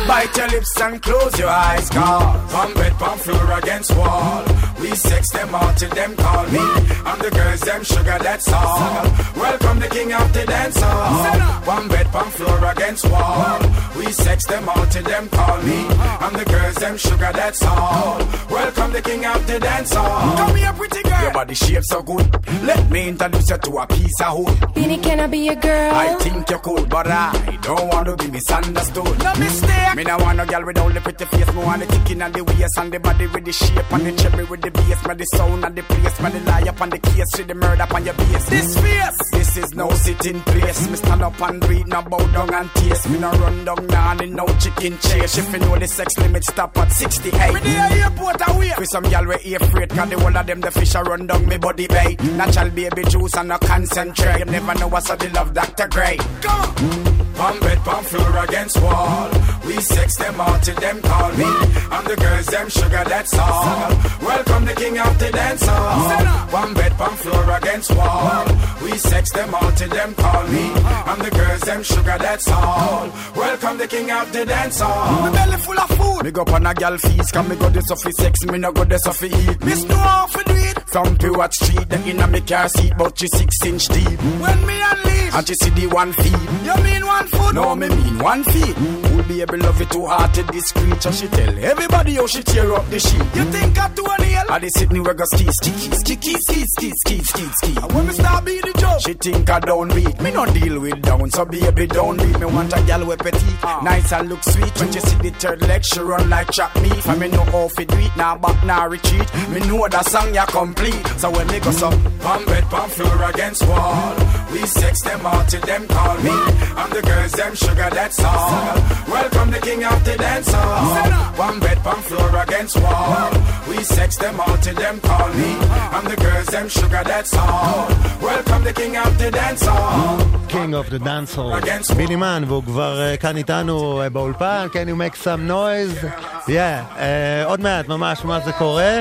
Bite 0.07 0.37
your 0.37 0.47
lips 0.47 0.76
and 0.81 1.01
close 1.01 1.39
your 1.39 1.49
eyes, 1.49 1.89
cause 1.89 2.51
Palm 2.51 2.73
bed, 2.73 2.93
palm 2.93 3.17
floor 3.19 3.51
against 3.57 3.95
wall. 3.95 4.43
We 4.79 4.89
sex 4.95 5.31
them 5.31 5.53
all 5.55 5.73
till 5.73 5.89
them 5.89 6.15
call 6.15 6.45
me. 6.47 6.59
I'm 7.05 7.19
the 7.19 7.31
girls, 7.31 7.61
them 7.61 7.83
sugar, 7.83 8.17
that's 8.21 8.51
all. 8.51 9.03
Welcome 9.35 9.79
the 9.79 9.87
king 9.87 10.13
of 10.13 10.31
the 10.33 10.45
dance 10.45 10.79
hall. 10.79 11.39
One 11.65 11.87
bed, 11.87 12.07
palm 12.07 12.29
floor 12.29 12.71
against 12.71 13.09
wall. 13.09 13.59
We 13.97 14.11
sex 14.11 14.45
them 14.45 14.69
all 14.69 14.85
till 14.87 15.03
them 15.03 15.27
call 15.29 15.61
me. 15.63 15.85
I'm 16.21 16.33
the 16.33 16.45
girls, 16.45 16.75
them 16.75 16.97
sugar, 16.97 17.31
that's 17.33 17.63
all. 17.63 18.17
Welcome 18.49 18.93
the 18.93 19.01
king 19.01 19.25
of 19.25 19.45
the 19.47 19.59
dance 19.59 19.93
hall. 19.93 20.37
Come 20.37 20.55
here, 20.55 20.73
pretty 20.73 21.01
girl. 21.03 21.21
Your 21.21 21.31
body 21.33 21.55
shape 21.55 21.83
so 21.83 22.03
good. 22.03 22.27
Let 22.63 22.89
me 22.91 23.09
introduce 23.09 23.49
you 23.49 23.57
to 23.57 23.77
a 23.79 23.87
piece 23.87 24.21
of 24.21 24.37
wood. 24.37 24.57
Beanie, 24.75 25.01
can 25.01 25.19
I 25.19 25.27
be 25.27 25.39
your 25.39 25.55
girl? 25.55 25.95
I 25.95 26.15
think 26.15 26.49
you're 26.49 26.59
cool, 26.59 26.85
but 26.85 27.07
I 27.07 27.57
don't 27.61 27.87
want 27.87 28.05
to 28.07 28.15
be 28.15 28.31
misunderstood. 28.31 29.19
No 29.19 29.35
mistake. 29.35 29.95
Me 29.95 30.03
no 30.03 30.17
want 30.17 30.37
no 30.37 30.45
girl 30.45 30.63
with 30.67 30.77
only 30.77 30.99
pretty 30.99 31.25
face. 31.25 31.53
Me 31.53 31.63
want 31.63 31.79
the 31.79 31.87
ticking 31.87 32.21
and 32.21 32.33
the 32.33 32.43
waist 32.43 32.77
and 32.77 32.91
the 32.91 32.99
body 32.99 33.25
with 33.27 33.45
the 33.45 33.53
shape 33.53 33.91
and 33.91 34.05
the 34.05 34.11
cherry 34.21 34.43
with 34.43 34.61
the 34.61 34.69
bass. 34.69 35.07
Me 35.07 35.13
the 35.15 35.25
sound 35.33 35.63
and 35.63 35.75
the 35.75 35.83
place. 35.83 36.19
Me 36.21 36.29
the 36.29 36.39
lie 36.41 36.67
up 36.67 36.81
on 36.81 36.89
the 36.89 36.99
case 36.99 37.31
with 37.37 37.47
the 37.47 37.55
murder 37.55 37.81
up 37.81 37.93
on 37.93 38.05
your 38.05 38.13
base. 38.13 38.49
This 38.49 38.77
face. 38.77 39.17
This 39.31 39.57
is 39.57 39.73
no 39.73 39.89
sitting 39.91 40.41
place. 40.41 40.89
Me 40.89 40.95
stand 40.97 41.23
up 41.23 41.41
and 41.41 41.61
breathe, 41.61 41.87
no 41.87 42.01
bow 42.03 42.19
down 42.35 42.53
and 42.53 42.69
taste. 42.75 43.09
Me 43.09 43.17
no 43.17 43.31
run 43.31 43.65
down 43.65 43.87
down 43.87 44.23
in 44.23 44.35
no 44.35 44.45
chicken 44.59 44.97
chase. 44.99 45.37
If 45.37 45.53
you 45.53 45.59
know 45.59 45.79
the 45.79 45.87
sex 45.87 46.17
limit 46.17 46.43
stop 46.43 46.77
at 46.77 46.91
68. 46.91 47.53
Me 47.53 47.59
the 47.61 47.69
airport 48.03 48.41
away. 48.49 48.73
With 48.77 48.89
some 48.89 49.05
y'all 49.05 49.25
we 49.25 49.35
air 49.45 49.59
freight. 49.59 49.89
Cause 49.89 50.09
the 50.09 50.19
whole 50.19 50.37
of 50.37 50.45
them 50.45 50.59
the 50.59 50.71
fish 50.71 50.95
a 50.95 51.01
run 51.01 51.27
down 51.27 51.47
me 51.47 51.57
body 51.57 51.87
bait. 51.87 52.21
Natural 52.35 52.69
baby 52.71 53.03
juice 53.05 53.35
and 53.37 53.47
no 53.49 53.57
concentrate. 53.57 54.39
You 54.39 54.45
never 54.45 54.75
know 54.75 54.87
what's 54.89 55.07
the 55.07 55.29
love 55.33 55.53
Dr. 55.53 55.87
Gray. 55.87 56.17
Come 56.41 56.75
on. 56.75 57.26
Palm 57.37 57.59
bed, 57.59 57.77
palm 57.85 58.03
floor 58.03 58.43
against 58.45 58.81
wall. 58.81 59.29
We 59.65 59.75
sex 59.79 60.17
them 60.17 60.41
all 60.41 60.59
till 60.59 60.75
them 60.75 61.01
call 61.01 61.31
me. 61.33 61.45
I'm 61.91 62.03
the 62.05 62.15
girls, 62.15 62.47
them 62.47 62.67
sugar, 62.69 63.03
that's 63.05 63.37
all. 63.37 63.89
Welcome 64.21 64.65
the 64.65 64.73
king 64.73 64.97
of 64.97 65.19
the 65.19 65.31
dance 65.31 65.65
hall. 65.65 66.47
One 66.49 66.73
bed, 66.73 66.93
palm 66.93 67.15
floor 67.15 67.57
against 67.57 67.95
wall. 67.95 68.45
We 68.81 68.97
sex 68.97 69.31
them 69.33 69.53
all 69.53 69.71
till 69.73 69.89
them 69.89 70.15
call 70.15 70.47
me. 70.47 70.71
I'm 71.05 71.19
the 71.19 71.29
girls, 71.29 71.61
them 71.61 71.83
sugar, 71.83 72.17
that's 72.17 72.49
all. 72.49 73.09
Welcome 73.35 73.77
the 73.77 73.87
king 73.87 74.09
of 74.09 74.33
the 74.33 74.45
dance 74.45 74.79
hall. 74.79 75.21
My 75.21 75.31
belly 75.31 75.57
full 75.57 75.79
of 75.79 75.89
food. 75.89 76.23
Me 76.23 76.31
go 76.31 76.41
on 76.41 76.65
a 76.65 76.73
gal 76.73 76.97
feast, 76.97 77.33
come 77.33 77.49
me 77.49 77.55
go 77.55 77.69
this 77.69 77.91
off 77.91 77.99
sex, 77.99 78.45
me 78.45 78.57
no 78.57 78.71
go 78.71 78.83
this 78.83 79.05
off 79.05 79.23
eat. 79.23 79.63
Miss 79.63 79.83
how 79.85 80.25
to 80.25 80.43
do 80.43 80.55
it. 80.55 80.79
From 80.89 81.17
Pure 81.17 81.49
Street, 81.51 81.89
the 81.89 82.01
inna 82.09 82.27
me 82.27 82.41
car 82.41 82.67
seat, 82.69 82.93
but 82.97 83.19
she 83.19 83.27
six 83.27 83.63
inch 83.65 83.87
deep. 83.89 84.19
When 84.41 84.65
me 84.65 84.81
unleash, 84.81 85.33
and 85.35 85.47
she 85.47 85.53
see 85.55 85.69
the 85.71 85.87
one 85.87 86.13
feet. 86.13 86.65
You 86.65 86.83
mean 86.83 87.05
one 87.05 87.26
foot? 87.27 87.55
No, 87.55 87.75
me 87.75 87.89
mean 87.89 88.19
one 88.19 88.43
feet. 88.43 88.75
Who'll 88.75 89.23
be 89.23 89.41
able 89.41 89.59
love 89.59 89.81
it 89.81 89.89
too 89.89 90.05
hard 90.05 90.33
to 90.35 90.43
discreet? 90.43 91.01
So 91.01 91.11
she 91.11 91.27
tell 91.27 91.57
everybody 91.59 92.15
how 92.15 92.27
she 92.27 92.43
tear 92.43 92.73
up 92.73 92.89
the 92.89 92.99
sheet. 92.99 93.27
You 93.35 93.43
think 93.51 93.77
I 93.77 93.89
do 93.93 94.05
a 94.05 94.21
nail? 94.21 94.43
I 94.49 94.59
the 94.59 94.69
Sydney 94.69 94.99
where 94.99 95.13
go 95.13 95.25
ski, 95.25 95.45
ski, 95.51 95.71
ski, 95.71 96.15
ski, 96.15 96.33
ski, 96.33 96.65
ski, 96.65 96.91
ski, 96.95 97.23
ski, 97.23 97.45
ski. 97.59 97.77
And 97.81 97.91
when 97.93 98.07
me 98.07 98.13
start 98.13 98.45
beat 98.45 98.63
the 98.63 98.73
joke, 98.79 99.01
she 99.01 99.13
think 99.13 99.49
I 99.49 99.59
don't 99.59 99.93
beat. 99.93 100.21
Me 100.21 100.31
no 100.31 100.45
deal 100.45 100.79
with 100.79 101.01
down, 101.01 101.29
so 101.31 101.45
baby 101.45 101.87
don't 101.87 102.17
beat. 102.17 102.39
Me 102.39 102.45
want 102.45 102.73
a 102.73 102.81
gal 102.83 103.05
with 103.05 103.19
petite, 103.19 103.63
ah. 103.63 103.81
nice 103.83 104.11
and 104.13 104.29
look 104.29 104.43
sweet. 104.43 104.73
When 104.79 104.91
she 104.91 104.99
see 104.99 105.17
the 105.17 105.29
third 105.31 105.61
leg, 105.61 105.83
she 105.83 105.99
run 105.99 106.29
like 106.29 106.51
chop 106.51 106.73
meat. 106.81 107.05
And 107.07 107.19
me 107.19 107.27
know 107.29 107.43
how 107.43 107.67
fi 107.69 107.83
do 107.83 107.97
it, 107.97 108.15
now 108.15 108.37
back, 108.37 108.63
now 108.65 108.87
retreat. 108.87 109.27
Me 109.49 109.59
know 109.67 109.87
the 109.87 110.03
song 110.03 110.33
ya 110.33 110.45
complete. 110.45 111.05
So 111.17 111.29
when 111.29 111.47
me 111.47 111.59
go 111.59 111.71
so, 111.71 111.89
palm 112.21 112.45
bed, 112.45 112.63
palm 112.65 112.89
floor 112.89 113.23
against 113.29 113.67
wall. 113.67 114.15
We 114.51 114.65
sex 114.65 115.01
them 115.01 115.25
all 115.25 115.43
till 115.45 115.61
them 115.61 115.87
call 115.87 116.17
me. 116.17 116.31
I'm 116.79 116.89
the 116.89 117.01
girls, 117.16 117.32
them 117.32 117.54
sugar, 117.54 117.88
that's 117.90 118.20
all. 118.22 118.74
Welcome 119.08 119.50
the 119.50 119.60
king 119.60 119.82
of 119.84 120.04
the 120.04 120.16
dance 120.18 120.52
hall. 120.52 121.38
One 121.46 121.58
bed, 121.60 121.78
palm 121.78 122.02
floor 122.02 122.36
against 122.42 122.76
wall. 122.76 123.30
We 123.68 123.82
sex 123.84 124.18
them 124.18 124.38
all 124.40 124.58
till 124.58 124.74
them 124.74 125.00
call 125.00 125.28
me. 125.32 125.50
I'm 125.96 126.04
the 126.04 126.16
girls, 126.16 126.48
them 126.48 126.68
sugar, 126.68 127.02
that's 127.04 127.34
all. 127.34 127.88
Welcome 128.20 128.64
the 128.64 128.74
king 128.74 128.96
of 128.98 129.18
the 129.18 129.30
dance 129.30 129.64
hall. 129.64 130.18
King 130.48 130.74
of 130.74 130.90
the 130.90 130.98
Dance 130.98 131.34
Hall, 131.34 131.52
ביני 131.96 132.16
מן, 132.16 132.44
והוא 132.46 132.62
כבר 132.64 133.00
אה, 133.00 133.16
כאן 133.16 133.36
איתנו 133.36 134.02
אה, 134.02 134.08
באולפן, 134.08 134.66
can 134.72 134.88
you 134.88 134.96
make 134.96 135.16
some 135.16 135.48
noise? 135.48 136.04
Yeah, 136.46 136.50
אה, 136.98 137.44
עוד 137.44 137.60
מעט, 137.60 137.88
ממש, 137.88 138.24
ממש 138.24 138.44
זה 138.44 138.52
קורה. 138.52 139.00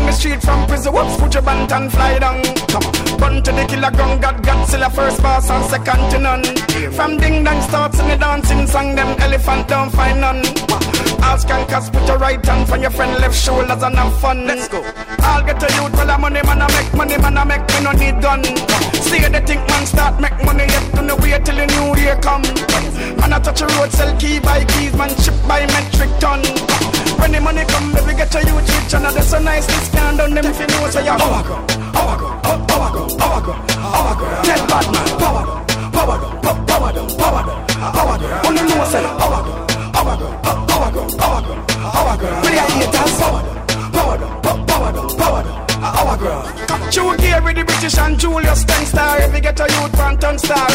the 0.11 0.17
street 0.17 0.41
from 0.41 0.67
prison. 0.67 0.93
Whoops, 0.93 1.17
put 1.17 1.33
your 1.33 1.43
band 1.43 1.71
and 1.71 1.91
fly 1.91 2.19
down. 2.19 2.43
Come 2.67 2.83
on. 2.83 3.17
Run 3.17 3.43
to 3.43 3.51
the 3.51 3.65
killer 3.65 3.91
gun, 3.91 4.19
God, 4.19 4.43
Godzilla, 4.43 4.91
first 4.91 5.21
boss 5.21 5.49
and 5.49 5.65
second 5.69 6.11
to 6.11 6.19
none. 6.19 6.43
From 6.93 7.17
ding 7.17 7.43
dong 7.43 7.61
starts 7.61 7.99
in 7.99 8.07
the 8.07 8.17
dancing 8.17 8.67
song, 8.67 8.95
them 8.95 9.15
elephant 9.19 9.67
don't 9.67 9.89
find 9.89 10.21
none. 10.21 11.10
Ask 11.21 11.49
and 11.49 11.67
cast, 11.69 11.93
put 11.93 12.05
your 12.07 12.17
right 12.17 12.43
hand 12.45 12.67
from 12.67 12.81
your 12.81 12.91
friend 12.91 13.13
left 13.21 13.35
shoulders 13.35 13.81
and 13.83 13.95
have 13.95 14.19
fun. 14.19 14.45
Let's 14.47 14.67
go. 14.67 14.83
I'll 15.19 15.43
get 15.45 15.59
to 15.59 15.67
youth, 15.75 15.93
well, 15.93 16.11
I'm 16.11 16.21
money, 16.21 16.41
man, 16.43 16.61
I 16.61 16.67
make 16.75 16.93
money, 16.93 17.17
man, 17.17 17.37
I 17.37 17.43
make 17.45 17.61
me 17.69 17.83
no 17.83 17.91
need 17.91 18.21
gun. 18.21 18.43
See 19.05 19.19
the 19.21 19.41
think 19.45 19.61
man 19.69 19.85
start 19.85 20.19
make 20.19 20.37
money, 20.43 20.65
yet 20.65 20.95
to 20.95 21.01
no 21.01 21.15
wait 21.17 21.45
till 21.45 21.55
the 21.55 21.65
new 21.67 21.95
year 22.01 22.17
come. 22.21 22.41
Man, 23.21 23.33
I 23.33 23.39
touch 23.39 23.61
a 23.61 23.67
road, 23.77 23.91
sell 23.91 24.11
key 24.19 24.39
by 24.39 24.65
keys, 24.65 24.93
man, 24.95 25.09
ship 25.21 25.35
by 25.47 25.65
metric 25.67 26.09
ton. 26.19 26.41
When 27.19 27.31
the 27.31 27.39
money 27.39 27.63
come, 27.65 27.93
baby, 27.93 28.17
get 28.17 28.31
to 28.31 28.39
youth 28.39 28.65
rich, 28.65 28.93
and 28.93 29.05
that's 29.05 29.29
so 29.29 29.39
nice, 29.39 29.65
this 29.67 29.89
can 29.91 30.17
done 30.17 30.33
them 30.33 30.45
if 30.45 30.59
you 30.59 30.67
know, 30.67 30.89
so 30.89 30.99
you're 30.99 31.17
power 31.17 31.43
go, 31.43 31.55
power 31.93 32.17
go, 32.17 32.27
oh, 32.49 32.65
power 32.67 32.89
go, 32.91 33.03
power 33.15 33.41
go, 33.45 33.53
power 33.53 34.13
go. 34.17 34.25
Tell 34.41 34.61
bad 34.67 34.85
man, 34.91 35.07
power 35.21 35.43
go, 35.45 35.55
power 35.95 36.17
go, 36.17 36.27
power 36.41 36.91
go, 36.91 37.03
power 37.15 37.43
go, 37.45 37.53
power 37.93 38.17
go. 38.17 38.27
Only 38.49 38.63
know, 38.67 38.83
say, 38.89 39.03
power 39.21 39.41
go, 39.45 39.53
power 40.03 40.17
go, 40.17 40.29
power 40.41 40.91
go, 40.91 41.07
power 41.17 41.41
go, 41.41 41.55
power 41.67 42.17
go. 42.17 42.41
Really, 42.41 42.57
I 42.57 42.71
hear 42.71 42.91
that 42.91 43.09
power 43.19 43.41
go, 43.43 43.60
Our 45.83 46.17
girl. 46.17 46.43
True 46.91 47.09
with 47.09 47.55
the 47.55 47.63
British 47.65 47.97
and 47.97 48.19
Julius 48.19 48.63
Ten 48.65 48.85
star. 48.85 49.19
You 49.33 49.41
get 49.41 49.59
a 49.59 49.63
youth 49.63 49.95
Phantom 49.97 50.37
star. 50.37 50.67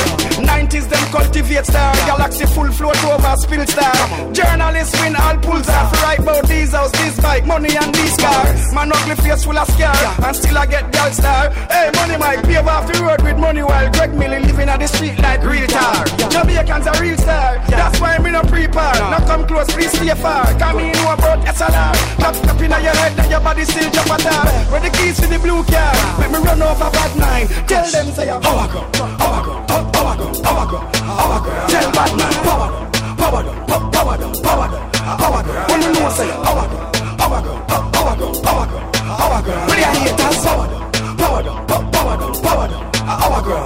90s 0.42 0.88
them 0.88 1.04
cultivate 1.12 1.66
star. 1.66 1.94
Galaxy 2.10 2.46
full 2.46 2.70
float 2.72 3.04
over 3.04 3.36
spill 3.36 3.66
star. 3.66 3.94
Journalists 4.32 5.00
win 5.00 5.14
all 5.14 5.36
pulls 5.38 5.68
off. 5.68 5.92
Right 6.02 6.18
about 6.18 6.48
these 6.48 6.72
house, 6.72 6.90
this 6.92 7.20
bike, 7.20 7.46
money 7.46 7.76
and 7.76 7.94
these 7.94 8.16
cars. 8.16 8.74
Man 8.74 8.90
ugly 8.92 9.14
face 9.16 9.44
full 9.44 9.58
of 9.58 9.68
scar. 9.68 9.94
And 10.26 10.34
still 10.34 10.58
I 10.58 10.66
get 10.66 10.90
girl 10.90 11.12
star. 11.12 11.50
Hey, 11.70 11.90
money 11.94 12.18
might 12.18 12.42
pave 12.42 12.66
off 12.66 12.90
the 12.90 12.98
road 13.04 13.22
with 13.22 13.38
money 13.38 13.62
while 13.62 13.90
Greg 13.92 14.12
Millie 14.14 14.40
living 14.40 14.68
at 14.68 14.80
the 14.80 14.88
street 14.88 15.18
like 15.18 15.44
real 15.44 15.66
tar. 15.68 16.04
Jamaicans 16.34 16.86
a 16.86 16.92
real 17.00 17.18
star. 17.18 17.62
That's 17.68 18.00
why 18.00 18.18
me 18.18 18.30
no 18.32 18.42
prepare. 18.42 18.98
Now 19.12 19.22
come 19.26 19.46
close, 19.46 19.70
please 19.70 19.92
stay 19.92 20.14
far. 20.14 20.46
Come 20.58 20.80
in 20.80 20.92
know 20.92 21.14
about 21.14 21.46
SLR. 21.46 21.94
Tap 22.18 22.34
tap 22.34 22.60
in 22.60 22.70
your 22.70 22.96
head 22.98 23.18
and 23.18 23.30
your 23.30 23.40
body 23.40 23.64
still 23.64 23.90
jump 23.92 24.10
at 24.10 24.72
Where 24.72 24.80
the 24.80 24.95
keys 24.96 25.16
to 25.20 25.26
the 25.26 25.38
blue 25.38 25.62
car. 25.64 25.92
Make 26.20 26.30
me 26.32 26.38
run 26.38 26.62
over 26.62 26.90
bad 26.90 27.12
nine. 27.16 27.46
Tell 27.66 27.84
them 27.90 28.06
say 28.14 28.26
how 28.26 28.38
I 28.40 28.66
go, 28.72 28.80
I 28.96 29.42
go, 29.44 29.54
I 29.68 29.76
go, 29.80 29.88
I 29.92 30.16
go, 30.16 30.28
I 30.42 31.38
go. 31.44 31.50
Tell 31.70 31.88
bad 31.92 32.12
man 32.16 32.34
power 32.46 32.68
go, 32.72 32.80
power 33.20 33.42
go, 33.46 33.52
power 33.92 34.16
go, 34.18 34.28
power 34.42 34.68
go, 34.72 34.78
power 35.20 35.42
go. 35.44 35.52
When 35.70 35.80
you 35.82 35.90
know 35.92 36.08
say 36.10 36.30
I 36.30 36.34
go, 36.34 36.88
I 37.16 37.28
go, 37.28 37.54
I 37.66 38.16
go, 38.16 38.28
I 38.36 38.64
go, 38.66 38.78
I 39.16 39.40
go. 39.44 39.54
When 39.68 39.78
you 39.78 39.90
hear 40.00 40.14
that 40.16 40.34
power 40.44 40.66
go, 40.72 40.78
power 41.20 41.40
go, 41.42 41.52
power 41.92 42.16
go, 42.16 42.28
power 42.42 42.66
go, 42.68 42.78
I 43.06 43.40
go. 43.44 43.56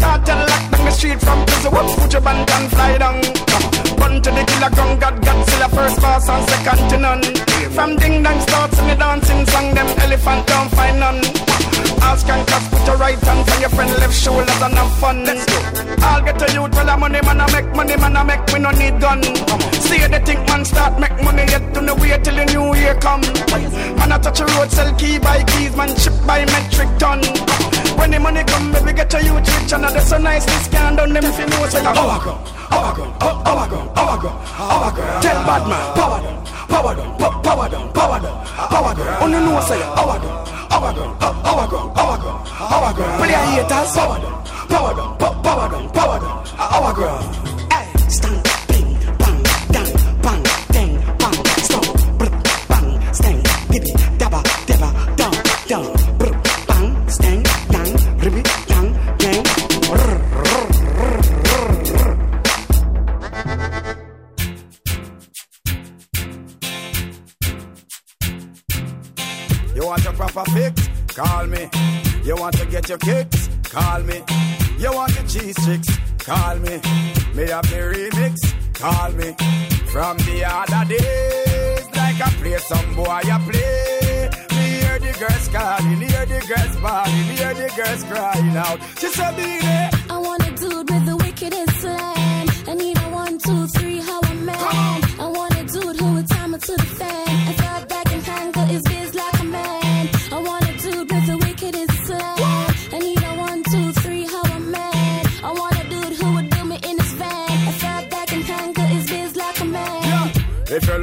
Cartel 0.00 0.38
lock 0.38 0.49
the 1.00 1.08
street 1.08 1.20
from 1.20 1.44
prison. 1.46 1.72
Whoops, 1.72 1.94
put 1.96 2.12
your 2.12 2.22
band 2.22 2.50
and 2.50 2.70
fly 2.70 2.98
down. 2.98 3.20
Run 3.96 4.22
to 4.22 4.30
the 4.30 4.44
killer 4.44 4.70
gun, 4.70 4.98
God, 4.98 5.16
Godzilla, 5.22 5.68
first 5.70 6.00
boss 6.00 6.28
and 6.28 6.48
second 6.48 6.90
to 6.90 6.96
none. 6.98 7.22
From 7.72 7.96
ding 7.96 8.22
dong 8.22 8.40
starts 8.40 8.78
in 8.78 8.88
the 8.88 8.96
dancing 8.96 9.46
song, 9.46 9.74
them 9.74 9.86
elephant 10.00 10.46
don't 10.46 10.70
find 10.72 11.00
none. 11.00 11.20
Ask 12.02 12.28
and 12.28 12.46
cast, 12.48 12.70
put 12.70 12.86
your 12.86 12.96
right 12.96 13.18
hand 13.18 13.48
on 13.48 13.60
your 13.60 13.70
friend 13.70 13.90
left 14.00 14.14
shoulder 14.14 14.52
and 14.64 14.74
have 14.74 14.92
fun. 14.98 15.24
Let's 15.24 15.44
go. 15.46 15.58
I'll 16.02 16.22
get 16.22 16.38
to 16.38 16.52
you, 16.52 16.62
well, 16.62 16.90
I'm 16.90 17.00
money, 17.00 17.20
man, 17.22 17.40
I 17.40 17.46
make 17.52 17.74
money, 17.74 17.96
man, 17.96 18.16
I 18.16 18.22
make, 18.24 18.46
we 18.52 18.58
no 18.58 18.70
need 18.70 19.00
gun. 19.00 19.22
See 19.84 20.00
the 20.04 20.20
think 20.24 20.46
man 20.48 20.64
start 20.64 20.98
make 20.98 21.16
money, 21.22 21.44
yet 21.48 21.72
to 21.74 21.80
no 21.80 21.94
wait 21.94 22.24
till 22.24 22.34
the 22.34 22.44
new 22.46 22.74
year 22.74 22.94
come. 22.96 23.22
Man, 23.96 24.12
I 24.12 24.18
touch 24.18 24.40
a 24.40 24.46
road, 24.56 24.70
sell 24.70 24.92
key 24.96 25.18
by 25.18 25.44
keys, 25.44 25.76
man, 25.76 25.94
ship 25.96 26.14
by 26.26 26.44
metric 26.46 26.88
ton. 26.98 27.20
When 27.98 28.10
the 28.10 28.18
money 28.18 28.42
come, 28.44 28.72
baby, 28.72 28.92
get 28.94 29.10
to 29.10 29.22
you 29.22 29.36
rich, 29.36 29.72
and 29.72 29.84
that's 29.84 30.08
so 30.08 30.18
nice, 30.18 30.44
this 30.46 30.68
can 30.68 30.89
done 30.96 31.12
them 31.12 31.24
if 31.24 31.38
you 31.38 31.46
know, 31.46 31.66
say, 31.68 31.82
how 31.82 32.08
I 32.08 32.18
go, 32.24 32.32
how 32.70 32.80
I 32.80 32.96
go, 32.96 33.04
how 33.20 33.56
I 33.56 33.68
go, 33.68 33.78
how 33.94 34.06
I 34.06 34.22
go, 34.22 34.28
how 34.28 34.80
I 34.80 34.90
go. 34.96 35.02
Tell 35.20 35.44
bad 35.46 35.62
man, 35.68 35.94
power 35.94 36.20
down, 36.22 36.44
power 36.68 36.94
down, 36.96 37.18
power 37.18 37.68
down, 37.68 37.92
power 37.92 38.20
down, 38.20 38.44
power 38.46 38.94
down. 38.94 39.22
Only 39.22 39.38
know, 39.40 39.60
say, 39.60 39.80
how 39.80 40.08
I 40.08 40.18
go. 40.18 40.28
Power 40.70 40.92
down, 40.94 41.18
power 41.18 41.66
down, 41.70 41.94
power 41.94 42.16
down, 42.18 42.44
power 42.46 42.92
down. 42.94 43.18
Play 43.18 43.34
a 43.34 43.38
haters, 43.38 43.92
power 43.96 44.18
down, 44.20 44.44
power 44.68 44.94
down, 44.94 45.18
power 45.18 45.68
down, 45.70 45.90
power 45.90 46.18
down, 46.20 46.44
power 46.56 46.92
girl. 46.94 47.18
Hey, 47.70 47.86
stand, 48.08 48.42
bang, 48.68 49.42
dang, 49.74 49.92
bang, 50.22 51.36
stop, 51.66 51.84
brr, 52.18 52.30
bang, 52.68 52.88
dabba, 54.18 54.40
dabba, 54.66 54.88
dum, 55.16 55.32
dum, 55.68 55.99
You 69.80 69.86
want 69.86 70.04
your 70.04 70.12
proper 70.12 70.44
fix? 70.50 70.88
Call 71.06 71.46
me. 71.46 71.66
You 72.22 72.36
want 72.36 72.54
to 72.58 72.66
get 72.66 72.86
your 72.90 72.98
kicks? 72.98 73.48
Call 73.62 74.02
me. 74.02 74.22
You 74.78 74.92
want 74.92 75.14
your 75.14 75.24
cheese 75.24 75.56
sticks? 75.62 75.88
Call 76.18 76.56
me. 76.56 76.76
Me 77.34 77.48
have 77.48 77.66
the 77.70 77.80
remix? 77.94 78.34
Call 78.74 79.10
me. 79.12 79.32
From 79.90 80.18
the 80.18 80.44
other 80.44 80.84
days, 80.86 81.86
like 81.96 82.20
I 82.20 82.30
play 82.40 82.58
some 82.58 82.94
boy, 82.94 83.20
I 83.24 83.38
play. 83.48 84.28
Me 84.54 84.80
hear 84.80 84.98
the 84.98 85.18
girls 85.18 85.48
calling, 85.48 85.96
hear 85.96 86.26
the 86.26 86.40
girls 86.46 86.76
bawling, 86.82 87.36
hear 87.38 87.54
the 87.54 87.72
girls 87.74 88.04
crying 88.04 88.56
out. 88.58 88.80
She 88.98 89.08
said, 89.08 89.34
be. 89.34 90.12
I 90.12 90.18
want 90.18 90.46
a 90.46 90.50
dude 90.56 90.90
with 90.90 91.06
the 91.06 91.16
wickedest 91.16 91.80
slang. 91.80 92.19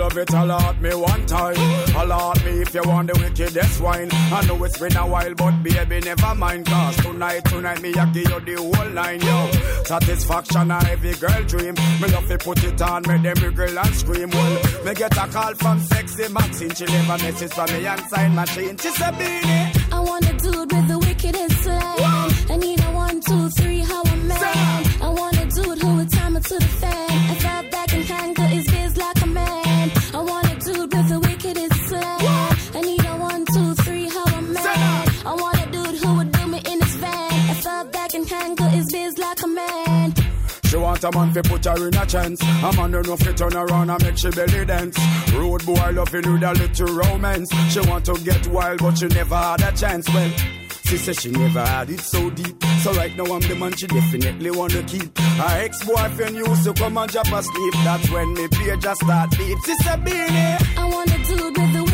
Love 0.07 0.17
it, 0.17 0.33
alert 0.33 0.81
me 0.81 0.93
one 0.95 1.25
time. 1.25 1.55
Alert 1.95 2.45
me 2.45 2.61
if 2.61 2.73
you 2.73 2.81
want 2.83 3.11
the 3.11 3.19
wickedest 3.19 3.81
wine. 3.81 4.09
I 4.11 4.45
know 4.45 4.63
it's 4.63 4.77
been 4.77 4.95
a 4.95 5.05
while, 5.05 5.33
but 5.35 5.63
baby, 5.63 5.99
never 5.99 6.35
mind. 6.35 6.65
Cause 6.65 6.97
tonight, 6.97 7.45
tonight, 7.45 7.81
me, 7.81 7.93
I 7.93 8.05
give 8.11 8.29
you 8.29 8.39
the 8.39 8.55
whole 8.55 8.89
line, 8.91 9.21
yo. 9.21 9.51
Satisfaction, 9.83 10.71
a 10.71 10.79
every 10.89 11.13
girl 11.13 11.43
dream. 11.43 11.75
Me 12.01 12.07
love 12.07 12.27
to 12.27 12.37
put 12.37 12.63
it 12.63 12.81
on, 12.81 13.03
make 13.07 13.21
them 13.23 13.35
wriggle 13.43 13.79
and 13.79 13.95
scream. 13.95 14.29
Well, 14.29 14.83
me 14.85 14.93
get 14.93 15.17
a 15.17 15.27
call 15.27 15.53
from 15.55 15.79
sexy 15.79 16.31
Maxine. 16.31 16.73
She 16.73 16.85
leave 16.85 17.09
a 17.09 17.17
message 17.17 17.53
for 17.53 17.67
me 17.67 17.85
and 17.85 18.01
sign 18.09 18.35
machine. 18.35 18.77
She 18.77 18.89
said, 18.89 19.13
Beanie. 19.15 19.91
I 19.91 19.99
want 19.99 20.29
a 20.29 20.33
dude 20.37 20.71
with 20.71 20.87
the 20.87 20.99
wickedest 20.99 21.63
slang. 21.63 22.06
Want 40.97 41.15
a 41.15 41.19
man 41.19 41.33
fi 41.33 41.41
put 41.41 41.65
her 41.65 41.87
in 41.87 41.95
a 41.95 42.05
chance. 42.07 42.41
A 42.41 42.73
man 42.73 42.91
don't 42.91 43.07
know 43.07 43.17
fi 43.17 43.31
turn 43.33 43.53
around 43.53 43.91
and 43.91 44.03
make 44.03 44.17
she 44.17 44.31
belly 44.31 44.65
dance. 44.65 44.97
Road 45.31 45.63
boy 45.63 45.91
loving 45.91 46.33
with 46.33 46.41
a 46.41 46.53
little 46.53 46.87
romance. 46.87 47.51
She 47.69 47.79
want 47.81 48.05
to 48.05 48.15
get 48.23 48.47
wild 48.47 48.79
but 48.79 48.97
she 48.97 49.05
never 49.05 49.35
had 49.35 49.61
a 49.61 49.71
chance. 49.77 50.09
Well, 50.11 50.31
she 50.85 50.97
said 50.97 51.19
she 51.19 51.29
never 51.29 51.63
had 51.63 51.91
it 51.91 51.99
so 51.99 52.31
deep. 52.31 52.63
So 52.81 52.93
right 52.93 53.15
now 53.15 53.25
I'm 53.25 53.41
the 53.41 53.55
man 53.55 53.75
she 53.75 53.85
definitely 53.85 54.49
wanna 54.49 54.81
keep. 54.83 55.15
Her 55.19 55.61
ex-boyfriend 55.61 56.35
used 56.35 56.63
to 56.63 56.73
come 56.73 56.97
and 56.97 57.11
drop 57.11 57.27
asleep. 57.27 57.73
That's 57.83 58.09
when 58.09 58.33
me 58.33 58.47
page 58.47 58.81
just 58.81 59.01
start 59.01 59.29
beep. 59.37 59.57
She 59.65 59.75
said, 59.83 60.03
Beanie. 60.03 60.77
I 60.77 60.89
want 60.89 61.11
a 61.11 61.17
dude 61.27 61.57
with 61.57 61.73
the 61.73 61.86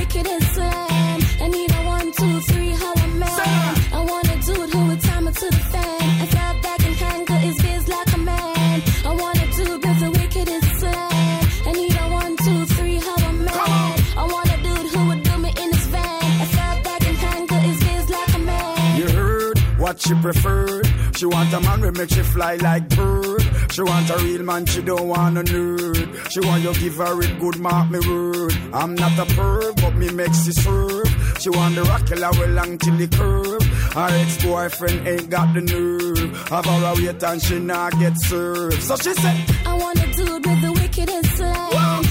she 20.04 20.14
preferred. 20.16 20.88
She 21.16 21.26
want 21.26 21.54
a 21.54 21.60
man 21.62 21.80
who 21.82 21.92
make 21.92 22.10
she 22.10 22.22
fly 22.22 22.56
like 22.56 22.90
bird. 22.90 23.42
She 23.72 23.82
want 23.82 24.10
a 24.10 24.18
real 24.18 24.44
man, 24.44 24.66
she 24.66 24.82
don't 24.82 25.08
want 25.08 25.38
a 25.38 25.44
nerd. 25.44 26.32
She 26.32 26.40
want 26.42 26.64
you 26.64 26.74
give 26.76 26.96
her 26.96 27.22
it 27.22 27.40
good, 27.40 27.60
mark 27.60 27.90
me 27.90 28.00
word. 28.08 28.54
I'm 28.74 28.96
not 28.96 29.18
a 29.18 29.26
perv, 29.34 29.76
but 29.82 29.96
me 29.96 30.10
makes 30.12 30.48
it 30.48 30.56
serve. 30.56 31.08
She 31.40 31.50
want 31.50 31.76
the 31.76 31.84
rock 31.84 32.06
killer 32.06 32.32
well 32.32 32.50
long 32.50 32.78
till 32.78 32.98
the 32.98 33.08
curve. 33.08 33.64
Her 33.94 34.10
ex-boyfriend 34.22 35.08
ain't 35.08 35.30
got 35.30 35.54
the 35.54 35.62
nerve. 35.62 36.50
Have 36.50 36.66
her 36.66 36.86
a 36.86 36.94
wait 36.96 37.24
and 37.24 37.42
she 37.42 37.60
not 37.60 37.98
get 38.00 38.14
served. 38.20 38.82
So 38.84 38.96
she 38.98 39.14
said, 39.14 39.38
I 39.66 39.78
want 39.78 40.04
a 40.04 40.08
dude 40.14 40.46
with 40.46 40.62
the 40.62 40.72
wickedest 40.72 41.38
slang. 41.38 42.03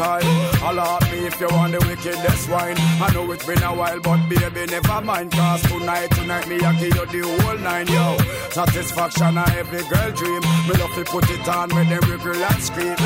Holla 0.00 0.96
at 0.96 1.12
me 1.12 1.26
if 1.26 1.38
you 1.40 1.48
want 1.48 1.72
the 1.72 1.80
wickedest 1.86 2.48
wine. 2.48 2.76
I 2.78 3.12
know 3.12 3.30
it's 3.32 3.44
been 3.44 3.62
a 3.62 3.74
while, 3.74 4.00
but 4.00 4.28
baby, 4.28 4.66
never 4.66 5.00
mind. 5.02 5.32
Cause 5.32 5.62
tonight, 5.62 6.10
tonight, 6.12 6.48
me, 6.48 6.56
I 6.60 6.72
give 6.80 6.94
you 6.94 7.06
the 7.06 7.42
whole 7.42 7.58
nine, 7.58 7.86
yo. 7.86 8.16
Satisfaction, 8.50 9.36
a 9.36 9.44
every 9.58 9.82
girl 9.84 10.10
dream. 10.12 10.40
Me 10.40 10.74
love 10.80 10.94
to 10.94 11.04
put 11.04 11.30
it 11.30 11.48
on 11.48 11.68
with 11.74 11.88
them 11.88 12.00
wiggle 12.08 12.44
and 12.44 12.62
scream. 12.62 12.96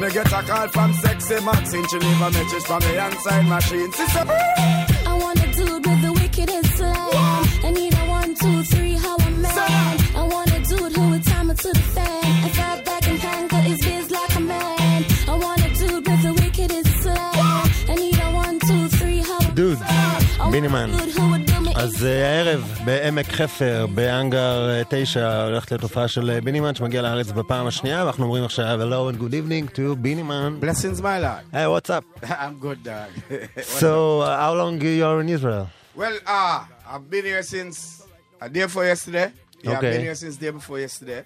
Me 0.00 0.10
get 0.10 0.32
a 0.32 0.42
call 0.42 0.68
from 0.68 0.92
sexy 0.94 1.38
Maxine. 1.44 1.86
She 1.88 1.98
leave 1.98 2.20
a 2.20 2.30
message 2.30 2.64
from 2.64 2.80
the 2.80 3.06
inside 3.06 3.46
machine. 3.46 3.92
Sister, 3.92 4.24
בינימן. 20.57 20.91
dude 20.91 20.99
who 20.99 21.21
would 21.31 21.47
do 21.49 21.69
me 21.69 21.79
אז 21.79 22.05
אה, 22.05 22.29
הערב 22.37 22.79
בעמק 22.85 23.31
חפר, 23.31 23.85
באנגר 23.93 24.69
אה, 24.69 24.81
9, 24.89 25.43
הולכת 25.45 25.71
להיות 25.71 25.83
הופעה 25.83 26.07
של 26.07 26.29
אה, 26.29 26.41
בינימן 26.41 26.75
שמגיע 26.75 27.01
לארץ 27.01 27.31
בפעם 27.31 27.67
השנייה, 27.67 28.03
ואנחנו 28.05 28.23
אומרים 28.23 28.43
עכשיו 28.43 28.79
hello 28.81 29.15
and 29.15 29.21
good 29.21 29.33
evening 29.33 29.75
to 29.75 29.95
בינימן. 29.97 30.57
Blessings, 30.61 31.01
my 31.01 31.19
lord. 31.19 31.43
Hey, 31.53 31.67
what's 31.67 31.89
up? 31.89 32.03
I'm 32.23 32.59
good, 32.61 32.83
dog. 32.83 33.09
So, 33.79 34.21
uh, 34.21 34.37
how 34.37 34.53
long 34.53 34.81
you 34.81 35.05
are 35.05 35.21
in 35.21 35.29
Israel? 35.29 35.67
Well, 35.95 36.17
ah, 36.27 36.67
I've 36.91 37.09
been 37.09 37.25
here 37.25 37.43
since 37.43 38.03
a 38.41 38.49
day 38.49 38.63
before 38.67 38.85
yesterday. 38.93 39.27
Yeah, 39.63 39.71
I've 39.71 39.77
Okay. 39.77 39.91
been 39.93 40.01
here 40.09 40.15
since 40.23 40.35
day 40.45 40.51
before 40.59 40.79
yesterday, 40.87 41.21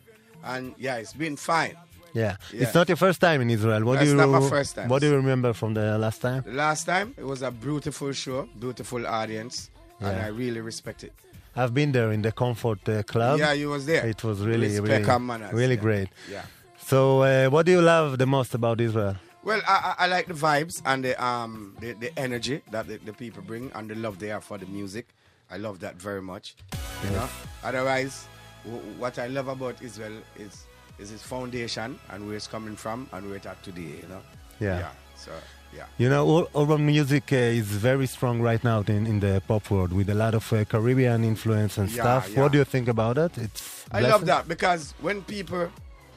and 0.52 0.64
yeah, 0.86 1.02
it's 1.02 1.14
been 1.24 1.36
fine. 1.52 1.76
Yeah. 2.15 2.37
Yeah. 2.53 2.63
It's 2.63 2.75
not 2.75 2.89
your 2.89 2.97
first 2.97 3.21
time 3.21 3.41
in 3.41 3.51
Israel. 3.51 3.85
What 3.85 3.95
That's 3.95 4.07
do 4.07 4.11
you 4.13 4.17
not 4.17 4.29
my 4.43 4.49
first 4.49 4.75
time. 4.77 4.89
What 4.89 5.01
do 5.01 5.07
you 5.09 5.17
remember 5.17 5.53
from 5.53 5.75
the 5.75 5.99
last 5.99 6.21
time? 6.21 6.43
The 6.45 6.53
last 6.53 6.85
time 6.85 7.15
it 7.17 7.25
was 7.25 7.43
a 7.43 7.51
beautiful 7.51 8.13
show, 8.13 8.49
beautiful 8.59 9.07
audience, 9.07 9.71
and 10.01 10.17
I 10.21 10.29
really 10.29 10.61
respect 10.61 11.05
it. 11.05 11.13
I've 11.55 11.75
been 11.75 11.93
there 11.93 12.13
in 12.13 12.23
the 12.23 12.33
Comfort 12.33 12.87
uh, 12.89 13.03
Club. 13.03 13.39
Yeah, 13.39 13.53
you 13.53 13.69
was 13.69 13.85
there. 13.87 14.07
It 14.07 14.25
was 14.25 14.41
really, 14.41 14.69
Respect 14.81 15.07
really, 15.07 15.19
manners, 15.21 15.53
really 15.53 15.75
yeah. 15.75 15.81
great. 15.81 16.09
Yeah. 16.31 16.43
So, 16.79 17.23
uh, 17.23 17.49
what 17.51 17.67
do 17.67 17.73
you 17.73 17.83
love 17.83 18.19
the 18.19 18.27
most 18.27 18.55
about 18.55 18.81
Israel? 18.81 19.17
Well, 19.45 19.61
I, 19.69 19.95
I, 19.99 20.05
I 20.05 20.07
like 20.07 20.27
the 20.29 20.35
vibes 20.35 20.81
and 20.87 21.05
the 21.05 21.15
um 21.23 21.77
the, 21.81 21.93
the 21.95 22.11
energy 22.19 22.63
that 22.71 22.87
the, 22.89 22.97
the 22.99 23.13
people 23.13 23.43
bring 23.43 23.71
and 23.75 23.89
the 23.91 23.95
love 23.97 24.19
they 24.19 24.29
have 24.29 24.45
for 24.45 24.57
the 24.59 24.67
music. 24.67 25.07
I 25.51 25.57
love 25.59 25.81
that 25.81 25.97
very 25.97 26.23
much. 26.23 26.55
You 26.73 27.11
Yes. 27.11 27.13
know. 27.17 27.29
Otherwise, 27.65 28.27
w- 28.65 28.83
what 28.99 29.19
I 29.19 29.27
love 29.27 29.49
about 29.49 29.77
Israel 29.83 30.17
is 30.39 30.65
is 30.99 31.13
its 31.13 31.23
foundation 31.23 31.99
and 32.11 32.27
where 32.27 32.37
it's 32.37 32.47
coming 32.47 32.77
from 32.77 33.09
and 33.13 33.27
where 33.27 33.37
it's 33.37 33.47
at 33.47 33.63
today. 33.63 34.01
You 34.03 34.09
know. 34.09 34.21
Yeah. 34.61 34.79
Yeah. 34.79 34.91
So 35.17 35.31
yeah. 35.75 35.87
You 35.99 36.09
know, 36.11 36.49
urban 36.55 36.85
music 36.85 37.33
uh, 37.33 37.37
is 37.37 37.67
very 37.67 38.07
strong 38.07 38.41
right 38.43 38.63
now 38.63 38.81
in, 38.87 39.07
in 39.07 39.21
the 39.21 39.43
pop 39.49 39.71
world 39.71 39.93
with 39.93 40.11
a 40.11 40.15
lot 40.15 40.35
of 40.35 40.53
uh, 40.53 40.65
Caribbean 40.67 41.25
influence 41.25 41.79
and 41.79 41.89
Yeah, 41.91 42.03
stuff. 42.03 42.29
yeah. 42.31 42.41
What 42.43 42.53
do 42.53 42.59
you 42.59 42.65
think 42.65 42.89
about 42.89 43.17
it? 43.19 43.37
It's 43.39 43.85
I 43.91 44.01
love 44.01 44.27
that 44.27 44.47
because 44.49 44.95
when 45.01 45.23
people 45.23 45.71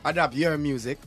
adapt 0.04 0.36
your 0.36 0.58
music 0.58 0.98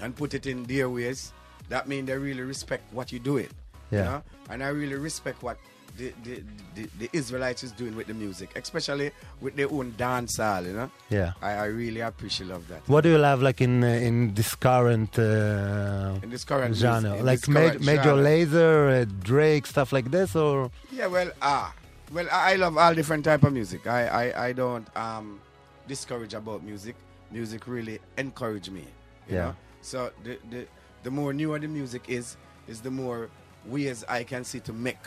and 0.00 0.14
put 0.14 0.34
it 0.34 0.46
in 0.46 0.62
their 0.64 0.88
ways, 0.88 1.32
that 1.68 1.88
means 1.88 2.06
they 2.06 2.16
really 2.16 2.42
respect 2.42 2.92
what 2.92 3.10
you're 3.12 3.22
doing. 3.22 3.48
You 3.90 3.98
Yeah. 3.98 4.04
know? 4.04 4.22
And 4.50 4.62
I 4.62 4.68
really 4.68 4.96
respect 4.96 5.42
what 5.42 5.56
the, 5.96 6.12
the, 6.24 6.42
the, 6.74 6.88
the 6.98 7.08
Israelites 7.12 7.62
is 7.62 7.72
doing 7.72 7.94
with 7.96 8.06
the 8.08 8.14
music, 8.14 8.50
especially 8.56 9.12
with 9.40 9.54
their 9.56 9.70
own 9.70 9.94
dance 9.96 10.36
hall, 10.38 10.62
you 10.64 10.72
know? 10.72 10.90
Yeah. 11.08 11.32
I, 11.40 11.50
I 11.52 11.64
really 11.66 12.00
appreciate 12.00 12.48
love 12.50 12.66
that. 12.68 12.80
What 12.88 13.02
do 13.02 13.10
you 13.10 13.18
love 13.18 13.42
like 13.42 13.60
in 13.60 13.84
uh, 13.84 13.86
in 13.86 14.34
this 14.34 14.54
current 14.54 15.16
uh, 15.18 16.18
In 16.22 16.30
this 16.30 16.44
current 16.44 16.74
genre? 16.74 17.10
music- 17.10 17.24
like 17.24 17.40
this 17.40 17.48
Ma- 17.48 17.86
Major 17.92 18.02
genre. 18.02 18.22
Laser, 18.22 18.88
uh, 18.88 19.04
Drake, 19.22 19.66
stuff 19.66 19.92
like 19.92 20.10
this, 20.10 20.34
or 20.34 20.70
Yeah, 20.92 21.06
well, 21.06 21.30
ah, 21.42 21.72
well, 22.12 22.26
I 22.32 22.56
love 22.56 22.76
all 22.76 22.94
different 22.94 23.24
type 23.24 23.42
of 23.44 23.52
music. 23.52 23.86
I, 23.86 24.06
I, 24.06 24.46
I 24.48 24.52
don't 24.52 24.86
um 24.96 25.40
discourage 25.86 26.34
about 26.34 26.62
music. 26.64 26.96
Music 27.30 27.66
really 27.66 27.98
encourage 28.18 28.68
me. 28.70 28.84
You 29.28 29.34
Yeah. 29.36 29.42
know? 29.44 29.56
So 29.82 30.10
the, 30.24 30.38
the 30.50 30.66
the 31.04 31.10
more 31.10 31.32
newer 31.32 31.58
the 31.58 31.68
music 31.68 32.02
is, 32.08 32.36
is 32.66 32.80
the 32.80 32.90
more 32.90 33.28
ways 33.66 34.04
I 34.08 34.24
can 34.24 34.42
see 34.44 34.60
to 34.60 34.72
make 34.72 35.04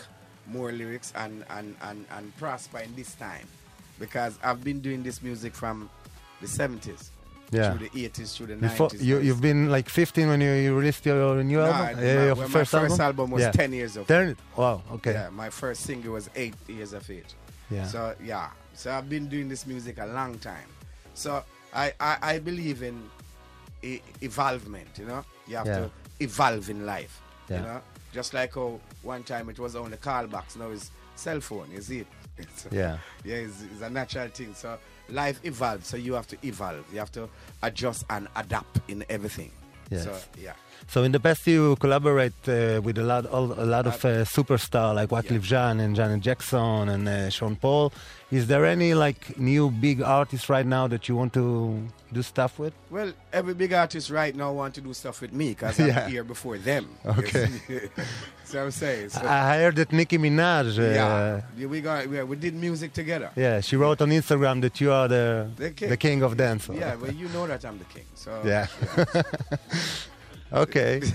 more 0.50 0.72
lyrics 0.72 1.14
and 1.16 1.44
and, 1.50 1.76
and, 1.84 2.06
and 2.12 2.36
prosper 2.38 2.80
in 2.80 2.96
this 2.96 3.16
time. 3.16 3.48
Because 4.00 4.38
I've 4.44 4.64
been 4.64 4.80
doing 4.82 5.04
this 5.04 5.22
music 5.24 5.54
from 5.56 5.90
the 6.42 6.48
seventies. 6.48 7.12
Yeah. 7.50 7.72
Through 7.74 7.88
the 7.90 8.04
eighties, 8.06 8.36
through 8.36 8.48
the 8.48 8.56
before 8.58 8.88
nineties. 8.88 9.06
you 9.08 9.20
you've 9.20 9.40
been 9.42 9.70
like 9.70 9.88
15 9.88 10.28
when 10.28 10.42
you, 10.42 10.52
you 10.52 10.76
released 10.78 11.06
your 11.06 11.42
new 11.44 11.58
Nah, 11.60 11.66
album? 11.66 11.96
my- 11.96 12.02
Uh, 12.02 12.06
your 12.26 12.36
when 12.36 12.48
my 12.48 12.54
first, 12.54 12.72
first 12.72 13.00
album 13.00 13.32
was 13.32 13.42
Yeah. 13.42 13.52
10 13.52 13.72
years 13.74 13.96
old. 13.98 14.08
10? 14.08 14.36
Wow. 14.58 14.82
Okay. 14.96 15.14
Yeah, 15.14 15.30
my 15.30 15.50
first 15.50 15.84
single 15.84 16.14
was 16.14 16.30
eight 16.36 16.56
years 16.68 16.92
of 16.92 17.10
age. 17.10 17.34
Yeah. 17.70 17.86
So 17.88 18.16
yeah, 18.22 18.50
so 18.74 18.92
I've 18.92 19.08
been 19.10 19.30
doing 19.30 19.48
this 19.48 19.66
music 19.66 19.98
a 19.98 20.06
long 20.08 20.38
time. 20.40 20.68
So 21.14 21.42
I 21.74 21.94
I, 22.02 22.18
I 22.22 22.40
believe 22.40 22.84
in 22.84 23.10
e- 23.82 24.02
evolvement. 24.22 24.90
You 24.98 25.06
know, 25.06 25.24
you 25.48 25.56
have 25.56 25.68
Yeah. 25.68 25.80
to 25.80 25.92
evolve 26.20 26.70
in 26.70 26.86
life. 26.86 27.22
Yeah. 27.50 27.58
You 27.60 27.64
know, 27.64 27.82
just 28.14 28.34
like 28.34 28.54
how 28.56 28.80
one 29.04 29.24
time 29.24 29.50
it 29.50 29.60
was 29.60 29.76
on 29.76 29.92
the 29.92 29.98
call 29.98 30.28
box, 30.28 30.56
now 30.56 30.70
it's 30.70 30.92
cell 31.16 31.40
phone. 31.42 31.70
You 31.72 31.82
see 31.82 32.00
it? 32.00 32.08
It's- 32.38 32.68
Yeah. 32.72 32.98
yeah, 33.24 33.38
it's, 33.38 33.64
it's 33.64 33.82
a 33.82 33.90
natural 33.90 34.28
thing. 34.30 34.54
So 34.54 34.78
life 35.10 35.40
evolves, 35.44 35.88
so 35.88 35.98
you 35.98 36.14
have 36.14 36.28
to 36.28 36.38
evolve. 36.46 36.86
You 36.94 37.00
have 37.00 37.12
to 37.14 37.28
adjust 37.64 38.06
and 38.12 38.28
adapt 38.36 38.80
in 38.90 39.04
everything. 39.10 39.52
Yes. 39.90 40.04
So 40.04 40.16
yeah. 40.40 40.54
So 40.86 41.04
in 41.04 41.12
the 41.12 41.20
past, 41.20 41.46
you 41.48 41.76
collaborate 41.78 42.34
uh, 42.48 42.80
with 42.84 42.98
a 42.98 43.04
lot, 43.04 43.26
all, 43.26 43.52
a 43.52 43.66
lot 43.66 43.88
of 43.88 44.04
uh, 44.06 44.24
superstar 44.24 44.96
like 44.96 45.10
Wyclef 45.10 45.42
Jean 45.42 45.80
and 45.80 45.96
Janet 45.96 46.22
Jackson 46.22 46.88
and 46.90 47.08
uh, 47.10 47.30
Sean 47.30 47.56
Paul. 47.56 47.92
Is 48.32 48.48
there 48.48 48.66
any 48.66 48.94
like 48.94 49.38
new 49.40 49.70
big 49.70 50.02
artist 50.02 50.50
right 50.50 50.66
now 50.66 50.88
that 50.88 51.08
you 51.10 51.16
want 51.16 51.34
to 51.34 51.82
do 52.14 52.22
stuff 52.22 52.60
with? 52.60 52.74
Well, 52.90 53.12
every 53.34 53.54
big 53.54 53.74
artist 53.74 54.10
right 54.10 54.36
now 54.36 54.52
want 54.54 54.76
to 54.76 54.82
do 54.82 54.94
stuff 54.94 55.22
with 55.22 55.34
me 55.34 55.50
because 55.50 55.80
I'm 55.80 55.88
Yeah. 55.88 56.08
here 56.10 56.24
before 56.24 56.58
them. 56.58 56.88
Okay. 57.06 57.48
so 58.46 58.64
I'm 58.66 58.72
saying. 58.72 59.10
So, 59.10 59.22
I 59.26 59.58
heard 59.58 59.76
that 59.78 59.92
Nicki 59.94 60.18
Minaj. 60.18 60.78
Uh, 60.78 60.82
yeah, 60.82 61.42
Yeah, 61.58 61.68
we 61.68 61.82
got 61.82 62.08
we, 62.08 62.22
we 62.24 62.36
did 62.38 62.54
music 62.54 62.92
together. 62.94 63.32
yeah, 63.36 63.62
she 63.62 63.76
wrote 63.78 64.02
on 64.02 64.10
Instagram 64.10 64.62
that 64.62 64.80
you 64.82 64.92
are 64.92 65.08
the 65.08 65.50
The 65.58 65.98
king. 65.98 66.22
of 66.22 66.36
dance. 66.38 66.70
Yeah, 66.74 66.96
well, 66.96 67.12
you 67.14 67.28
know 67.30 67.46
that 67.48 67.64
I'm 67.66 67.78
the 67.78 67.86
king. 67.86 68.06
So 68.16 68.42
Yeah. 68.46 68.68
okay. 70.52 71.02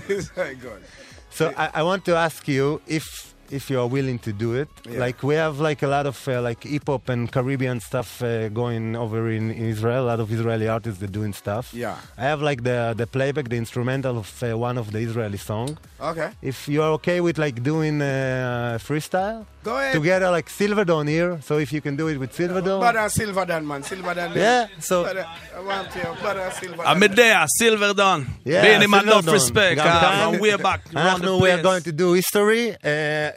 So 1.29 1.51
I, 1.57 1.71
I 1.73 1.83
want 1.83 2.05
to 2.05 2.15
ask 2.15 2.47
you 2.47 2.79
if 2.85 3.32
if 3.53 3.69
you 3.69 3.79
are 3.79 3.87
willing 3.87 4.19
to 4.19 4.33
do 4.33 4.53
it. 4.53 4.69
Yeah. 4.89 4.99
Like 4.99 5.23
we 5.23 5.35
have 5.35 5.59
like 5.59 5.81
a 5.83 5.87
lot 5.87 6.05
of 6.05 6.27
uh, 6.27 6.41
like 6.41 6.63
hip 6.63 6.87
hop 6.87 7.09
and 7.09 7.31
Caribbean 7.31 7.79
stuff 7.79 8.21
uh, 8.21 8.49
going 8.49 8.95
over 8.95 9.29
in, 9.29 9.51
in, 9.51 9.65
Israel. 9.65 10.03
A 10.05 10.09
lot 10.13 10.19
of 10.19 10.31
Israeli 10.31 10.67
artists 10.67 11.01
are 11.03 11.13
doing 11.19 11.33
stuff. 11.33 11.73
Yeah, 11.73 11.97
I 12.17 12.23
have 12.31 12.41
like 12.41 12.63
the 12.63 12.93
the 12.97 13.07
playback, 13.07 13.49
the 13.49 13.57
instrumental 13.57 14.17
of 14.17 14.29
uh, 14.43 14.57
one 14.57 14.77
of 14.77 14.91
the 14.91 14.99
Israeli 14.99 15.37
song. 15.37 15.77
Okay, 16.01 16.29
if 16.41 16.67
you 16.67 16.81
are 16.81 16.91
okay 16.99 17.21
with 17.21 17.37
like 17.37 17.63
doing 17.63 18.01
uh, 18.01 18.77
freestyle, 18.81 19.45
go 19.63 19.77
ahead. 19.77 19.93
Together 19.93 20.29
like 20.31 20.49
Silverdon 20.49 21.07
here. 21.07 21.39
So 21.41 21.57
if 21.57 21.71
you 21.71 21.81
can 21.81 21.95
do 21.95 22.07
it 22.07 22.17
with 22.17 22.33
Silverdon, 22.33 22.79
but 22.79 22.95
uh, 22.95 23.09
Silverdon 23.09 23.65
man, 23.67 23.83
Silverdon. 23.83 24.33
Yeah, 24.35 24.67
so. 24.79 25.05
Uh, 25.05 25.23
uh, 25.55 26.85
I'm 26.85 26.99
there, 26.99 27.45
Silverdon. 27.47 28.27
Yeah, 28.43 28.61
being 28.77 28.89
my 28.89 29.01
love, 29.01 29.27
respect. 29.27 29.79
Uh, 29.79 30.37
we're 30.39 30.57
back. 30.57 30.81
We're 30.93 31.61
going 31.61 31.83
to 31.83 31.91
do 31.91 32.13
history. 32.13 32.75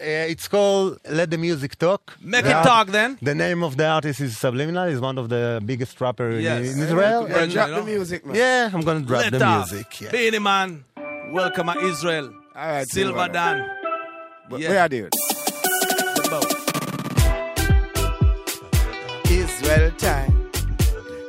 Uh, 0.06 0.30
it's 0.32 0.46
called 0.46 0.98
Let 1.10 1.30
the 1.32 1.38
Music 1.38 1.76
Talk. 1.76 2.16
Make 2.20 2.44
The 2.44 2.50
it 2.50 2.54
art- 2.54 2.64
talk 2.66 2.86
then. 2.88 3.18
The 3.20 3.34
name 3.34 3.64
of 3.64 3.76
the 3.76 3.86
artist 3.88 4.20
is 4.20 4.38
Subliminal. 4.38 4.88
He's 4.88 5.00
one 5.00 5.18
of 5.18 5.28
the 5.28 5.60
biggest 5.64 6.00
rapper 6.00 6.30
in- 6.30 6.42
Yes. 6.42 6.74
in, 6.74 6.80
Israel. 6.84 7.26
Yeah, 7.28 7.38
And- 7.38 7.52
drop 7.52 7.70
the 7.70 7.82
music, 7.82 8.24
man. 8.24 8.36
yeah, 8.36 8.70
I'm 8.72 8.82
gonna 8.82 9.00
drop 9.00 9.22
Let 9.22 9.32
the 9.32 9.44
off. 9.44 9.72
music. 9.72 10.00
Yeah. 10.00 10.10
Beenie 10.12 10.38
man. 10.38 10.84
Welcome 11.32 11.66
to 11.72 11.78
Israel. 11.92 12.26
All 12.54 12.68
right, 12.68 12.86
Silver 12.88 13.18
Silverdon. 13.18 13.68
But 14.48 14.60
Yeah. 14.60 14.68
Where 14.70 14.80
are 14.82 14.88
they? 14.88 15.08
Israel 19.42 19.90
time. 19.98 20.32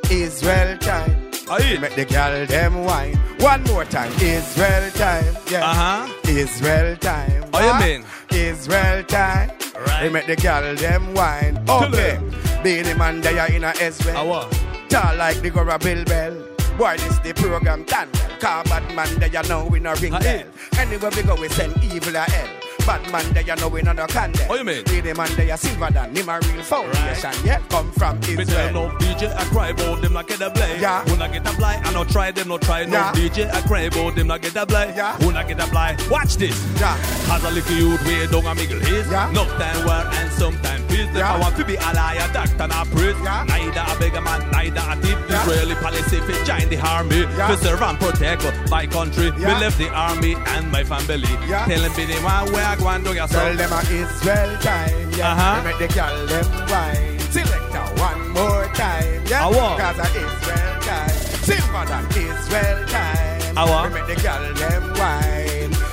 Israel 0.08 0.78
time. 0.78 1.17
Make 1.48 1.94
the 1.94 2.04
girl 2.04 2.44
them 2.46 2.84
wine. 2.84 3.16
One 3.40 3.62
more 3.64 3.84
time. 3.86 4.12
Israel 4.20 4.90
time. 4.90 5.34
Yeah. 5.50 5.64
Uh-huh. 5.64 6.12
Israel 6.28 6.94
time. 6.96 7.44
Oh, 7.54 7.66
you 7.66 7.86
mean? 7.86 8.04
Israel 8.30 9.02
time. 9.04 9.50
Right. 9.74 10.02
We 10.02 10.08
make 10.10 10.26
the 10.26 10.36
girl 10.36 10.74
them 10.76 11.14
wine. 11.14 11.58
Okay. 11.66 12.18
Be 12.62 12.82
the 12.82 12.94
man 12.96 13.22
they 13.22 13.38
are 13.38 13.50
in 13.50 13.64
a 13.64 13.72
Israel. 13.80 14.50
Tall 14.90 15.16
like 15.16 15.40
the 15.40 15.50
Gora 15.50 15.78
Bill 15.78 16.04
Bell. 16.04 16.34
Boy, 16.76 16.96
this 16.98 17.18
the 17.20 17.32
program 17.32 17.84
done. 17.84 18.10
Car 18.40 18.62
bad 18.64 18.94
man 18.94 19.08
they 19.18 19.30
you 19.30 19.42
know 19.48 19.64
we 19.64 19.80
no 19.80 19.94
ring 19.94 20.12
bell. 20.12 20.44
Anywhere 20.76 21.10
we 21.16 21.22
go 21.22 21.34
we 21.34 21.48
send 21.48 21.82
evil 21.82 22.14
a 22.14 22.20
hell. 22.20 22.48
Bad 22.88 23.12
man 23.12 23.32
they 23.34 23.42
you 23.44 23.54
know 23.56 23.68
we 23.68 23.82
no 23.82 23.92
no 23.92 24.06
candle. 24.06 24.46
Oh, 24.48 24.54
you 24.54 24.64
mean? 24.64 24.82
Beenie 24.84 25.12
Man 25.12 25.28
they 25.36 25.50
are 25.50 25.58
silver 25.58 25.90
than 25.92 26.16
him 26.16 26.28
a 26.30 26.40
real 26.40 26.62
foundation. 26.62 27.32
Yeah, 27.44 27.60
come 27.68 27.92
from 27.92 28.18
Me 28.20 28.26
tell 28.36 28.40
Israel. 28.40 28.72
no 28.72 28.88
DJ 28.96 29.28
I 29.36 29.44
cry 29.52 29.68
about 29.68 30.00
them 30.00 30.14
not 30.14 30.26
get 30.26 30.40
a 30.40 30.48
play. 30.50 30.80
Yeah. 30.80 31.04
Who 31.04 31.16
not 31.18 31.30
get 31.32 31.46
a 31.46 31.54
blind, 31.58 31.86
I 31.86 31.92
no 31.92 32.04
try 32.04 32.30
them, 32.30 32.48
no 32.48 32.56
try 32.56 32.86
no 32.86 32.92
Yeah. 32.92 33.12
DJ 33.12 33.52
I 33.52 33.60
cry 33.68 33.80
about 33.82 34.14
them 34.16 34.28
not 34.28 34.40
get 34.40 34.56
a 34.56 34.64
blind. 34.64 34.96
Yeah. 34.96 35.16
Who 35.18 35.32
not 35.32 35.46
get 35.48 35.60
a 35.60 35.66
blind. 35.70 36.00
Watch 36.10 36.36
this. 36.36 36.56
Yeah. 36.80 36.96
As 37.30 37.44
a 37.44 37.50
little 37.50 37.76
youth 37.76 38.02
way 38.06 38.26
down 38.26 38.46
a 38.46 38.54
middle 38.54 38.80
east. 38.80 39.10
Yeah. 39.10 39.30
No 39.34 39.44
time 39.58 39.84
war 39.84 40.02
and 40.18 40.32
sometime 40.32 40.80
peace. 40.88 41.08
Yeah. 41.14 41.34
I 41.34 41.38
want 41.38 41.56
to 41.56 41.64
be 41.66 41.74
a 41.76 41.90
liar, 41.92 42.26
doctor 42.32 42.68
not 42.68 42.86
priest. 42.88 43.18
Yeah. 43.22 43.44
Neither 43.48 43.84
a 43.86 43.98
beggar 44.00 44.22
man, 44.22 44.50
neither 44.50 44.80
a 44.80 44.96
thief. 44.96 45.18
Yeah. 45.28 45.42
Israeli 45.42 45.74
policy 45.74 46.20
fi 46.20 46.44
join 46.44 46.68
the 46.70 46.78
army. 46.80 47.20
Yeah. 47.36 47.54
Serve 47.56 47.82
and 47.82 47.98
protect 48.00 48.70
my 48.70 48.86
country. 48.86 49.26
Yeah. 49.36 49.52
Me 49.52 49.60
left 49.60 49.76
the 49.76 49.90
army 49.90 50.36
and 50.56 50.72
my 50.72 50.84
family. 50.84 51.28
Yeah. 51.46 51.66
Tell 51.66 51.82
them 51.82 51.92
be 51.94 52.06
the 52.06 52.14
one 52.24 52.50
where 52.52 52.64
I 52.64 52.76
go 52.78 52.88
and 52.88 53.04
do 53.04 53.12
your 53.14 53.26
Tell 53.26 53.54
them 53.54 53.72
a 53.72 53.80
Israel 53.80 54.58
time, 54.58 55.10
yeah. 55.12 55.32
Uh-huh. 55.32 55.62
Make 55.64 55.78
the 55.78 55.88
girl 55.94 56.26
them 56.26 56.46
wine. 56.70 57.18
Select 57.30 58.00
one 58.00 58.28
more 58.30 58.66
time, 58.74 59.22
yeah. 59.26 59.46
Want. 59.46 59.80
Cause 59.80 59.98
a 59.98 60.08
Israel 60.24 60.80
time. 60.80 61.10
Silver 61.48 61.84
than 61.86 62.04
Israel 62.16 62.86
time. 62.86 63.28
We 63.58 63.94
make 63.94 64.06
the 64.06 64.22
girl 64.22 64.54
them 64.54 64.94
wine. 64.98 65.47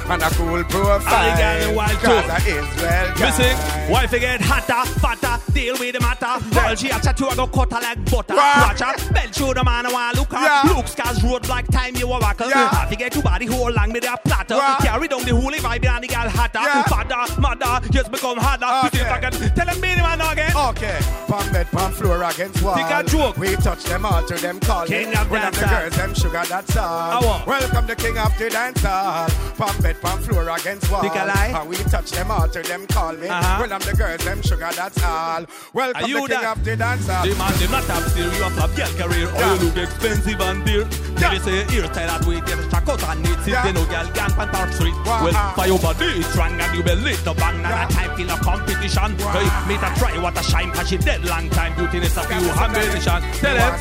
And 0.08 0.22
a 0.22 0.30
cool 0.30 0.64
profile. 0.66 1.02
I 1.08 1.64
got 1.66 1.76
wild. 1.76 1.98
Cause 1.98 2.30
a 2.30 2.38
Israel 2.48 3.08
time. 3.16 3.26
Listen, 3.26 3.92
why 3.92 4.06
forget 4.06 4.40
hotter, 4.40 4.90
fatter, 5.00 5.52
deal 5.52 5.76
with 5.80 5.94
the 5.94 6.00
matter. 6.00 6.38
Girl, 6.54 6.76
she 6.76 6.90
a 6.90 7.00
chat 7.00 7.20
you, 7.20 7.28
I 7.28 7.36
go 7.36 7.48
cut 7.48 7.74
her 7.74 7.82
like 7.82 8.06
butter. 8.12 8.36
Wow. 8.36 8.68
Watch 8.68 8.82
her, 8.82 9.14
belt 9.14 9.34
through 9.34 9.54
the 9.56 9.64
man, 9.64 9.88
I 9.88 9.92
want 9.92 10.18
look 10.18 10.32
her. 10.32 10.42
Yeah. 10.42 10.74
Looks 10.76 10.94
cause 10.94 11.24
road 11.24 11.48
like 11.48 11.68
time 11.72 11.96
you 11.96 12.06
a 12.06 12.20
wackle. 12.20 12.50
Yeah. 12.50 12.70
I 12.72 12.86
forget 12.88 13.16
your 13.16 13.24
body 13.24 13.48
whole 13.48 13.72
long 13.72 13.92
with 13.92 14.06
a 14.06 14.16
platter. 14.24 14.56
Wow. 14.56 14.78
Carry 14.80 15.08
down 15.08 15.24
the 15.24 15.36
holy 15.36 15.58
vibe 15.58 15.86
and 15.86 16.04
the 16.04 16.08
girl 16.08 16.30
hotter. 16.30 16.60
Yeah. 16.62 16.84
Father, 16.84 17.42
mother, 17.42 17.88
just 17.90 18.12
become 18.12 18.38
harder. 18.38 18.86
You 18.86 19.00
see 19.00 19.06
if 19.06 19.12
I 19.12 19.20
can 19.20 19.32
tell 19.32 19.66
them 19.66 19.82
be 19.82 19.96
the 19.96 20.04
man 20.04 20.22
again. 20.22 20.52
Okay, 20.56 21.00
palm 21.28 21.52
bed, 21.52 21.68
palm 21.72 21.92
floor 21.94 22.22
against 22.24 22.62
wall. 22.62 22.76
Think 22.76 22.92
a 22.92 23.04
joke. 23.04 23.38
We 23.38 23.56
touch 23.56 23.84
them 23.86 24.06
all 24.06 24.24
to 24.24 24.36
them 24.36 24.60
call. 24.60 24.86
King 24.86 25.16
of 25.18 25.32
When 25.32 25.42
I'm 25.42 25.52
the 25.52 25.66
girls, 25.66 25.96
them 25.98 26.14
sugar, 26.14 26.44
that's 26.48 26.78
all. 26.78 27.44
Welcome 27.48 27.88
the 27.88 27.96
king 27.96 28.20
of 28.20 28.38
the 28.38 28.50
dance 28.52 28.84
hall. 28.84 29.28
Palm 29.58 29.76
bed, 29.82 29.95
palm 30.02 30.20
floor 30.22 30.50
against 30.50 30.90
wall. 30.92 31.02
Think 31.02 31.16
a 31.16 31.26
lie? 31.26 31.54
And 31.56 31.70
we 31.70 31.76
touch 31.78 32.12
them 32.12 32.32
all 32.32 32.48
to 32.48 32.62
them 32.62 32.86
call 32.88 33.14
me. 33.14 33.28
Uh-huh. 33.28 33.58
Well, 33.62 33.74
I'm 33.74 33.80
the 33.82 33.94
girls, 33.96 34.24
them 34.24 34.42
sugar, 34.42 34.70
that's 34.76 35.02
all. 35.04 35.46
Welcome 35.74 36.04
Are 36.04 36.08
the 36.08 36.14
king 36.14 36.28
that? 36.28 36.58
of 36.58 36.64
the 36.64 36.76
dance. 36.76 37.06
The 37.08 37.36
man, 37.38 37.54
them 37.60 37.72
not 37.72 37.84
have 37.86 38.10
still 38.12 38.32
you 38.34 38.44
have 38.44 38.58
a 38.58 38.68
girl 38.76 38.94
career. 39.00 39.30
Yeah. 39.34 39.52
Or 39.52 39.56
you 39.56 39.66
look 39.70 39.78
expensive 39.78 40.42
and 40.42 40.66
dear. 40.66 40.88
Yeah. 41.20 41.32
They 41.34 41.40
say 41.40 41.64
hairstyle 41.72 42.08
that 42.08 42.26
way, 42.26 42.40
they 42.42 42.70
track 42.70 42.88
out 42.90 43.04
and 43.04 43.26
it. 43.26 43.32
If 43.40 43.48
Yeah. 43.48 43.64
they 43.64 43.72
no 43.74 43.86
girl 43.86 44.08
can 44.14 44.32
pan 44.34 44.50
Park 44.50 44.72
Street. 44.74 44.96
Wow. 45.06 45.24
Well, 45.26 45.54
for 45.56 45.66
your 45.68 45.80
body 45.80 46.06
it's 46.20 46.28
strong 46.30 46.60
and 46.60 46.76
you 46.76 46.84
belly 46.84 47.16
to 47.16 47.34
bang. 47.34 47.56
And 47.56 47.64
Yeah. 47.64 47.88
a 47.88 47.92
time 47.92 48.18
kill 48.18 48.30
a 48.30 48.38
competition. 48.40 49.10
Hey, 49.20 49.48
me 49.68 49.76
to 49.78 49.90
try 50.00 50.18
what 50.20 50.38
a 50.38 50.44
shine 50.44 50.72
cause 50.72 50.90
she 50.90 50.98
dead 50.98 51.24
long 51.26 51.50
time. 51.50 51.74
Beauty 51.76 51.98
is 52.00 52.18
a 52.18 52.22
few 52.24 52.50
ambition. 52.50 53.22
Tell 53.42 53.56
them. 53.56 53.74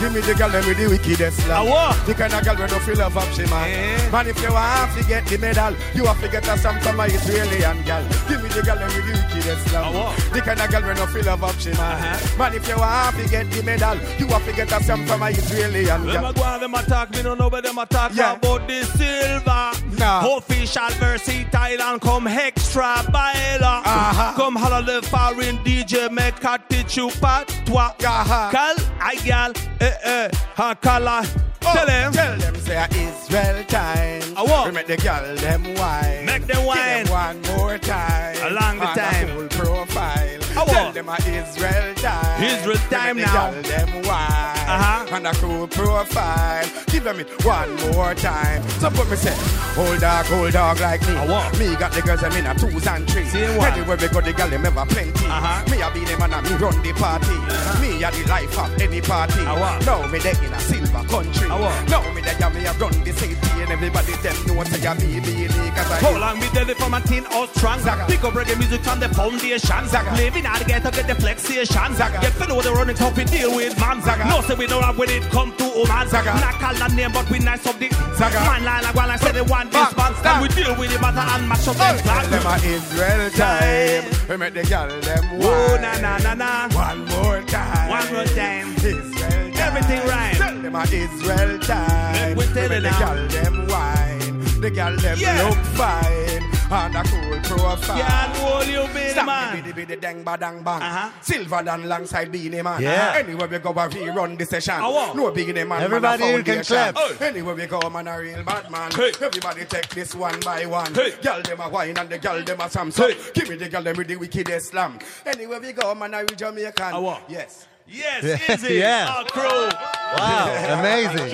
Give 0.00 0.12
me 0.14 0.20
the 0.20 0.34
girl 0.34 0.48
them 0.50 0.64
with 0.66 0.78
the 0.78 0.86
wickedest 0.88 1.48
love. 1.48 2.06
The 2.06 2.14
kind 2.14 2.32
of 2.32 2.44
girl 2.44 2.54
we 2.56 2.66
don't 2.66 2.82
feel 2.82 2.96
love 2.96 3.16
up, 3.16 3.28
she 3.34 3.42
man. 3.46 3.68
Eh. 3.68 4.10
Man, 4.10 4.26
if 4.28 4.40
you 4.42 4.52
want 4.52 4.96
to 4.96 5.02
get 5.04 5.26
the 5.26 5.38
medal, 5.38 5.57
you 5.94 6.04
have 6.06 6.20
to 6.20 6.28
get 6.28 6.46
a 6.46 6.56
song 6.58 6.78
from 6.80 6.96
my 6.96 7.06
Israeli 7.06 7.64
and 7.64 7.84
girl. 7.84 8.02
Give 8.28 8.42
me 8.42 8.48
the 8.48 8.62
girl 8.62 8.76
them 8.78 8.86
with 8.94 9.06
the 9.06 9.12
wickedest 9.34 9.72
love. 9.72 9.86
I 9.86 9.98
want. 9.98 10.32
The 10.32 10.40
kind 10.40 10.60
of 10.60 10.70
girl 10.70 10.82
we 10.88 10.94
don't 10.94 11.10
feel 11.10 11.52
she 11.58 11.70
man. 11.70 11.78
Uh-huh. 11.80 12.38
Man, 12.38 12.54
if 12.54 12.68
you 12.68 12.76
want 12.76 13.16
to 13.16 13.28
get 13.28 13.50
the 13.50 13.62
medal, 13.62 13.96
you 14.18 14.26
have 14.28 14.44
to 14.46 14.52
get 14.52 14.70
a 14.72 14.82
song 14.84 15.04
from 15.06 15.20
my 15.20 15.30
Israeli 15.30 15.88
and 15.88 16.04
Them 16.08 16.22
girl. 16.22 16.26
a 16.30 16.32
go 16.34 16.44
and 16.44 16.62
them 16.62 16.74
attack, 16.74 17.10
me 17.10 17.22
don't 17.22 17.38
know 17.38 17.48
where 17.48 17.62
them 17.62 17.78
attack 17.78 18.12
Yeah. 18.14 18.34
about 18.34 18.68
the 18.68 18.84
silver. 18.84 19.96
Nah. 19.98 20.36
Official 20.36 20.90
versatile 21.00 21.82
and 21.82 22.00
come 22.00 22.28
extra 22.28 23.02
baila. 23.12 23.82
Uh-huh. 23.84 24.32
Come 24.36 24.54
holla 24.56 24.82
the 24.82 25.02
foreign 25.08 25.58
DJ, 25.64 26.08
make 26.10 26.42
a 26.44 26.58
teach 26.68 26.96
you 26.96 27.08
patois. 27.20 27.92
Uh-huh. 27.98 28.50
Cal, 28.52 28.76
I 29.00 29.16
gal, 29.24 29.52
eh 29.80 29.92
eh, 30.04 30.28
ha 30.54 30.74
kala. 30.74 31.24
Oh, 31.62 31.74
Tell 31.74 31.86
them. 31.86 32.12
Tell 32.12 32.36
them 32.38 32.54
say 32.56 32.86
Israel 32.92 33.64
time. 33.64 34.22
I 34.36 34.42
want. 34.42 34.68
We 34.68 34.74
make 34.74 34.86
the 34.86 34.96
girl 34.96 35.34
them 35.36 35.74
wine. 35.74 36.26
Make 36.26 36.46
them 36.46 36.64
wine. 36.64 37.04
Give 37.04 37.06
them 37.06 37.12
one 37.12 37.56
more 37.56 37.78
time. 37.78 38.36
Along 38.50 38.78
the 38.78 38.86
time. 38.86 39.28
full 39.28 39.48
profile. 39.48 40.27
I 40.58 40.64
Tell 40.64 40.92
them 40.92 41.08
a 41.08 41.16
Israel 41.22 41.94
time. 41.94 42.42
Israel 42.42 42.76
time 42.90 43.16
make 43.16 43.26
now. 43.26 43.52
Girl 43.52 43.62
them 43.62 44.02
why. 44.02 44.54
Uh-huh. 44.66 45.14
On 45.14 45.26
a 45.26 45.32
cool 45.34 45.68
profile. 45.68 46.66
Give 46.88 47.04
them 47.04 47.20
it 47.20 47.30
one 47.44 47.74
more 47.92 48.14
time. 48.14 48.62
So 48.80 48.90
put 48.90 49.08
me 49.08 49.16
say, 49.16 49.34
hold 49.78 50.00
dog, 50.00 50.26
hold 50.26 50.52
dog 50.52 50.80
like 50.80 51.00
me. 51.02 51.14
I 51.14 51.26
want. 51.26 51.58
Me 51.58 51.76
got 51.76 51.92
the 51.92 52.02
girls 52.02 52.20
them 52.20 52.32
in 52.32 52.46
a 52.46 52.54
twos 52.54 52.86
and 52.86 53.08
threes. 53.08 53.34
Anywhere 53.34 53.96
we 53.96 54.08
go, 54.08 54.20
the 54.20 54.32
girl 54.32 54.48
them 54.48 54.66
ever 54.66 54.86
plenty. 54.86 55.26
Uh-huh. 55.26 55.70
Me 55.70 55.80
a 55.80 55.90
be 55.94 56.04
them 56.04 56.22
and 56.22 56.34
a 56.34 56.42
me 56.42 56.54
run 56.58 56.82
the 56.82 56.92
party. 56.92 57.38
Me 57.80 58.02
a 58.02 58.10
the 58.10 58.28
life 58.28 58.58
of 58.58 58.80
any 58.80 59.00
party. 59.00 59.40
I 59.46 59.54
want. 59.58 59.86
Now 59.86 60.06
me 60.08 60.18
there 60.18 60.44
in 60.44 60.52
a 60.52 60.60
silver 60.60 61.06
country. 61.06 61.48
I 61.48 61.60
want. 61.60 61.88
Now 61.88 62.02
me 62.12 62.20
there 62.20 62.50
me 62.50 62.66
a 62.66 62.72
run 62.74 62.92
the 63.04 63.12
city 63.12 63.62
and 63.62 63.70
everybody 63.70 64.12
them 64.26 64.36
know 64.46 64.64
say 64.64 64.84
a 64.84 64.94
me 64.96 65.20
be 65.20 65.46
cause 65.70 65.90
I 65.90 65.98
Hold 66.02 66.22
on, 66.22 66.40
me 66.40 66.46
tell 66.48 66.66
from 66.74 66.94
a 66.94 67.00
teen 67.02 67.24
out 67.30 67.48
strong. 67.54 67.78
Pick 68.08 68.24
up 68.24 68.34
reggae 68.34 68.58
music 68.58 68.82
from 68.82 69.00
the 69.00 69.08
foundation. 69.10 69.84
Living 70.16 70.46
out 70.48 70.58
the 70.58 70.64
ghetto, 70.64 70.90
get 70.90 71.06
the 71.06 71.14
flexation. 71.14 71.94
Zaga. 71.94 72.20
Get 72.20 72.32
to 72.40 72.46
know 72.48 72.60
the 72.60 72.72
running 72.72 72.96
tough, 72.96 73.16
we 73.16 73.24
deal 73.24 73.54
with 73.54 73.78
man. 73.78 74.00
Zaga. 74.02 74.24
No, 74.28 74.40
say 74.40 74.54
we 74.54 74.66
don't 74.66 74.82
have 74.82 74.96
when 74.98 75.10
it 75.10 75.22
come 75.30 75.52
to 75.56 75.64
woman. 75.76 76.08
Zaga. 76.08 76.32
Not 76.40 76.54
call 76.62 76.74
the 76.74 76.88
name, 76.94 77.12
but 77.12 77.28
we 77.30 77.38
nice 77.38 77.66
up 77.66 77.78
the 77.78 77.88
Zaga. 78.16 78.40
man 78.48 78.64
line 78.64 78.82
like 78.82 78.94
one. 78.94 79.10
I 79.10 79.16
say 79.16 79.32
they 79.32 79.42
want 79.42 79.70
this 79.70 79.96
man. 79.96 80.12
And 80.24 80.42
we 80.42 80.48
deal 80.48 80.74
with 80.76 80.92
the 80.92 80.98
matter 81.00 81.20
and 81.20 81.48
mash 81.48 81.68
up 81.68 81.76
them 81.76 81.96
Tell 81.98 82.24
flag. 82.24 82.30
them 82.30 82.46
a 82.46 82.56
Israel 82.66 83.30
time. 83.30 84.04
We 84.28 84.36
make 84.36 84.54
the 84.54 84.64
girl 84.64 84.88
them. 85.00 85.24
Oh, 85.42 85.78
na 85.80 85.92
na 86.00 86.18
na 86.18 86.34
na. 86.34 86.68
One 86.74 87.04
more 87.06 87.42
time. 87.42 87.88
One 87.90 88.12
more 88.12 88.24
time. 88.24 88.74
Israel 88.76 89.52
time. 89.52 89.52
Everything 89.56 90.00
right. 90.08 90.34
Tell 90.36 90.58
them 90.60 90.74
a 90.74 90.82
Israel 90.82 91.58
time. 91.60 92.36
We 92.36 92.44
tell 92.46 92.68
the 92.68 92.80
girl 92.98 93.28
them 93.28 93.66
wine. 93.68 94.17
The 94.60 94.70
girl 94.70 94.96
them 94.96 95.18
Yeah. 95.18 95.42
look 95.48 95.58
fine. 95.78 96.42
And 96.70 96.96
a 96.96 97.02
cool 97.04 97.38
profile. 97.44 97.96
Can't 97.96 98.36
hold 98.36 98.66
you, 98.66 98.86
baby 98.92 99.10
Stop 99.12 99.24
man. 99.26 99.56
the 99.56 99.62
biddy 99.62 99.72
biddy 99.86 100.00
dang 100.00 100.22
ba 100.22 100.36
dang 100.36 100.62
bang. 100.62 100.82
Uh-huh. 100.82 101.10
Silverdon 101.22 101.84
alongside 101.84 102.30
Beenie 102.30 102.60
Man. 102.60 102.82
Yeah. 102.82 103.14
Anywhere 103.16 103.48
we 103.48 103.58
go, 103.58 103.70
we 103.72 104.10
run 104.10 104.36
the 104.36 104.44
session. 104.44 104.74
I 104.74 104.86
want. 104.88 105.16
No 105.16 105.30
Beenie 105.30 105.64
Man. 105.64 105.82
Everybody 105.82 106.22
man, 106.24 106.28
a 106.28 106.32
here 106.32 106.42
can 106.42 106.62
foundation. 106.64 106.92
clap. 106.94 107.20
Anywhere 107.22 107.54
we 107.54 107.66
go, 107.66 107.80
man, 107.88 108.08
a 108.08 108.20
real 108.20 108.42
bad 108.42 108.70
man. 108.70 108.90
Hey. 108.90 109.12
Everybody 109.22 109.64
take 109.64 109.88
this 109.90 110.14
one 110.14 110.38
by 110.40 110.66
one. 110.66 110.92
Hey. 110.92 111.12
Girl 111.22 111.40
them 111.40 111.60
a 111.60 111.68
wine 111.70 111.96
and 111.96 112.08
the 112.10 112.18
girl 112.18 112.42
them 112.42 112.60
a 112.60 112.64
Samsung. 112.64 113.12
Hey. 113.14 113.30
Give 113.32 113.48
me 113.48 113.54
the 113.56 113.68
girl 113.70 113.82
them 113.84 113.96
with 113.96 114.08
the 114.08 114.16
wickedest 114.16 114.70
slam. 114.72 114.98
Anywhere 115.24 115.60
we 115.60 115.72
go, 115.72 115.94
man, 115.94 116.12
a 116.14 116.18
real 116.18 116.26
Jamaican. 116.36 116.92
I 116.94 116.98
want. 116.98 117.22
Yes. 117.28 117.67
Yes, 117.88 118.48
Izzy, 118.48 118.74
yeah. 118.74 119.14
our 119.16 119.24
crew. 119.24 119.68
Wow, 120.16 120.78
amazing. 120.78 121.30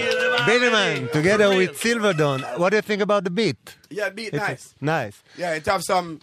Benjamin, 0.47 1.09
together 1.13 1.49
with 1.57 1.79
Silverdon. 1.79 2.43
What 2.57 2.71
do 2.71 2.77
you 2.77 2.83
think 2.83 3.03
about 3.03 3.25
the 3.25 3.31
beat? 3.31 3.77
Yeah, 3.91 4.11
beat 4.11 4.29
it's 4.29 4.37
nice. 4.37 4.75
Nice. 4.81 5.23
Yeah, 5.37 5.55
it 5.55 5.67
have 5.67 5.83
some 5.83 6.21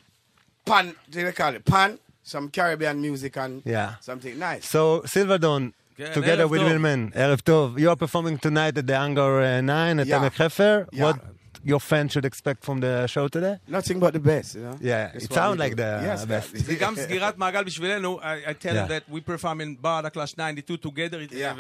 pan, 0.66 0.96
do 1.10 1.24
they 1.24 1.32
call 1.32 1.54
it 1.56 1.66
pan? 1.66 2.00
Some 2.24 2.50
Caribbean 2.50 3.02
music 3.02 3.36
and 3.38 3.62
yeah. 3.66 3.96
something 4.00 4.38
nice. 4.38 4.70
So, 4.70 5.02
Silverdon, 5.06 5.74
yeah, 5.98 6.14
together 6.14 6.48
with 6.48 6.62
Winman, 6.62 7.14
Erev 7.14 7.42
Tov, 7.42 7.80
you 7.80 7.90
are 7.90 7.96
performing 7.96 8.38
tonight 8.38 8.78
at 8.78 8.88
the 8.88 8.94
Angor 8.94 9.58
uh, 9.58 9.62
9 9.62 10.00
at 10.00 10.08
yeah. 10.08 10.30
Hefer. 10.30 10.88
Yeah. 10.92 11.04
What 11.04 11.20
your 11.64 11.80
fans 11.80 12.12
should 12.14 12.26
expect 12.26 12.64
from 12.64 12.80
the 12.80 13.08
show 13.08 13.28
today? 13.28 13.56
Nothing 13.68 14.00
but 14.00 14.14
the 14.14 14.20
best, 14.20 14.56
you 14.56 14.62
know? 14.62 14.78
Yeah, 14.82 15.12
That's 15.14 15.26
it 15.26 15.34
sounds 15.34 15.60
like 15.60 15.76
do. 15.76 15.84
the 15.84 15.92
Yes, 16.10 16.26
best. 16.26 16.56
זה 16.66 16.76
גם 16.76 16.96
סגירת 16.96 17.38
מעגל 17.38 17.64
בשבילנו. 17.64 18.20
I, 18.22 18.50
I 18.50 18.54
tell 18.54 18.76
Yeah. 18.76 18.88
that 18.88 19.04
we 19.10 19.22
perform 19.22 19.62
in 19.62 19.76
Border 19.82 20.10
Clash 20.10 20.34
92 20.38 20.78
together. 20.78 21.20
Yeah. 21.32 21.54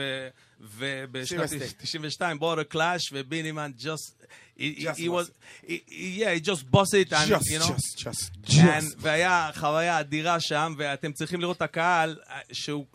ובשנת 0.61 1.49
Seriously. 1.49 1.73
92 1.83 2.37
Border 2.39 2.63
Clash, 2.73 3.11
ובינימן 3.13 3.71
just... 3.77 4.13
he- 4.57 4.73
he- 4.73 4.83
Just 4.83 4.99
he 4.99 5.07
boss 5.07 5.15
was... 5.15 5.31
he- 5.67 5.83
he- 5.87 6.19
Yeah, 6.21 6.33
he 6.35 6.39
just 6.39 6.69
boss 6.71 6.93
it. 6.93 7.11
And, 7.13 7.27
Just, 7.29 7.49
you 7.51 7.59
know, 7.59 7.67
just, 7.73 7.97
just, 7.97 8.31
And, 8.49 8.83
just. 8.85 8.95
והיה 8.99 9.49
חוויה 9.55 9.99
אדירה 9.99 10.39
שם, 10.39 10.75
ואתם 10.77 11.11
צריכים 11.11 11.41
לראות 11.41 11.57
את 11.57 11.61
הקהל, 11.61 12.19
שהוא, 12.51 12.85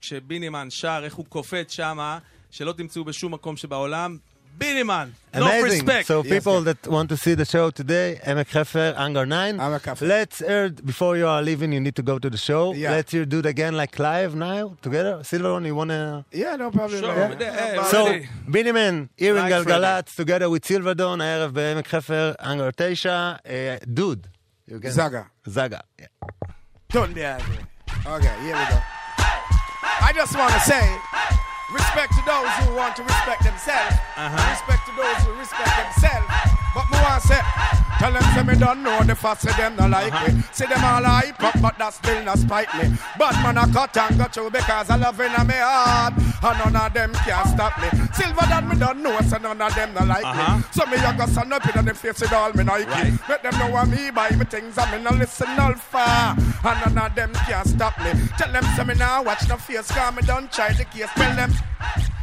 כשבינימן 0.00 0.70
שר, 0.70 1.00
איך 1.04 1.14
הוא 1.14 1.26
קופץ 1.26 1.72
שם, 1.72 2.18
שלא 2.50 2.72
תמצאו 2.72 3.04
בשום 3.04 3.34
מקום 3.34 3.56
שבעולם. 3.56 4.18
Beenie 4.58 4.82
Man. 4.82 5.14
Amazing. 5.34 5.58
No 5.58 5.62
respect. 5.62 6.06
So 6.06 6.22
people 6.22 6.64
yes. 6.64 6.64
that 6.64 6.88
want 6.88 7.08
to 7.08 7.16
see 7.16 7.34
the 7.34 7.44
show 7.44 7.70
today, 7.70 8.20
Emek 8.24 8.48
Hefer, 8.48 8.94
Angar 8.96 9.26
9. 9.26 9.56
Let's 10.06 10.38
hear, 10.40 10.70
before 10.70 11.16
you 11.16 11.26
are 11.26 11.40
leaving, 11.42 11.72
you 11.72 11.80
need 11.80 11.96
to 11.96 12.02
go 12.02 12.18
to 12.18 12.28
the 12.28 12.36
show. 12.36 12.74
Yeah. 12.74 12.90
Let's 12.90 13.12
hear. 13.12 13.24
do 13.24 13.38
it 13.38 13.46
again 13.46 13.74
like 13.76 13.98
live 13.98 14.34
now, 14.34 14.76
together. 14.82 15.24
Silverdon, 15.24 15.64
you 15.64 15.74
want 15.74 15.90
to... 15.90 16.24
Yeah, 16.32 16.56
no 16.56 16.70
problem. 16.70 17.00
Sure. 17.00 17.36
Yeah. 17.40 17.84
So, 17.84 18.20
Beenie 18.50 18.72
Man, 18.72 19.08
here 19.16 19.34
like 19.34 19.52
Galgalatz 19.52 20.14
together 20.14 20.50
with 20.50 20.64
Silverdon, 20.64 21.20
הערב 21.20 21.54
בעמק 21.54 21.88
חפר, 21.88 22.34
Angar 22.40 22.72
9. 22.76 23.38
Uh, 23.46 23.78
dude, 23.92 24.28
Zaga, 24.88 25.24
זגה. 25.46 25.78
Don't 26.92 27.14
be 27.14 27.24
Okay, 28.04 28.34
here 28.42 28.56
we 28.56 28.64
go. 28.66 28.78
I 30.04 30.12
just 30.14 30.36
want 30.36 30.52
to 30.52 30.60
say 30.60 30.84
respect 31.72 32.12
to 32.16 32.22
those 32.28 32.52
who 32.62 32.74
want 32.76 32.96
to 32.96 33.02
respect 33.02 33.44
themselves. 33.44 33.96
Uh-huh. 34.16 34.36
Respect 34.52 34.84
to 34.86 34.92
those 34.92 35.18
who 35.24 35.32
respect 35.40 35.72
themselves. 35.72 36.28
But 36.76 36.88
to 37.20 37.28
say, 37.28 37.40
tell 37.98 38.12
them 38.12 38.22
say 38.34 38.42
me 38.42 38.54
don't 38.58 38.82
know 38.82 39.02
the 39.02 39.14
fuss 39.14 39.40
say 39.40 39.52
them 39.56 39.76
not 39.76 39.90
like 39.90 40.12
Uh-huh. 40.12 40.32
me. 40.32 40.42
See 40.52 40.66
them 40.66 40.84
all 40.84 41.02
hype 41.04 41.42
up, 41.42 41.60
but 41.60 41.78
that 41.78 41.94
still 41.94 42.22
not 42.24 42.38
spite 42.38 42.72
me. 42.74 42.96
Bad 43.18 43.34
man 43.42 43.58
I 43.58 43.66
cut 43.72 43.96
and 43.96 44.18
got 44.18 44.36
you 44.36 44.50
because 44.50 44.90
I 44.90 44.96
love 44.96 45.20
in 45.20 45.32
my 45.32 45.54
heart. 45.54 46.14
And 46.42 46.58
none 46.72 46.76
of 46.86 46.92
them 46.94 47.12
can 47.14 47.46
stop 47.48 47.78
me. 47.80 47.88
Silver 48.14 48.46
that 48.46 48.66
me 48.66 48.76
don't 48.76 49.02
know, 49.02 49.18
so 49.20 49.36
none 49.38 49.60
of 49.60 49.74
them 49.74 49.94
not 49.94 50.06
like 50.08 50.24
Uh-huh. 50.24 50.56
me. 50.58 50.64
So 50.72 50.86
me 50.86 50.96
I 50.98 51.16
got 51.16 51.28
stand 51.28 51.52
up 51.52 51.76
in 51.76 51.84
them 51.84 51.94
face 51.94 52.20
with 52.20 52.32
all 52.32 52.52
me 52.52 52.64
Nike. 52.64 52.88
Right. 52.88 53.12
Let 53.28 53.42
them 53.42 53.58
know 53.58 53.70
what 53.70 53.88
me 53.88 54.10
buy 54.10 54.30
me 54.30 54.44
things 54.44 54.76
and 54.78 54.90
me 54.92 54.98
no 55.02 55.10
listen 55.16 55.48
all 55.58 55.74
far. 55.74 56.36
And 56.36 56.94
none 56.94 56.98
of 57.06 57.14
them 57.14 57.32
can 57.34 57.64
stop 57.66 57.98
me. 58.00 58.10
Tell 58.38 58.50
them 58.52 58.64
say 58.76 58.84
me 58.84 58.94
now 58.94 59.22
watch 59.22 59.48
no 59.48 59.56
face 59.56 59.90
cause 59.90 60.14
me 60.16 60.22
don't 60.22 60.50
try 60.52 60.72
the 60.72 60.84
case. 60.84 61.08
Tell 61.14 61.34
them 61.36 61.52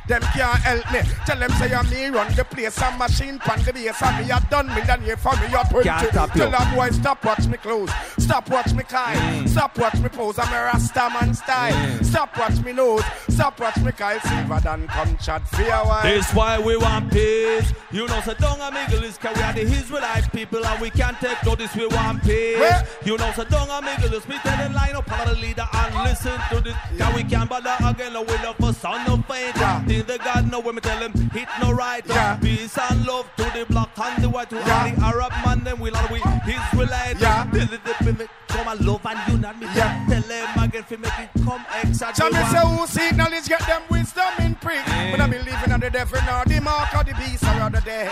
them 0.07 0.21
can't 0.33 0.59
help 0.61 0.91
me. 0.91 0.99
Tell 1.25 1.37
them 1.37 1.51
say 1.51 1.71
I'm 1.73 1.87
me 1.89 2.07
run 2.07 2.33
the 2.35 2.43
place 2.43 2.81
and 2.81 2.97
machine 2.97 3.37
pan 3.39 3.61
the 3.63 3.71
base 3.71 4.01
and 4.01 4.25
me 4.25 4.31
a 4.31 4.39
done 4.49 4.67
million 4.67 5.03
year 5.05 5.17
for 5.17 5.33
me 5.37 5.47
20. 5.69 5.83
Can't 5.89 6.11
stop 6.11 6.35
you. 6.35 6.41
Tell 6.41 6.51
them 6.51 6.75
boy 6.75 6.89
stop 6.91 7.23
watch 7.25 7.47
me 7.47 7.57
clothes. 7.57 7.91
Stop 8.17 8.49
watch 8.49 8.73
me 8.73 8.83
kind. 8.83 9.19
Mm. 9.19 9.49
Stop 9.49 9.77
watch 9.77 9.95
me 9.99 10.09
pose. 10.09 10.39
I'm 10.39 10.53
a 10.53 10.63
Rasta 10.65 11.09
man 11.13 11.33
style. 11.33 11.73
Mm. 11.73 12.05
Stop 12.05 12.37
watch 12.37 12.59
me 12.63 12.73
nose. 12.73 13.03
Stop 13.29 13.59
watch 13.59 13.77
me 13.77 13.91
Kyle 13.91 14.19
Silver 14.21 14.59
than 14.59 14.87
come 14.87 15.17
chat 15.17 15.47
for 15.47 15.63
a 15.63 15.83
while. 15.85 16.03
This 16.03 16.31
why 16.33 16.59
we 16.59 16.77
want 16.77 17.11
peace. 17.11 17.73
You 17.91 18.07
know, 18.07 18.21
so 18.21 18.33
don't 18.35 18.59
amiggle 18.59 19.03
is 19.03 19.17
we 19.21 19.29
are 19.41 19.53
the 19.53 19.61
Israelite 19.61 20.31
people 20.31 20.65
and 20.65 20.81
we 20.81 20.89
can't 20.89 21.17
take 21.19 21.43
notice. 21.45 21.75
We 21.75 21.87
want 21.87 22.21
peace. 22.23 22.59
Where? 22.59 22.87
You 23.03 23.17
know, 23.17 23.31
so 23.35 23.43
don't 23.45 23.69
amiggle 23.69 24.13
is. 24.13 24.27
Me 24.27 24.37
tell 24.43 24.57
the 24.67 24.73
line 24.73 24.95
up 24.95 25.11
on 25.11 25.27
the 25.27 25.35
leader 25.35 25.65
and 25.73 25.95
listen 26.03 26.39
to 26.51 26.61
this. 26.61 26.75
Cause 26.97 27.15
we 27.15 27.23
can't 27.23 27.49
bother 27.49 27.75
again. 27.83 28.13
No, 28.13 28.21
we 28.21 28.33
love 28.43 28.57
for 28.57 28.73
son 28.73 29.09
of 29.09 29.25
faith. 29.25 29.55
Yeah. 29.55 29.83
Think 29.85 30.07
the 30.07 30.17
God 30.19 30.51
know 30.51 30.59
when 30.59 30.75
me 30.75 30.81
tell 30.81 30.99
him 30.99 31.13
hit 31.31 31.47
no 31.61 31.71
right. 31.71 32.05
Yeah. 32.05 32.35
Peace 32.37 32.77
and 32.77 33.05
love 33.05 33.29
to 33.37 33.43
the 33.57 33.65
black 33.69 33.89
and 33.97 34.23
the 34.23 34.29
white. 34.29 34.49
To 34.51 34.55
Yeah. 34.57 34.83
all 34.83 34.89
the 34.91 35.05
Arab 35.05 35.31
man, 35.45 35.48
them 35.55 35.79
will 35.79 35.95
all 35.95 36.07
we 36.11 36.19
Israelite. 36.19 37.19
Yeah. 37.19 37.49
Tell 37.51 37.65
the 37.65 37.77
people 37.77 38.27
come 38.47 38.67
and 38.67 38.85
love 38.85 39.05
and 39.05 39.33
unite 39.33 39.59
me. 39.59 39.67
Yeah. 39.75 40.05
Tell 40.09 40.21
them 40.21 40.63
again 40.63 40.85
if 40.89 40.99
make 40.99 41.19
it 41.19 41.29
come 41.43 41.65
extra. 41.73 42.15
So 42.15 42.25
We 42.25 42.33
me 42.33 42.43
say 42.45 42.63
who 42.65 42.87
seek 42.87 43.15
knowledge 43.15 43.47
get 43.47 43.65
them 43.67 43.81
wisdom 43.89 44.33
in 44.39 44.55
print. 44.55 44.83
Yeah. 44.87 45.11
But 45.11 45.21
I 45.21 45.27
be 45.27 45.39
living 45.39 45.71
on 45.71 45.79
the 45.79 45.89
devil 45.89 46.19
now, 46.21 46.43
the 46.43 46.59
mark 46.61 46.93
of 46.95 47.05
the 47.05 47.13
beast 47.13 47.43
of 47.43 47.71
the 47.71 47.81
dead. 47.81 48.11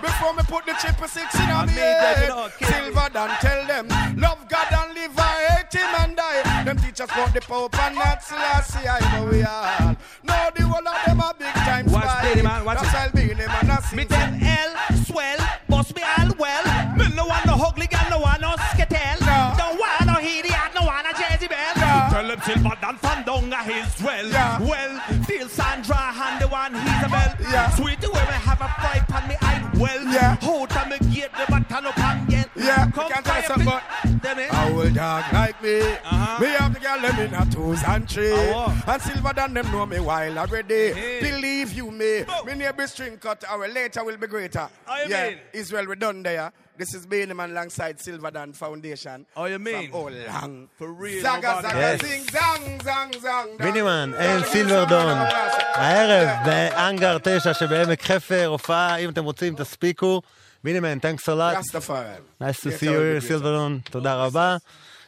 Before 0.00 0.34
me 0.34 0.42
put 0.46 0.66
the 0.66 0.72
triple 0.72 1.08
six 1.08 1.34
in 1.34 1.50
on 1.50 1.68
And 1.68 1.70
me 1.70 1.82
head. 1.82 2.52
Silver 2.60 3.08
than 3.12 3.30
tell 3.40 3.66
them, 3.66 3.88
love 4.18 4.48
God 4.48 4.68
and 4.72 4.94
live 4.94 5.18
or 5.18 5.22
hate 5.22 5.72
him 5.72 5.94
and 6.00 6.16
die. 6.16 6.64
Them 6.64 6.78
teach 6.78 7.00
us 7.00 7.10
about 7.10 7.32
the 7.34 7.40
Pope 7.40 7.78
and 7.78 7.94
not 7.94 8.22
Selassie, 8.22 8.88
I 8.88 9.00
but 9.00 9.32
we 9.32 9.42
all 9.42 9.96
know 10.22 10.50
the 10.54 10.62
whole 10.62 10.88
of 10.88 11.04
them 11.06 11.20
a 11.20 11.34
big 11.38 11.54
time 11.54 11.86
Watch 11.86 12.04
spy. 12.04 12.22
Beenie 12.22 12.42
Man, 12.42 12.64
watch 12.64 12.78
That's 12.80 12.92
it. 12.92 12.96
I'll 12.96 13.10
be 13.12 13.30
in 13.30 13.38
him 13.38 13.50
and 13.50 13.72
I 13.72 13.80
see. 13.80 13.96
Me 13.96 14.04
tell 14.04 14.34
L 14.42 14.76
swell, 15.04 15.38
bust 15.68 15.94
me 15.94 16.02
all 16.02 16.30
well. 16.38 16.64
No 17.26 17.32
want 17.32 17.46
no 17.46 17.66
ugly 17.66 17.88
girl, 17.88 18.06
no 18.08 18.18
want 18.20 18.40
no 18.40 18.54
skittle. 18.70 19.26
No. 19.26 19.52
Don't 19.58 19.80
want 19.80 20.06
no 20.06 20.20
idiot, 20.20 20.70
no 20.76 20.82
want 20.86 21.06
no 21.06 21.10
Jezebel. 21.10 21.56
No. 21.74 22.06
Tell 22.08 22.30
him 22.30 22.40
silver 22.42 22.76
than 22.80 22.96
Fandonga 23.02 23.64
his 23.64 24.00
well. 24.00 24.28
Yeah. 24.28 24.60
Well, 24.60 25.00
feel 25.24 25.48
Sandra 25.48 26.14
and 26.14 26.40
the 26.40 26.46
one 26.46 26.76
Isabel. 26.76 27.34
Yeah. 27.40 27.70
Sweet 27.70 28.00
the 28.00 28.12
way 28.12 28.20
me 28.20 28.38
have 28.46 28.60
a 28.60 28.68
fry 28.78 29.04
pan 29.08 29.28
me 29.28 29.34
eye 29.40 29.70
well. 29.74 30.04
Yeah. 30.04 30.36
Hold 30.36 30.70
on 30.70 30.88
me 30.88 30.98
gate 30.98 31.32
the 31.32 31.46
button 31.50 31.86
up 31.86 31.98
and 31.98 32.28
get. 32.28 32.48
Yeah, 32.54 32.90
Come 32.92 33.10
can't 33.10 33.26
tell 33.26 33.42
something, 33.42 33.66
but 33.66 33.82
a 34.38 34.72
old 34.72 34.94
dog 34.94 35.24
like 35.32 35.60
me. 35.62 35.80
Uh-huh. 35.80 36.42
Me 36.42 36.48
have 36.50 36.74
the 36.74 36.80
girl 36.80 37.00
them 37.00 37.18
in 37.18 37.34
a 37.34 37.46
twos 37.50 37.82
and 37.82 38.08
three. 38.08 38.30
Oh. 38.32 38.82
And 38.86 39.02
silver 39.02 39.32
than 39.34 39.52
them 39.54 39.70
know 39.72 39.84
me 39.84 39.98
while 39.98 40.38
already. 40.38 40.92
Hey. 40.92 41.20
Believe 41.20 41.72
you 41.72 41.90
me. 41.90 42.24
Me 42.46 42.54
neighbor 42.54 42.86
string 42.86 43.18
cut 43.18 43.44
our 43.48 43.66
later 43.66 44.04
will 44.04 44.16
be 44.16 44.28
greater. 44.28 44.68
You 44.88 45.10
yeah, 45.10 45.28
mean? 45.30 45.38
Israel 45.52 45.86
we 45.86 45.96
done 45.96 46.22
there. 46.22 46.52
This 46.78 46.92
is 46.94 47.06
Bainim 47.06 47.42
alongside 47.42 47.98
Silverdon 47.98 48.52
Foundation. 48.52 49.24
Oh, 49.34 49.46
you 49.46 49.58
mean? 49.58 49.88
Oh, 49.94 50.10
long 50.28 50.68
For 50.76 50.92
real. 50.92 51.22
Zaga, 51.22 51.62
zaga, 51.62 51.78
yes. 51.78 52.00
zing, 52.02 52.24
zang, 52.24 52.80
zang, 52.84 53.12
zang. 53.20 53.58
בינימן, 53.58 54.12
אין 54.18 54.44
סילברדון. 54.44 55.18
הערב, 55.74 56.28
באנגר 56.46 57.18
9 57.18 57.54
שבעמק 57.54 58.02
חפר, 58.02 58.46
הופעה, 58.46 58.96
אם 58.96 59.10
אתם 59.10 59.24
רוצים, 59.24 59.54
תספיקו. 59.56 60.22
בינימן, 60.64 60.98
thanks 60.98 61.22
a 61.22 61.34
lot. 61.34 61.58
רסטפארל. 61.58 62.20
Nice 62.42 62.60
to 62.60 62.70
see 62.70 62.86
you 62.86 63.20
here, 63.20 63.26
סילברדון. 63.26 63.78
תודה 63.90 64.24
רבה. 64.24 64.56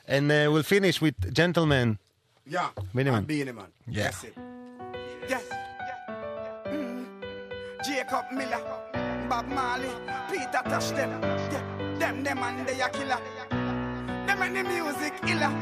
And 0.07 0.31
uh, 0.31 0.51
we'll 0.51 0.63
finish 0.63 1.03
with 1.03 1.35
gentlemen. 1.35 1.99
Yeah. 2.47 2.69
Beenie 2.95 3.11
Man. 3.11 3.27
Bineman. 3.27 3.71
Yeah. 3.87 4.05
That's 4.05 4.25
it. 4.25 4.35
Yes. 5.29 5.29
yes. 5.29 5.43
yes. 5.51 6.01
yes. 6.17 6.73
Mm. 6.73 7.05
Jacob 7.85 8.25
Miller. 8.33 9.08
Bob 9.29 9.47
Marley, 9.49 9.91
Peter 10.31 10.63
Tosh 10.65 10.91
them. 10.93 11.21
Yeah. 11.53 11.99
Them, 11.99 12.25
them 12.25 12.39
and 12.39 12.67
they 12.67 12.81
a 12.81 12.89
killer. 12.89 13.19
Them 13.51 14.43
and 14.43 14.57
the 14.57 14.63
music 14.65 15.21
killer. 15.21 15.53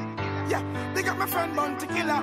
Yeah. 0.49 0.63
They 0.95 1.03
got 1.03 1.19
my 1.19 1.27
friend 1.27 1.55
Bounty 1.57 1.87
Killer. 1.89 2.23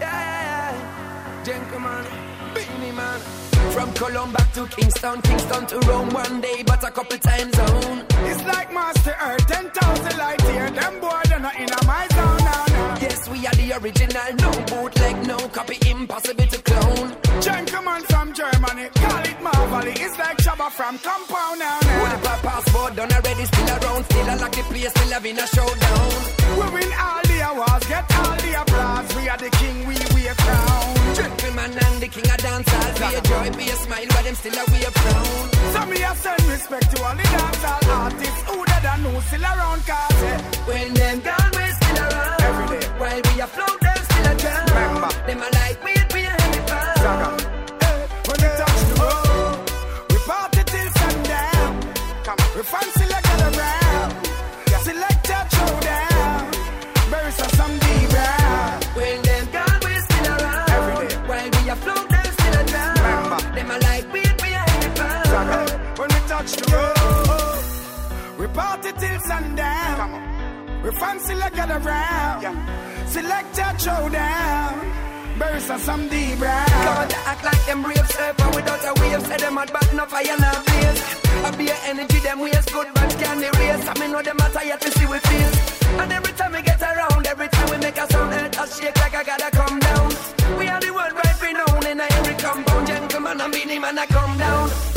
yeah, 0.00 0.72
yeah. 0.72 1.44
Gentleman, 1.44 2.06
Beenie 2.54 2.92
Man. 2.92 3.20
From 3.72 3.92
Colombia 3.92 4.46
to 4.54 4.66
Kingston, 4.68 5.20
Kingston 5.20 5.66
to 5.66 5.78
Rome 5.80 6.08
one 6.10 6.40
day, 6.40 6.62
but 6.66 6.82
a 6.82 6.90
couple 6.90 7.18
time 7.18 7.52
zone. 7.52 8.06
It's 8.24 8.42
like 8.44 8.72
Master 8.72 9.14
Earth, 9.22 9.46
10,000 9.46 10.16
light 10.16 10.42
year. 10.44 10.70
Them 10.70 10.98
boy, 11.00 11.20
they're 11.28 11.40
not 11.40 11.56
in 11.56 11.68
a 11.70 11.84
my 11.84 12.08
zone 12.14 12.45
now. 13.26 13.32
We 13.32 13.46
are 13.46 13.54
the 13.54 13.72
original, 13.78 14.34
no 14.38 14.50
bootleg, 14.66 15.26
no 15.26 15.36
copy, 15.48 15.76
impossible 15.90 16.46
to 16.46 16.62
clone. 16.62 17.16
Gentleman 17.40 18.02
from 18.02 18.32
Germany, 18.32 18.88
call 18.94 19.24
it 19.24 19.40
Marvelly. 19.42 19.92
It's 19.92 20.18
like 20.18 20.38
Shabba 20.38 20.70
from 20.70 20.98
Compound 20.98 21.58
now, 21.58 21.78
now. 21.82 22.14
a 22.14 22.38
passport, 22.42 22.96
done 22.96 23.12
already, 23.12 23.44
still 23.44 23.68
around, 23.68 24.04
still 24.04 24.30
I 24.30 24.34
like 24.36 24.52
the 24.52 24.62
place, 24.62 24.90
still 24.90 25.12
having 25.12 25.38
a 25.38 25.46
showdown. 25.46 26.10
We 26.58 26.66
win 26.74 26.92
all 26.98 27.22
the 27.22 27.38
awards, 27.50 27.86
get 27.88 28.04
all 28.16 28.36
the 28.36 28.52
applause. 28.62 29.16
We 29.16 29.28
are 29.28 29.38
the 29.38 29.50
king, 29.50 29.86
we 29.86 29.94
wear 30.14 30.34
crown. 30.34 31.14
Gentleman 31.14 31.72
and 31.72 31.96
the 32.02 32.08
king 32.08 32.28
of 32.30 32.38
dancehall, 32.38 32.92
be 33.00 33.16
a 33.16 33.20
joy, 33.20 33.46
be 33.56 33.64
a 33.70 33.76
smile, 33.76 34.06
while 34.10 34.24
them 34.24 34.34
still 34.34 34.54
away 34.54 34.86
frown. 35.00 35.44
So 35.72 35.80
me 35.86 36.02
a 36.02 36.14
send 36.14 36.42
respect 36.46 36.96
to 36.96 37.04
all 37.04 37.16
the 37.16 37.22
dancehall 37.22 37.88
artists 37.88 38.42
who 38.48 38.64
dead 38.64 38.84
and 38.84 39.06
who 39.06 39.20
still 39.20 39.42
around 39.42 39.82
cause 39.86 40.22
eh, 40.22 40.38
When 40.66 40.94
them 40.94 41.20
gone, 41.20 41.50
we 41.56 41.64
still 41.72 42.04
around. 42.04 42.35
While 42.98 43.20
we 43.34 43.40
afloat, 43.40 43.80
them 43.80 43.96
still 44.08 44.26
a 44.26 44.34
drown. 44.36 44.66
Remember. 44.68 45.10
Them 45.26 45.42
a 45.42 45.48
like 45.58 45.78
we, 45.84 45.92
we 46.14 46.20
a 46.26 46.30
heavy 46.30 46.60
pound. 46.70 47.40
eh, 47.82 48.06
when 48.26 48.38
we 48.42 48.48
touch 48.60 48.80
the 48.88 48.94
road, 49.02 49.56
we 50.10 50.16
party 50.28 50.62
till 50.72 50.90
sundown. 51.00 51.70
Come 52.24 52.38
on, 52.40 52.48
we 52.56 52.62
fancy 52.62 53.06
like 53.14 53.26
a 53.26 53.50
round. 53.60 54.12
Select 54.86 55.28
a 55.28 55.38
showdown. 55.54 56.50
Bury 57.10 57.30
some 57.32 57.50
some 57.58 57.74
deep 57.78 58.12
round. 58.12 58.84
When 58.96 59.22
them 59.22 59.44
gone, 59.52 59.80
we 59.84 59.92
still 60.06 60.26
around. 60.32 60.70
Every 60.70 61.08
day. 61.08 61.16
While 61.28 61.50
we 61.50 61.68
afloat, 61.74 62.08
them 62.08 62.26
still 62.38 62.60
a 62.60 62.64
drown. 62.64 62.96
Remember. 62.96 63.38
Them 63.56 63.70
a 63.70 63.78
like 63.86 64.06
we, 64.12 64.20
we 64.42 64.48
a 64.54 64.62
heavy 64.70 64.90
pound. 65.00 65.26
Zaga. 65.26 65.58
When 65.98 66.08
we 66.14 66.20
touch 66.32 66.52
the 66.56 66.64
road, 66.72 68.38
we 68.38 68.46
party 68.48 68.90
till 69.00 69.20
sundown. 69.20 69.96
Come 69.96 70.14
on. 70.14 70.82
We 70.82 70.90
fancy 70.92 71.34
like 71.34 71.58
a 71.58 71.78
round. 71.80 72.42
Select 72.42 72.85
a 73.18 73.78
showdown. 73.78 74.92
Bury 75.38 75.60
some 75.60 75.80
some 75.80 76.08
deep 76.08 76.40
round. 76.40 76.68
God 76.68 77.12
act 77.26 77.44
like 77.44 77.66
them 77.66 77.82
brave 77.82 78.08
surfer 78.08 78.50
without 78.54 78.84
a 78.84 79.00
wave. 79.00 79.22
Say 79.26 79.36
them 79.36 79.54
mad 79.54 79.70
but 79.72 79.94
no 79.94 80.04
fire 80.06 80.36
no 80.38 80.50
blaze. 80.66 81.00
I 81.44 81.50
be 81.56 81.68
a 81.68 81.76
energy 81.84 82.18
them 82.20 82.40
ways 82.40 82.66
good 82.66 82.88
but 82.94 83.10
can 83.20 83.42
erase. 83.42 83.86
I 83.88 83.94
mean 84.00 84.12
know 84.12 84.22
them 84.22 84.36
a 84.36 84.48
tired 84.50 84.80
to 84.80 84.90
see 84.90 85.06
we 85.06 85.18
feel. 85.18 86.00
And 86.00 86.12
every 86.12 86.32
time 86.32 86.52
we 86.52 86.62
get 86.62 86.80
around, 86.80 87.26
every 87.26 87.48
time 87.48 87.70
we 87.70 87.78
make 87.78 87.98
a 87.98 88.06
sound, 88.10 88.32
earth 88.32 88.58
a 88.58 88.82
shake 88.82 88.96
like 88.96 89.14
I 89.14 89.24
gotta 89.24 89.50
come 89.50 89.78
down. 89.78 90.08
We 90.58 90.68
are 90.68 90.80
the 90.80 90.92
worldwide 90.92 91.42
renowned 91.42 91.84
in 91.84 92.00
every 92.00 92.34
compound. 92.34 92.86
Gentleman 92.86 93.40
and 93.40 93.52
Beenie 93.52 93.78
Man 93.78 93.98
a 93.98 94.06
come 94.06 94.38
down. 94.38 94.95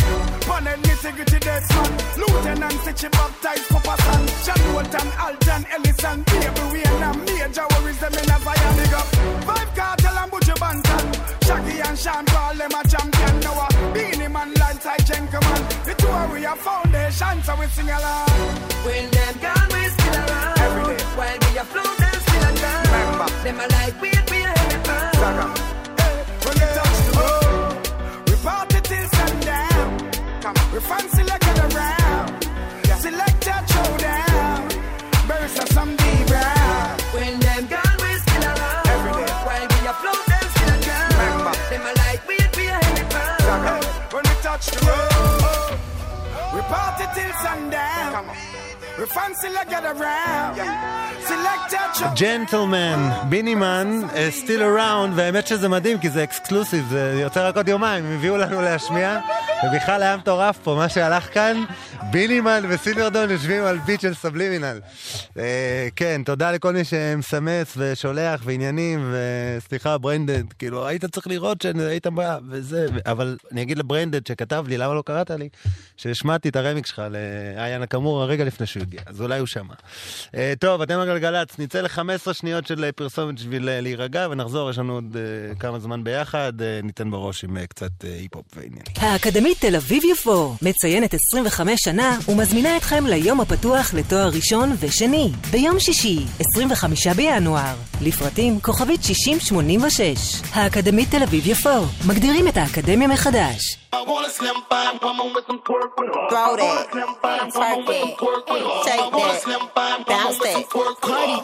Any 0.60 0.90
integrity 0.91 1.40
Desmond. 1.40 1.94
Lieutenant 2.18 2.73
Stitchie 2.84 3.11
baptized 3.11 3.69
Papa 3.69 3.95
San. 4.03 4.23
John 4.44 4.73
Walton, 4.73 5.07
Alton, 5.23 5.64
Ellison, 5.72 6.23
Baby 6.23 6.64
Wayne 6.73 7.03
and 7.03 7.19
Major 7.26 7.65
worries 7.72 7.99
them 7.99 8.14
in 8.14 8.30
a 8.30 8.38
fire 8.44 8.72
big 8.76 8.94
up. 8.94 9.07
Vybz 9.48 9.72
Kartel 9.77 10.18
and 10.19 10.31
Buju 10.31 10.56
Banton. 10.60 11.06
Shaggy 11.48 11.80
and 11.80 11.98
Sean 11.98 12.26
Paul, 12.26 12.56
them 12.56 12.72
a 12.76 12.81
champion 12.88 13.40
now. 13.40 13.68
a 13.68 13.94
Beenie 13.94 14.27
Man, 14.27 14.53
Lance, 14.56 14.86
I 14.86 14.98
Gentleman. 14.98 15.61
The 15.86 15.95
two 15.98 16.07
are 16.07 16.27
we 16.34 16.44
a 16.44 16.56
foundation, 16.56 17.41
so 17.44 17.56
we 17.56 17.65
sing 17.68 17.90
along. 17.90 18.30
When 18.84 19.10
them 19.11 19.36
gone, 19.40 19.69
we 19.72 19.88
still 19.95 20.15
around. 20.19 20.60
Every 20.60 20.84
day. 20.98 21.03
While 21.15 21.40
we 21.40 21.57
a 21.57 21.64
flow, 21.72 21.88
them 22.03 22.19
still 22.19 22.44
a 22.44 22.52
down. 22.60 22.84
Remember. 22.84 23.27
Them 23.44 23.60
a 23.64 23.68
like 23.80 24.02
weed, 24.02 24.23
we 24.30 24.44
a 24.44 24.52
heavy. 24.52 25.18
Saga. 25.19 25.68
Come 30.80 30.91
on, 30.91 31.03
we 31.03 31.10
fancy 31.10 31.23
like 31.23 31.43
it 31.43 31.76
around. 31.76 32.43
Select 32.99 33.47
a 33.47 33.73
showdown. 33.73 34.69
Bury 35.27 35.47
some 35.49 35.95
deep 35.95 36.30
round. 36.30 37.01
When 37.14 37.39
them 37.39 37.68
gone, 37.68 37.97
we 38.01 38.11
still 38.19 38.43
around. 38.43 38.88
Every 38.88 39.11
day. 39.11 39.31
While 39.45 39.68
we 39.68 39.88
a 39.88 39.93
flow, 39.93 40.19
them 40.27 40.45
still 40.56 40.69
a 40.69 40.81
down. 40.81 41.10
Remember. 41.11 41.53
Them 41.69 41.81
a 41.81 41.93
like 41.99 42.27
weed, 42.27 42.49
we 42.56 42.68
a 42.68 42.73
heavy. 42.73 43.03
Saga. 43.43 43.85
When 44.11 44.23
we 44.23 44.35
touch 44.41 44.65
the 44.68 44.80
road, 44.85 45.80
we 46.53 46.61
party 46.61 47.06
till 47.15 47.34
sundown. 47.43 48.14
Come 48.14 48.30
on. 48.30 48.68
Around. 48.99 50.59
ג'נטלמן, 52.15 53.09
בינימן, 53.30 54.01
סטיל 54.30 54.63
אראונד, 54.63 55.13
והאמת 55.15 55.47
שזה 55.47 55.69
מדהים 55.69 55.99
כי 55.99 56.09
זה 56.09 56.23
אקסקלוסיב, 56.23 56.85
זה 56.89 57.19
יוצא 57.21 57.47
רק 57.47 57.57
עוד 57.57 57.67
יומיים, 57.67 58.05
הם 58.05 58.17
הביאו 58.17 58.38
לנו 58.38 58.61
להשמיע, 58.61 59.19
ובכלל 59.63 60.03
היה 60.03 60.17
מטורף 60.17 60.57
פה, 60.63 60.76
מה 60.76 60.89
שהלך 60.89 61.34
כאן, 61.34 61.63
בינימן 62.11 62.63
וסילברדון 62.69 63.30
יושבים 63.30 63.63
על 63.63 63.77
ביט 63.77 64.01
של 64.01 64.13
סבלימינל. 64.13 64.80
אה, 65.38 65.88
כן, 65.95 66.21
תודה 66.26 66.51
לכל 66.51 66.73
מי 66.73 66.84
שמסמס 66.84 67.73
ושולח 67.77 68.41
ועניינים, 68.43 69.13
וסליחה, 69.13 69.97
ברנדד, 69.97 70.53
כאילו, 70.53 70.88
היית 70.88 71.05
צריך 71.05 71.27
לראות 71.27 71.61
שהיית 71.61 72.07
בא, 72.07 72.38
וזה, 72.49 72.85
אבל 73.05 73.38
אני 73.51 73.61
אגיד 73.61 73.77
לברנדד 73.77 74.27
שכתב 74.27 74.65
לי, 74.67 74.77
למה 74.77 74.93
לא 74.93 75.03
קראת 75.05 75.31
לי, 75.31 75.49
שהשמעתי 75.97 76.49
את 76.49 76.55
הרמיקס 76.55 76.89
שלך 76.89 77.01
לאיה 77.09 77.77
נקמורה 77.77 78.26
רגע 78.26 78.43
לפני 78.43 78.67
שהוא 78.67 78.84
הגיע, 78.90 79.02
אז 79.06 79.22
אולי 79.22 79.40
הוא 79.40 79.48
שמע. 79.48 79.74
אה, 80.36 80.53
טוב, 80.60 80.82
אתם 80.82 80.99
על 80.99 81.07
גלגלצ, 81.07 81.60
נצא 81.60 81.82
ל-15 81.82 82.34
שניות 82.34 82.68
של 82.68 82.84
אה, 82.84 82.91
פרסומת 82.91 83.36
בשביל 83.36 83.70
אה, 83.70 83.82
להירגע 83.82 84.28
ונחזור, 84.32 84.70
יש 84.70 84.78
לנו 84.78 84.94
עוד 84.94 85.18
כמה 85.60 85.80
זמן 85.80 86.03
ביחד, 86.03 86.53
ניתן 86.84 87.11
בראש 87.11 87.44
עם 87.44 87.66
קצת 87.66 87.91
היפ-הופ 88.03 88.45
ועניינים. 88.56 88.84
האקדמית 88.98 89.57
תל 89.60 89.76
אביב-יפו 89.76 90.56
מציינת 90.61 91.14
25 91.14 91.80
שנה 91.84 92.18
ומזמינה 92.30 92.78
אתכם 92.78 93.06
ליום 93.07 93.41
הפתוח 93.41 93.94
לתואר 93.94 94.30
ראשון 94.34 94.76
ושני, 94.80 95.32
ביום 95.52 95.80
שישי, 95.80 96.26
25 96.40 97.07
בינואר. 97.07 97.76
לפרטים 98.02 98.60
כוכבית 98.60 99.03
6086. 99.03 100.41
האקדמית 100.53 101.11
תל 101.11 101.24
אביב-יפו, 101.24 101.86
מגדירים 102.07 102.48
את 102.48 102.57
האקדמיה 102.57 103.07
מחדש. 103.07 103.89
Throw 106.30 106.56
that, 106.57 106.94
twerk 108.20 108.45
that, 108.45 108.84
shake 108.86 109.02
that, 109.11 110.06
bounce 110.06 110.38
that. 110.38 110.70
Cardi, 111.02 111.38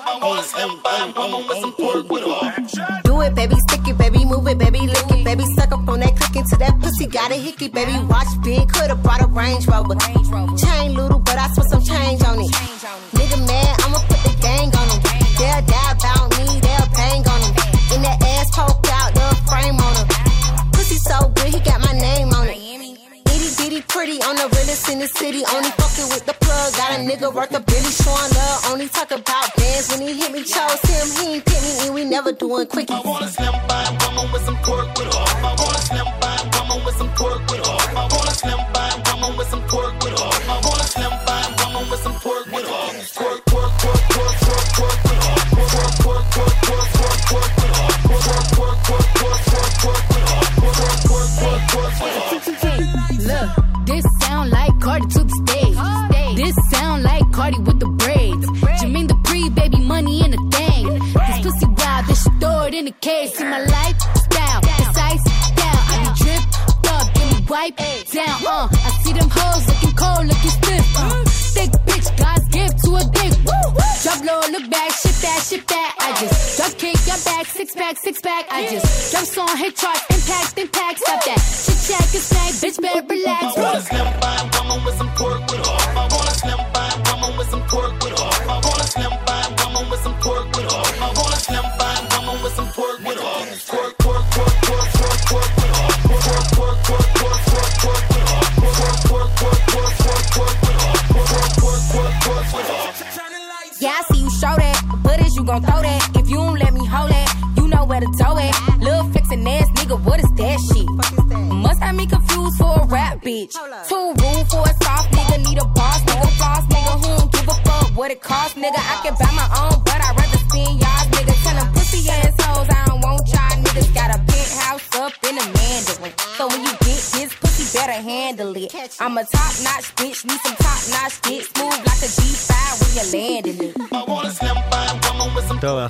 Do 3.04 3.22
it, 3.22 3.34
baby, 3.36 3.56
stick 3.68 3.88
it, 3.88 3.98
baby, 3.98 4.26
move 4.26 4.48
it, 4.48 4.58
baby, 4.60 4.82
lick 4.82 5.10
it, 5.12 5.26
baby, 5.26 5.44
suck 5.56 5.72
up 5.72 5.88
on 5.90 6.00
that 6.02 6.16
click 6.16 6.36
into 6.36 6.56
that 6.58 6.80
pussy, 6.80 7.08
got 7.08 7.32
a 7.32 7.36
hickey, 7.36 7.68
baby, 7.68 7.98
watch 8.06 8.28
big, 8.44 8.70
coulda 8.70 8.96
brought 8.96 9.22
a 9.22 9.28
Range 9.28 9.66
Rover. 9.68 9.96
Chain 10.56 10.94
little, 10.94 11.20
but 11.20 11.38
I 11.38 11.48
spent 11.50 11.70
some 11.70 11.84
change 11.84 12.22
on 12.24 12.40
it. 12.40 12.52
Nigga 13.18 13.40
mad, 13.48 13.82
I'ma 13.82 14.00
put 14.08 14.22
the 14.22 14.34
gang 14.42 14.70
on 14.70 14.88
him. 14.94 15.02
They'll 15.40 15.66
die 15.66 15.92
about 15.98 16.30
me, 16.38 16.46
they'll 16.62 16.90
bang 16.94 17.26
on 17.26 17.42
him. 17.42 17.54
In 17.96 18.02
that 18.06 18.22
ass 18.22 18.54
poke 18.54 18.86
out, 18.94 19.14
the 19.16 19.36
frame 19.50 19.80
on 19.82 19.96
him. 19.98 20.08
Pussy 20.74 20.98
so 20.98 21.28
good, 21.30 21.54
he 21.54 21.60
got 21.62 21.82
my 21.82 21.94
name 21.94 22.28
on 22.28 22.34
it. 22.34 22.35
Pretty 23.88 24.22
on 24.22 24.36
the 24.36 24.48
realest 24.56 24.90
in 24.90 25.00
the 25.00 25.08
city. 25.08 25.44
Only 25.54 25.70
fucking 25.72 26.10
with 26.10 26.26
the 26.26 26.34
plug. 26.34 26.74
Got 26.74 26.92
a 26.92 27.00
nigga 27.04 27.34
worth 27.34 27.54
a 27.56 27.60
billy 27.60 27.92
showing 27.92 28.32
love. 28.34 28.72
Only 28.72 28.88
talk 28.88 29.12
about 29.12 29.56
bands 29.56 29.90
when 29.92 30.02
he 30.02 30.14
hit 30.14 30.32
me. 30.32 30.44
Chose 30.44 30.82
him, 30.82 31.08
he 31.20 31.36
ain't 31.36 31.46
pick 31.46 31.62
me, 31.62 31.74
and 31.86 31.94
we 31.94 32.06
never 32.06 32.32
doing 32.32 32.68
quickies. 32.68 33.04
I 33.04 33.08
want 33.08 33.26
a 33.26 33.28
slim 33.28 33.54
fine 33.68 33.98
woman 34.02 34.32
with 34.32 34.46
some 34.46 34.58
pork 34.64 34.88
with 34.98 35.14
her. 35.14 35.26
I 35.44 35.56
want 35.58 35.76
a 35.76 35.82
slim 35.82 36.08
fine 36.20 36.55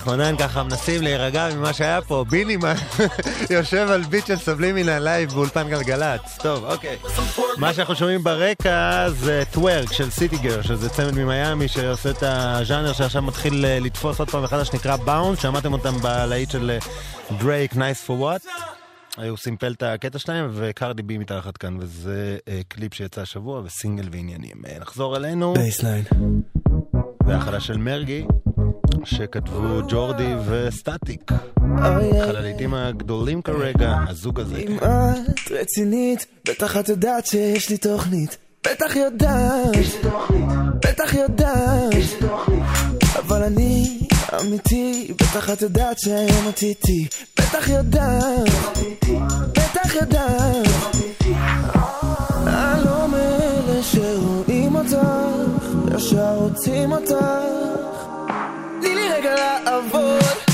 אנחנו 0.05 0.21
עדיין 0.21 0.37
ככה 0.37 0.63
מנסים 0.63 1.01
להירגע 1.01 1.49
ממה 1.55 1.73
שהיה 1.73 2.01
פה. 2.01 2.25
בינימן 2.29 2.73
יושב 3.49 3.87
על 3.91 4.01
ביט 4.01 4.25
של 4.25 4.37
סבלים 4.37 4.75
מן 4.75 4.89
הלייב 4.89 5.31
באולפן 5.31 5.69
גלגלצ. 5.69 6.37
טוב, 6.37 6.65
אוקיי. 6.65 6.97
מה 7.57 7.73
שאנחנו 7.73 7.95
שומעים 7.95 8.23
ברקע 8.23 9.09
זה 9.09 9.43
טוורק 9.51 9.93
של 9.93 10.09
סיטי 10.09 10.37
גר, 10.37 10.61
שזה 10.61 10.89
צמד 10.89 11.11
ממיאמי 11.11 11.67
שעושה 11.67 12.09
את 12.09 12.23
הז'אנר 12.23 12.93
שעכשיו 12.93 13.21
מתחיל 13.21 13.65
אה, 13.65 13.79
לתפוס 13.79 14.19
עוד 14.19 14.29
פעם 14.29 14.43
מחדש, 14.43 14.67
שנקרא 14.67 14.95
באונד. 14.95 15.39
שמעתם 15.39 15.73
אותם 15.73 15.97
בלהיט 15.97 16.51
של 16.51 16.77
דרייק, 17.39 17.75
נייס 17.75 18.03
פור 18.03 18.21
וואט. 18.21 18.45
הוא 19.29 19.37
סימפל 19.37 19.71
את 19.71 19.83
הקטע 19.83 20.19
שלהם, 20.19 20.49
וקרדי 20.53 21.01
בי 21.01 21.17
מתחת 21.17 21.57
כאן, 21.57 21.77
וזה 21.79 22.37
אה, 22.47 22.61
קליפ 22.67 22.93
שיצא 22.93 23.21
השבוע, 23.21 23.61
וסינגל 23.65 24.09
ועניינים. 24.11 24.57
אה, 24.67 24.77
נחזור 24.79 25.17
אלינו. 25.17 25.53
בייסליין. 25.53 26.03
והחדש 27.27 27.67
של 27.67 27.77
מרגי, 27.77 28.25
שכתבו 29.03 29.77
אה. 29.77 29.81
ג'ורדי 29.89 30.33
וסטטיק. 30.47 31.31
אחד 31.31 32.35
הלעיתים 32.35 32.73
אה. 32.73 32.87
הגדולים 32.87 33.41
כרגע, 33.41 33.95
הזוג 34.07 34.39
הזה. 34.39 34.55
אם 34.55 34.77
את 34.77 35.51
רצינית, 35.51 36.25
בטח 36.47 36.77
את 36.77 36.89
יודעת 36.89 37.25
שיש 37.25 37.69
לי 37.69 37.77
תוכנית. 37.77 38.37
בטח 38.67 38.95
יודעת, 38.95 39.75
בטח 40.75 41.13
יודעת, 41.13 41.93
אבל 43.19 43.43
אני 43.43 43.99
אמיתי, 44.41 45.13
בטח 45.13 45.49
את 45.49 45.61
יודעת 45.61 45.99
שהיום 45.99 46.49
את 46.49 46.61
איתי. 46.61 47.07
בטח 47.39 47.69
יודעת, 47.69 48.49
בטח 49.51 49.95
יודעת. 49.95 50.67
הלום 52.45 53.11
לא 53.11 53.17
אלה 53.17 53.83
שרואים 53.83 54.75
אותך, 54.75 55.95
ישר 55.95 56.35
רוצים 56.35 56.91
אותך. 56.91 57.94
girl 59.25 59.39
I 59.39 59.79
avoid 59.79 60.44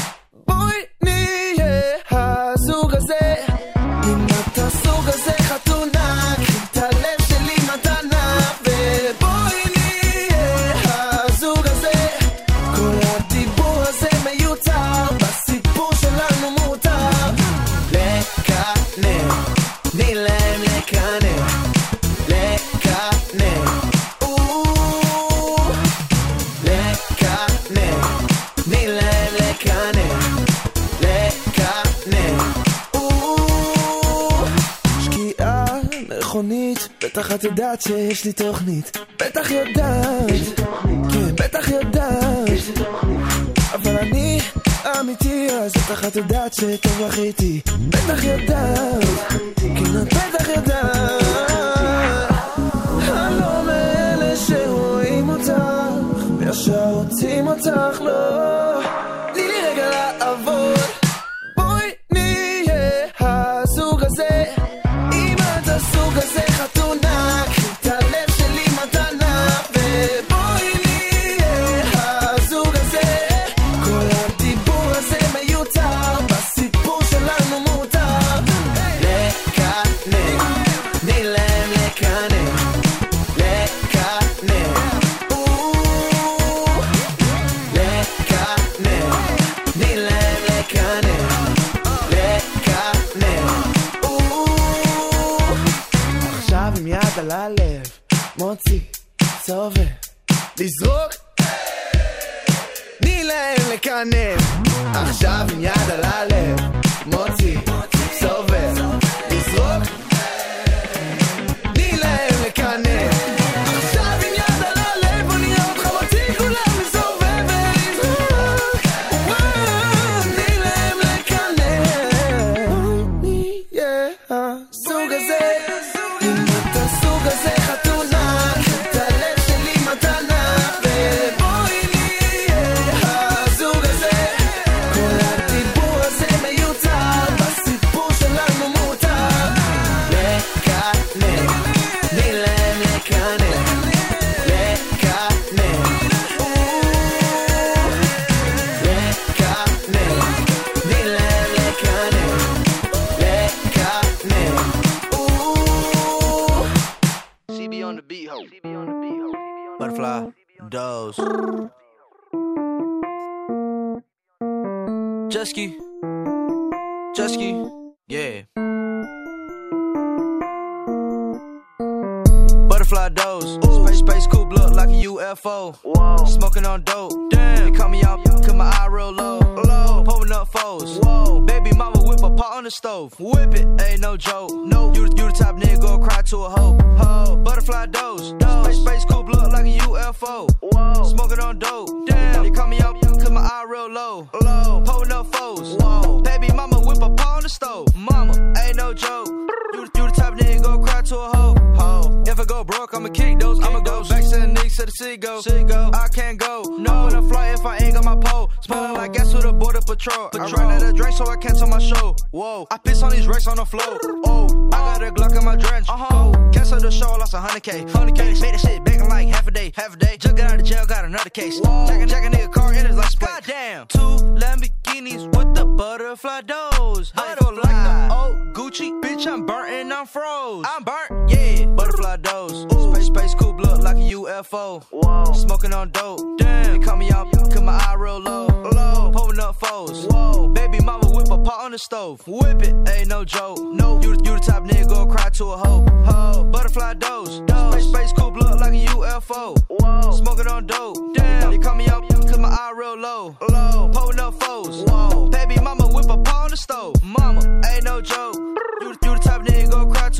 בטח 37.22 37.35
את 37.35 37.43
יודעת 37.43 37.81
שיש 37.81 38.26
לי 38.26 38.34
תוכנית. 38.34 38.98
בטח 39.19 39.52
יודעת. 39.52 40.31
כן, 41.14 41.35
בטח 41.35 41.68
יודעת. 41.68 42.49
אבל 43.73 43.98
אני 43.98 44.39
אמיתי, 44.99 45.48
אז 45.49 45.72
בטח 45.72 46.06
את 46.06 46.15
יודעת 46.15 46.53
שטוב 46.53 47.02
לך 47.02 47.19
איתי. 47.19 47.61
בטח 47.89 48.23
יודעת. 48.23 49.03
כן, 49.57 49.90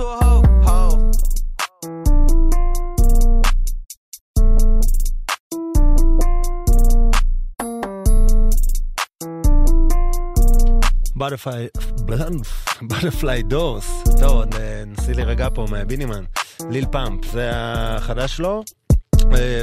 to 0.02 0.08
a 0.08 0.26
hoe, 0.26 0.44
hoe. 0.66 1.12
בטרפליי, 11.16 11.68
בטרפליי 12.82 13.44
דורס, 13.44 14.04
טוב, 14.20 14.44
אה, 14.56 14.84
נסי 14.88 15.14
לי 15.14 15.24
רגע 15.24 15.48
פה 15.54 15.66
מהבינימן, 15.70 16.24
ליל 16.70 16.86
פאמפ, 16.92 17.32
זה 17.32 17.50
החדש 17.54 18.38
שלו, 18.38 18.64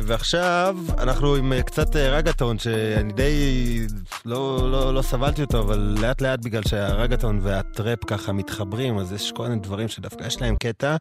ועכשיו 0.02 0.76
אנחנו 0.98 1.34
עם 1.34 1.52
אה, 1.52 1.62
קצת 1.62 1.96
אה, 1.96 2.10
רגטון 2.10 2.58
שאני 2.58 3.12
די 3.12 3.86
לא, 4.24 4.70
לא, 4.70 4.94
לא 4.94 5.02
סבלתי 5.02 5.42
אותו, 5.42 5.60
אבל 5.60 5.96
לאט 6.00 6.20
לאט 6.20 6.40
בגלל 6.44 6.62
שהרגטון 6.62 7.38
והטראפ 7.42 8.04
ככה 8.06 8.32
מתחברים, 8.32 8.98
אז 8.98 9.12
יש 9.12 9.32
כל 9.32 9.48
מיני 9.48 9.60
דברים 9.60 9.88
שדווקא 9.88 10.24
יש 10.24 10.42
להם 10.42 10.56
קטע, 10.56 10.96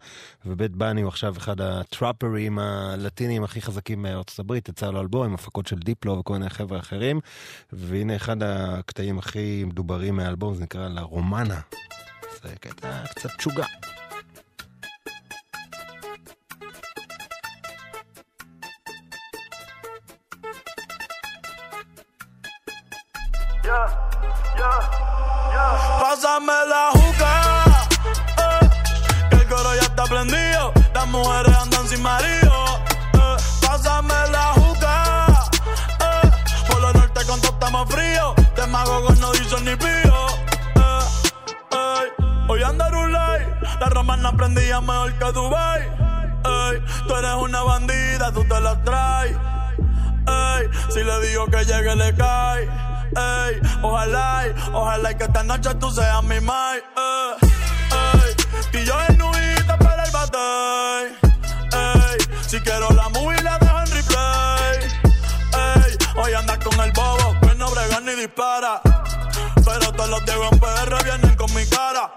ובית 0.45 0.75
בני 0.75 1.01
הוא 1.01 1.07
עכשיו 1.07 1.33
אחד 1.37 1.61
הטראפרים 1.61 2.59
הלטינים 2.59 3.43
הכי 3.43 3.61
חזקים 3.61 4.01
מארצות 4.01 4.39
הברית, 4.39 4.69
יצא 4.69 4.89
לו 4.89 5.01
אלבום 5.01 5.25
עם 5.25 5.33
הפקות 5.33 5.67
של 5.67 5.75
דיפלו 5.75 6.19
וכל 6.19 6.33
מיני 6.33 6.49
חבר'ה 6.49 6.79
אחרים, 6.79 7.19
והנה 7.73 8.15
אחד 8.15 8.43
הקטעים 8.43 9.19
הכי 9.19 9.63
מדוברים 9.67 10.15
מהאלבום, 10.15 10.55
זה 10.55 10.63
נקרא 10.63 10.87
לה 10.87 11.01
רומנה. 11.01 11.59
זה 12.43 12.49
קטע 12.59 13.03
קצת 13.15 13.29
תשוגע. 13.37 13.65
Pásame 25.99 26.53
la 26.69 26.89
juca, 26.93 27.63
eh, 28.37 28.69
que 29.29 29.35
el 29.35 29.47
coro 29.47 29.75
ya 29.75 29.81
está 29.81 30.03
prendido. 30.05 30.71
Las 30.93 31.07
mujeres 31.07 31.53
andan 31.57 31.87
sin 31.87 32.01
marido. 32.01 32.53
eh. 33.13 33.35
Pásame 33.61 34.13
la 34.31 34.53
juca, 34.53 35.25
eh, 35.99 36.31
por 36.69 36.79
lo 36.81 36.93
norte 36.93 37.25
con 37.25 37.41
todo 37.41 37.51
estamos 37.51 37.89
frío. 37.89 38.33
De 38.55 38.67
mago 38.67 39.03
con 39.05 39.19
no 39.19 39.31
dicen 39.33 39.65
ni 39.65 39.75
pío. 39.75 40.27
eh. 40.75 42.13
Hoy 42.47 42.63
anda 42.63 42.89
Rulay, 42.89 43.53
la 43.81 43.89
romana 43.89 44.31
prendía 44.31 44.79
mejor 44.79 45.13
que 45.13 45.31
Dubai. 45.33 45.81
Ey, 45.81 46.83
tú 47.05 47.15
eres 47.15 47.33
una 47.33 47.63
bandida, 47.63 48.31
tú 48.31 48.45
te 48.45 48.61
la 48.61 48.81
traes. 48.83 49.35
Si 50.89 51.03
le 51.03 51.19
digo 51.27 51.45
que 51.47 51.65
llegue 51.65 51.95
le 51.95 52.15
cae. 52.15 52.86
Ey, 53.15 53.61
ojalá, 53.81 54.45
ojalá 54.73 55.11
y 55.11 55.15
que 55.15 55.23
esta 55.23 55.43
noche 55.43 55.73
tú 55.75 55.89
seas 55.91 56.23
mi 56.23 56.39
mai. 56.41 56.81
Ey, 58.73 58.85
yo 58.85 58.95
en 59.09 59.17
nubita 59.17 59.77
para 59.77 60.03
el 60.03 60.11
bate. 60.11 60.37
Ey, 61.73 62.17
si 62.47 62.59
quiero 62.59 62.89
la 62.91 63.09
movie 63.09 63.41
la 63.43 63.57
dejo 63.59 63.79
en 63.79 63.91
replay. 63.91 64.79
Ey, 65.53 65.97
hoy 66.17 66.33
andas 66.33 66.57
con 66.59 66.79
el 66.79 66.91
bobo, 66.91 67.35
que 67.41 67.55
no 67.55 67.69
brega 67.71 67.99
ni 68.01 68.15
dispara. 68.15 68.81
Pero 69.65 69.91
todos 69.93 70.09
los 70.09 70.25
Diego 70.25 70.49
en 70.51 70.59
PR 70.59 71.03
vienen 71.03 71.35
con 71.35 71.53
mi 71.53 71.65
cara. 71.65 72.13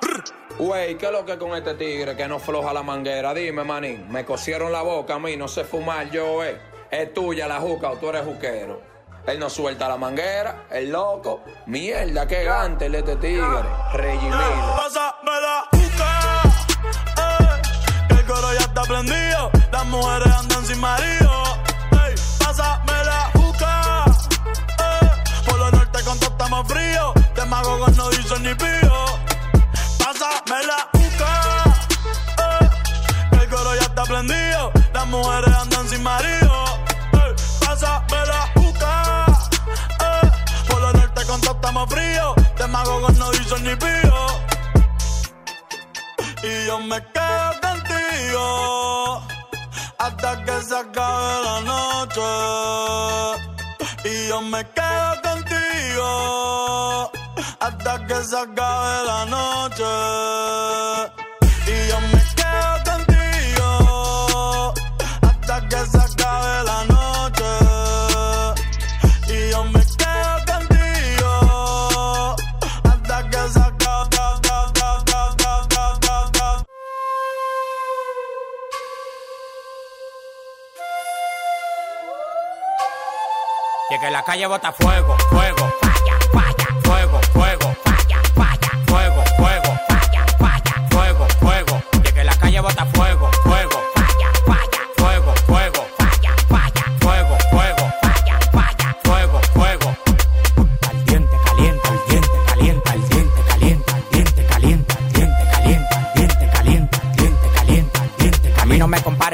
Wey, 0.58 0.96
¿qué 0.96 1.06
es 1.06 1.12
lo 1.12 1.24
que 1.24 1.38
con 1.38 1.54
este 1.54 1.74
tigre 1.74 2.16
que 2.16 2.28
no 2.28 2.38
floja 2.38 2.72
la 2.72 2.82
manguera? 2.82 3.32
Dime, 3.32 3.64
manín, 3.64 4.06
me 4.10 4.24
cosieron 4.24 4.72
la 4.72 4.82
boca 4.82 5.14
a 5.14 5.18
mí, 5.18 5.36
no 5.36 5.48
sé 5.48 5.64
fumar 5.64 6.10
yo, 6.10 6.44
eh. 6.44 6.60
Es 6.90 7.14
tuya 7.14 7.46
la 7.46 7.60
juca 7.60 7.90
o 7.90 7.96
tú 7.96 8.08
eres 8.08 8.24
juquero. 8.24 8.89
Él 9.30 9.38
no 9.38 9.48
suelta 9.48 9.88
la 9.88 9.96
manguera, 9.96 10.64
el 10.70 10.90
loco. 10.90 11.42
Mierda, 11.66 12.26
qué 12.26 12.42
gante 12.42 12.86
el 12.86 12.96
este 12.96 13.14
tigre. 13.14 13.62
Regimilo. 13.92 14.76
Pásame 14.76 15.40
la 15.40 15.64
juca, 15.70 16.42
ey, 17.16 18.08
que 18.08 18.14
el 18.14 18.26
coro 18.26 18.52
ya 18.54 18.60
está 18.60 18.82
prendido. 18.82 19.50
Las 19.70 19.86
mujeres 19.86 20.34
andan 20.34 20.66
sin 20.66 20.80
marido. 20.80 21.30
Ey, 21.92 22.14
pásame 22.40 23.04
la 23.04 23.30
juca, 23.34 24.04
ey, 24.78 25.08
por 25.46 25.58
lo 25.58 25.70
norte 25.70 26.02
con 26.02 26.18
todo 26.18 26.30
estamos 26.30 26.66
fríos. 26.66 27.14
De 27.36 27.44
mago 27.44 27.78
con 27.78 27.96
no 27.96 28.08
dicen 28.10 28.42
ni 28.42 28.54
pío. 28.56 29.04
Pásame 29.98 30.66
la 30.66 30.88
juca, 30.92 31.64
ey, 32.48 32.68
que 33.30 33.44
el 33.44 33.48
coro 33.48 33.74
ya 33.76 33.82
está 33.82 34.02
prendido. 34.02 34.72
Las 34.92 35.06
mujeres 35.06 35.54
andan 35.54 35.88
sin 35.88 36.02
marido. 36.02 36.64
Ey, 37.12 37.32
pásame 37.60 38.26
la 38.26 38.40
juca, 38.54 38.56
ey, 38.56 38.59
por 41.30 41.38
lo 41.38 41.38
norte 41.38 41.38
con 41.38 41.40
todo 41.40 41.54
estamos 41.54 41.88
fríos. 41.90 42.34
De 42.58 42.66
mago 42.68 43.00
con 43.02 43.18
no 43.18 43.30
dicen 43.30 43.64
ni 43.64 43.76
pío. 43.76 44.26
Y 46.42 46.66
yo 46.66 46.78
me 46.80 46.96
quedo 47.12 47.60
contigo 47.62 49.22
hasta 49.98 50.44
que 50.44 50.62
se 50.62 50.76
acabe 50.76 51.44
la 51.44 51.60
noche. 51.60 52.30
Y 54.04 54.28
yo 54.28 54.40
me 54.40 54.64
quedo 54.70 55.22
contigo 55.22 57.12
hasta 57.60 58.06
que 58.06 58.24
se 58.24 58.36
acabe 58.36 59.04
la 59.06 59.24
noche. 59.26 59.84
Y 61.66 61.88
yo 61.88 62.00
me 62.12 62.22
quedo 62.38 62.72
contigo 62.90 64.74
hasta 65.22 65.68
que 65.68 65.86
se 65.86 65.98
acabe 65.98 66.48
la 66.48 66.62
noche. 66.62 66.69
Que 84.00 84.10
la 84.10 84.22
calle 84.22 84.46
bota 84.46 84.72
fuego, 84.72 85.14
fuego, 85.28 85.70
falla, 85.82 86.18
falla, 86.32 86.66
fuego, 86.82 87.20
fuego, 87.34 87.76
falla, 87.84 88.22
falla, 88.34 88.70
fuego, 88.86 89.24
fuego, 89.36 89.72
falla, 89.88 90.26
falla, 90.38 90.88
fuego, 90.90 91.26
fuego. 91.38 91.82
Es 92.02 92.12
que 92.12 92.24
la 92.24 92.34
calle 92.36 92.60
bota 92.60 92.86
fuego, 92.86 93.29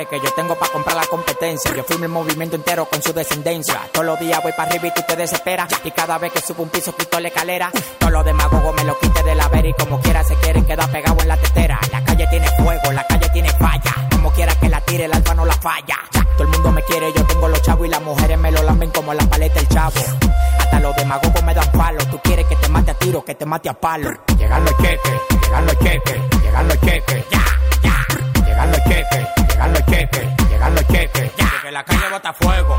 que 0.05 0.21
yo 0.21 0.31
tengo 0.35 0.55
para 0.57 0.71
comprar 0.71 0.97
la 0.97 1.07
competencia. 1.07 1.75
Yo 1.75 1.83
firmo 1.85 2.05
el 2.05 2.11
movimiento 2.11 2.57
entero 2.57 2.85
con 2.85 3.03
su 3.03 3.13
descendencia. 3.15 3.81
Todos 3.93 4.05
los 4.05 4.21
días 4.21 4.43
voy 4.43 4.53
para 4.53 4.69
arriba 4.69 4.89
y 4.89 4.91
tú 4.95 5.01
te 5.09 5.17
desesperas. 5.17 5.69
Y 5.85 5.91
cada 5.93 6.19
vez 6.19 6.33
que 6.33 6.41
subo 6.41 6.63
un 6.63 6.69
piso 6.69 6.95
quito 6.95 7.19
la 7.19 7.29
escalera. 7.29 7.71
Todos 7.99 8.13
los 8.13 8.25
demagogos 8.25 8.75
me 8.75 8.85
lo 8.85 8.99
quite 8.99 9.23
de 9.23 9.35
la 9.35 9.49
vera 9.49 9.69
y 9.69 9.73
como 9.73 10.01
quiera 10.01 10.23
se 10.23 10.35
quieren 10.37 10.67
quedar 10.67 10.91
pegados 10.91 11.23
en 11.23 11.29
la 11.29 11.37
tetera. 11.39 11.81
La 11.91 12.05
calle 12.05 12.27
tiene 12.29 12.49
fuego, 12.59 12.93
la 12.93 13.07
calle 13.07 13.29
tiene 13.31 13.51
falla. 13.53 14.09
Como 14.11 14.31
quiera 14.33 14.55
que 14.61 14.69
la 14.69 14.81
tire, 14.83 15.05
el 15.07 15.15
alfa 15.15 15.35
no 15.35 15.47
la 15.47 15.55
falla. 15.55 15.97
Todo 16.37 16.43
el 16.43 16.49
mundo 16.49 16.73
me 16.73 16.83
quiere, 16.83 17.13
yo 17.15 17.25
tengo 17.25 17.49
los 17.49 17.63
chavos 17.63 17.87
y 17.87 17.91
las 17.91 18.03
mujeres 18.03 18.39
me 18.39 18.51
lo 18.51 18.63
lamben 18.63 18.91
como 18.91 19.15
la 19.15 19.25
paleta 19.25 19.59
el 19.59 19.69
chavo. 19.69 20.01
Hasta 20.59 20.81
los 20.81 20.95
demagogos 20.97 21.43
me 21.43 21.55
dan 21.55 21.73
palo. 21.73 22.05
Tú 22.11 22.21
quieres 22.23 22.45
que 22.47 22.57
te 22.57 22.69
mate 22.69 22.91
a 22.91 22.95
tiro, 22.95 23.25
que 23.25 23.35
te 23.35 23.47
mate 23.47 23.69
a 23.71 23.75
palo. 23.75 24.11
Llegan 24.37 24.63
los 24.65 24.77
cheques, 24.77 25.13
llegan 25.43 25.67
los 25.67 25.79
cheques, 25.79 26.21
llegan 26.43 26.69
los 26.69 26.81
cheques. 26.81 27.25
Ya, 27.31 27.45
ya. 27.83 28.45
Llegan 28.45 28.71
los 28.71 28.85
cheques, 28.85 29.27
llegan 29.57 29.73
los 29.73 29.87
cheques, 29.87 30.27
llegan 30.51 30.75
los 30.75 30.87
cheques. 30.89 31.31
Ya. 31.37 31.63
Que 31.63 31.71
la 31.73 31.85
calle 31.85 32.09
bota 32.11 32.33
fuego, 32.35 32.79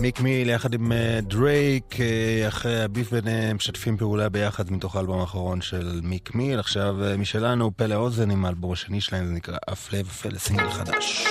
מיק 0.00 0.20
מיל 0.20 0.50
יחד 0.50 0.74
עם 0.74 0.92
אה, 0.92 1.18
דרייק, 1.22 2.00
אה, 2.00 2.48
אחרי 2.48 2.82
הביף 2.82 3.12
ביניהם, 3.12 3.56
משתפים 3.56 3.96
פעולה 3.96 4.28
ביחד 4.28 4.72
מתוך 4.72 4.96
האלבום 4.96 5.20
האחרון 5.20 5.60
של 5.60 6.00
מיק 6.02 6.34
מיל. 6.34 6.58
עכשיו 6.58 7.04
אה, 7.04 7.16
משלנו, 7.16 7.70
פלא 7.76 7.94
אוזן 7.94 8.30
עם 8.30 8.44
האלבום 8.44 8.72
השני 8.72 9.00
שלהם, 9.00 9.26
זה 9.26 9.32
נקרא 9.32 9.56
הפלא 9.68 9.98
ופלא 9.98 10.38
סינגל 10.38 10.70
חדש. 10.70 11.26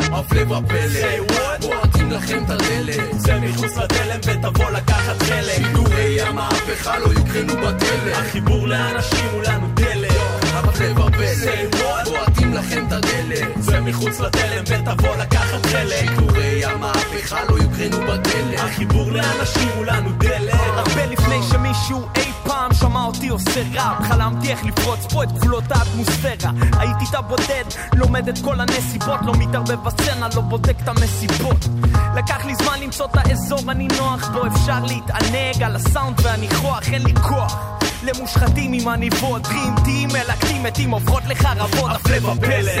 הפלא 0.00 0.42
ופלא, 0.42 1.26
בועטים 1.60 2.10
לכם 2.10 2.44
את 2.44 2.50
הדלת, 2.50 3.20
זה 3.20 3.40
מחוץ 3.40 3.76
לתלם 3.76 4.20
ותבוא 4.24 4.70
לקחת 4.70 5.22
חלק. 5.22 5.54
שידורי 5.56 6.20
המהפכה 6.20 6.98
לא 6.98 7.06
יוקרנו 7.06 7.54
בטלם, 7.54 8.12
החיבור 8.12 8.68
לאנשים 8.68 9.28
הוא 9.32 9.42
לנו 9.42 9.68
דלת. 9.74 10.12
הפלא 10.42 11.00
ופלא, 11.00 11.70
בועטים 12.04 12.37
לכם 12.58 12.86
את 12.86 12.92
הדלת, 12.92 13.62
זה 13.62 13.80
מחוץ 13.80 14.20
לתלם 14.20 14.64
ותבוא 14.66 15.16
לקחת 15.16 15.66
חלק. 15.66 16.00
שידורי 16.00 16.64
המהפכה 16.64 17.44
לא 17.48 17.56
יוקרנו 17.56 18.06
בטלם, 18.06 18.58
החיבור 18.58 19.10
לאנשים 19.10 19.68
הוא 19.76 19.84
לנו 19.84 20.12
דלת. 20.12 20.54
הרבה 20.54 21.06
לפני 21.06 21.42
שמישהו 21.50 22.06
אי 22.16 22.32
פעם 22.44 22.74
שמע 22.74 23.04
אותי 23.04 23.28
עושה 23.28 23.62
ראפ 23.72 24.02
חלמתי 24.08 24.50
איך 24.50 24.64
לפרוץ 24.64 25.06
פה 25.12 25.22
את 25.22 25.32
גבולות 25.32 25.64
האטמוספירה. 25.70 26.50
הייתי 26.78 27.04
את 27.10 27.14
הבודד, 27.14 27.64
לומד 27.96 28.28
את 28.28 28.38
כל 28.44 28.60
הנסיבות. 28.60 29.20
לא 29.22 29.32
מתערבב 29.38 29.84
בסצנה, 29.84 30.28
לא 30.36 30.40
בודק 30.40 30.76
את 30.82 30.88
המסיבות. 30.88 31.68
לקח 32.16 32.44
לי 32.44 32.54
זמן 32.54 32.80
למצוא 32.80 33.06
את 33.06 33.16
האזור 33.16 33.70
אני 33.70 33.88
נוח 33.98 34.28
בו. 34.28 34.46
אפשר 34.46 34.84
להתענג 34.84 35.62
על 35.62 35.76
הסאונד 35.76 36.20
והניחוח 36.22 36.88
אין 36.92 37.02
לי 37.02 37.14
כוח 37.14 37.78
למושחתים 38.02 38.72
עם 38.72 38.88
עניבות, 38.88 39.42
טים 39.84 40.08
מלקטים 40.08 40.62
מתים 40.62 40.90
הופכות 40.90 41.22
לחרבות. 41.28 41.90
הפלא 41.90 42.28
ופלא. 42.28 42.72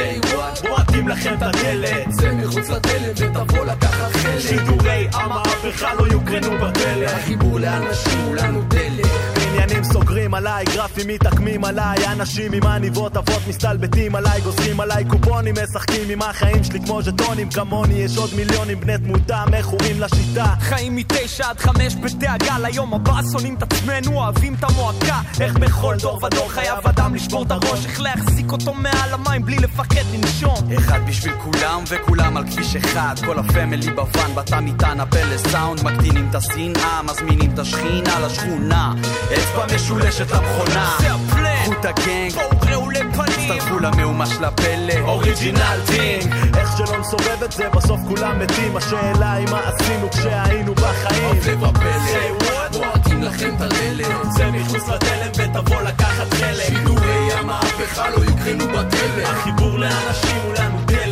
בועטים 0.68 1.08
לכם 1.08 1.34
את 1.34 1.42
הדלת, 1.42 2.12
זה 2.12 2.32
מחוץ 2.32 2.68
לתלם 2.70 3.12
ותבוא 3.16 3.64
לקחת 3.64 4.12
חלק. 4.12 4.38
שידורי 4.38 5.08
המהפכה 5.12 5.94
לא 5.94 6.06
יוקרנו 6.06 6.58
בטלם, 6.58 7.08
החיבור 7.16 7.60
לאנשים 7.60 8.20
הוא 8.24 8.34
לנו 8.34 8.62
דלת. 8.62 9.37
עניינים 9.62 9.84
סוגרים 9.84 10.34
עליי, 10.34 10.64
גרפים 10.64 11.08
מתעקמים 11.08 11.64
עליי 11.64 12.06
אנשים 12.12 12.52
עם 12.52 12.66
עניבות 12.66 13.16
אבות 13.16 13.42
מסתלבטים 13.48 14.14
עליי 14.14 14.40
גוזרים 14.40 14.80
עליי 14.80 15.04
קופונים 15.04 15.54
משחקים 15.62 16.10
עם 16.10 16.22
החיים 16.22 16.64
שלי 16.64 16.80
כמו 16.80 17.02
ז'טונים 17.02 17.50
כמוני 17.50 17.94
יש 17.94 18.16
עוד 18.16 18.30
מיליונים 18.36 18.80
בני 18.80 18.98
תמותה 18.98 19.44
מכורים 19.50 20.00
לשיטה. 20.00 20.54
חיים 20.60 20.96
מתשע 20.96 21.48
עד 21.48 21.60
חמש 21.60 21.94
בדאגה 21.94 22.58
ליום 22.58 22.94
הבא 22.94 23.20
שונאים 23.32 23.54
את 23.54 23.62
עצמנו 23.62 24.16
אוהבים 24.16 24.54
את 24.54 24.64
המועקה. 24.64 25.20
איך 25.40 25.58
בכל 25.58 25.96
דור 26.00 26.24
ודור 26.24 26.50
חייב 26.50 26.86
אדם 26.86 27.14
לשבור 27.14 27.42
את 27.42 27.50
הראש 27.50 27.86
איך 27.86 28.00
להחזיק 28.00 28.52
אותו 28.52 28.74
מעל 28.74 29.12
המים 29.12 29.44
בלי 29.44 29.56
לפחד 29.56 30.04
לנשום 30.14 30.72
אחד 30.78 31.00
בשביל 31.08 31.34
כולם 31.34 31.84
וכולם 31.88 32.36
על 32.36 32.44
כביש 32.46 32.76
אחד. 32.76 33.14
כל 33.26 33.38
הפמילי 33.38 33.90
בוואן 33.90 34.34
בתא 34.34 34.60
מטען 34.60 35.00
הפלא 35.00 35.36
סאונד 35.36 35.82
מקטינים 35.82 36.26
את 36.30 36.34
השנאה 36.34 37.02
מזמינים 37.02 37.50
את 37.54 37.58
השכינה 37.58 38.20
לשכונה 38.20 38.94
אצבע 39.48 39.74
משולשת 39.74 40.30
למכונה. 40.30 40.96
זה 41.00 41.12
הפלא. 41.12 41.48
קחו 41.64 41.72
את 41.72 41.84
הגנג 41.84 42.32
בואו 42.32 42.48
ראו 42.70 42.90
לפנים 42.90 43.20
הצטרפו 43.20 43.78
למהומה 43.78 44.26
של 44.26 44.44
הפלא 44.44 45.00
אוריג'ינל 45.02 45.80
טינג. 45.86 46.34
איך 46.56 46.76
שלא 46.76 46.98
נסובב 46.98 47.42
את 47.44 47.52
זה 47.52 47.68
בסוף 47.68 48.00
כולם 48.08 48.38
מתים. 48.38 48.76
השאלה 48.76 49.32
היא 49.32 49.46
מה 49.50 49.60
עשינו 49.60 50.10
כשהיינו 50.10 50.74
בחיים. 50.74 51.38
הפלא. 51.62 51.68
ופלא, 51.68 52.68
בועטים 52.72 53.22
לכם 53.22 53.54
את 53.56 53.60
הדלת, 53.60 54.06
זה 54.36 54.50
מחוץ 54.50 54.88
לתלם 54.88 55.30
ותבוא 55.36 55.82
לקחת 55.82 56.34
חלק. 56.34 56.66
שידורי 56.66 57.32
המהפכה 57.32 58.10
לא 58.10 58.24
יוקרנו 58.24 58.64
בטלם, 58.64 59.24
החיבור 59.24 59.78
לאנשים 59.78 60.36
הוא 60.44 60.54
לנו 60.54 60.78
דלת. 60.84 61.07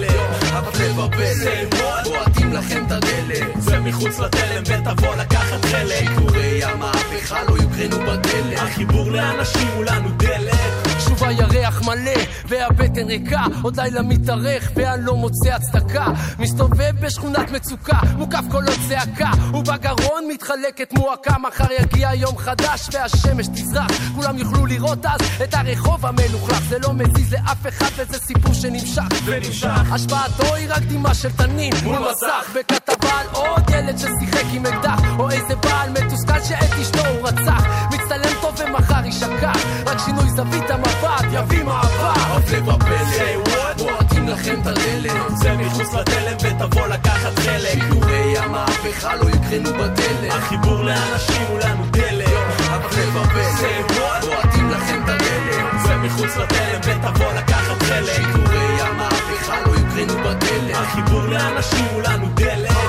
הפלא 0.58 1.02
ופלא, 1.02 2.04
בועטים 2.04 2.52
לכם 2.52 2.84
את 2.86 2.92
הדלת, 2.92 3.46
זה 3.58 3.80
מחוץ 3.80 4.18
לתלם 4.18 4.62
ותבוא 4.62 5.14
לקחת 5.16 5.64
חלק. 5.64 5.98
שידורי 5.98 6.64
המהפכה 6.64 7.42
לא 7.48 7.56
יוקרנו 7.56 8.06
בטלם, 8.06 8.56
החיבור 8.56 9.10
לאנשים 9.10 9.68
הוא 9.76 9.84
לנו 9.84 10.10
דלת. 10.10 10.95
שוב 11.08 11.24
הירח 11.24 11.82
מלא 11.82 12.20
והבטן 12.48 13.06
ריקה 13.08 13.44
עוד 13.62 13.80
לילה 13.80 14.02
מתארך 14.02 14.70
ואני 14.74 15.04
לא 15.04 15.16
מוצא 15.16 15.54
הצדקה. 15.54 16.06
מסתובב 16.38 16.92
בשכונת 17.00 17.50
מצוקה 17.50 17.98
מוקף 18.16 18.44
קולות 18.50 18.78
צעקה. 18.88 19.30
ובגרון 19.54 20.28
מתחלקת 20.28 20.92
מועקה 20.92 21.38
מחר 21.38 21.72
יגיע 21.80 22.14
יום 22.14 22.38
חדש 22.38 22.88
והשמש 22.92 23.46
תזרח. 23.46 23.86
כולם 24.14 24.38
יוכלו 24.38 24.66
לראות 24.66 25.06
אז 25.06 25.20
את 25.44 25.54
הרחוב 25.54 26.06
המלוכלך. 26.06 26.62
זה 26.68 26.78
לא 26.78 26.92
מזיז 26.92 27.32
לאף 27.32 27.66
אחד 27.68 27.90
וזה 27.96 28.18
סיפור 28.18 28.54
שנמשך. 28.54 29.02
ונמשך. 29.24 29.92
השפעתו 29.92 30.54
היא 30.54 30.68
רק 30.70 30.82
דמעה 30.82 31.14
של 31.14 31.32
תנין. 31.32 31.72
מול. 31.84 31.98
מסך. 31.98 32.50
בכתבה 32.54 33.20
על 33.20 33.26
עוד 33.32 33.70
ילד 33.70 33.98
ששיחק 33.98 34.44
עם 34.52 34.66
אקדח 34.66 35.00
או 35.18 35.30
איזה 35.30 35.56
בעל 35.56 35.90
מתוסכל 35.90 36.42
שאת 36.48 36.72
אשתו 36.82 37.06
הוא 37.06 37.28
רצח. 37.28 37.64
מצטלם 37.86 38.35
טוב 38.76 38.84
ומחר 38.84 39.04
יישכח 39.06 39.66
רק 39.86 39.98
שינוי 40.04 40.30
זווית 40.30 40.70
המבט 40.70 41.24
יביא 41.32 41.64
מעבר 41.64 42.12
הפלא 42.16 42.72
ופלא, 42.72 43.74
בועטים 43.76 44.28
לכם 44.28 44.60
את 44.62 44.66
הדלת, 44.66 45.36
זה 45.36 45.56
מחוץ 45.56 45.94
לתלם 45.94 46.36
ותבוא 46.42 46.86
לקחת 46.86 47.38
חלק. 47.38 47.72
שידורי 47.72 48.38
המהפכה 48.38 49.16
לא 49.16 49.30
יקרנו 49.30 49.78
בטלם, 49.78 50.30
החיבור 50.30 50.84
לאנשים 50.84 51.42
הוא 51.48 51.58
לנו 51.58 51.86
דלת. 51.90 52.28
הפלא 52.60 53.20
ופלא, 53.20 54.20
בועטים 54.20 54.70
לכם 54.70 55.02
את 55.04 55.08
הדלת, 55.08 55.80
זה 55.86 55.96
מחוץ 55.96 56.36
לתלם 56.36 56.80
ותבוא 56.82 57.32
לקחת 57.32 57.82
חלק. 57.82 58.16
שידורי 58.16 58.80
המהפכה 58.80 59.60
לא 59.66 59.72
יקרנו 59.76 60.22
בטלם, 60.22 60.74
החיבור 60.74 61.26
לאנשים 61.26 61.84
מולנו 61.92 62.26
דלק 62.34 62.70
ול"א, 62.70 62.85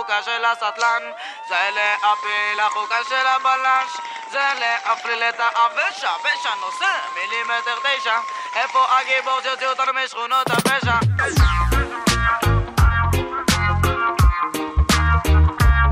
החוקה 0.00 0.22
של 0.22 0.44
הסטלן 0.44 1.02
זה 1.48 1.54
להפיל 1.74 2.60
החוקה 2.60 2.96
של 3.08 3.26
הבלש 3.26 3.90
זה 4.32 4.38
להפליל 4.60 5.22
את 5.22 5.40
העבש 5.40 6.04
הבש 6.04 6.46
הנושא 6.52 6.92
מילימטר 7.14 7.76
תשע 7.82 8.18
איפה 8.56 8.78
הגיבור 8.98 9.40
שהוציא 9.42 9.66
אותנו 9.66 9.92
משכונות 10.04 10.50
הפשע 10.50 10.98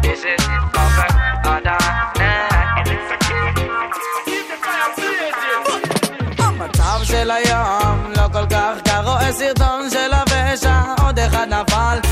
This 0.03 0.25
is 0.25 0.45
perfect, 0.75 1.47
המצב 6.39 7.05
של 7.05 7.31
היום 7.31 8.13
לא 8.17 8.29
כל 8.33 8.47
כך 8.51 8.89
רואה 9.05 9.33
סרטון 9.33 9.91
של 9.91 10.13
הפשע 10.13 10.83
עוד 11.03 11.19
אחד 11.19 11.49
נפל 11.49 12.08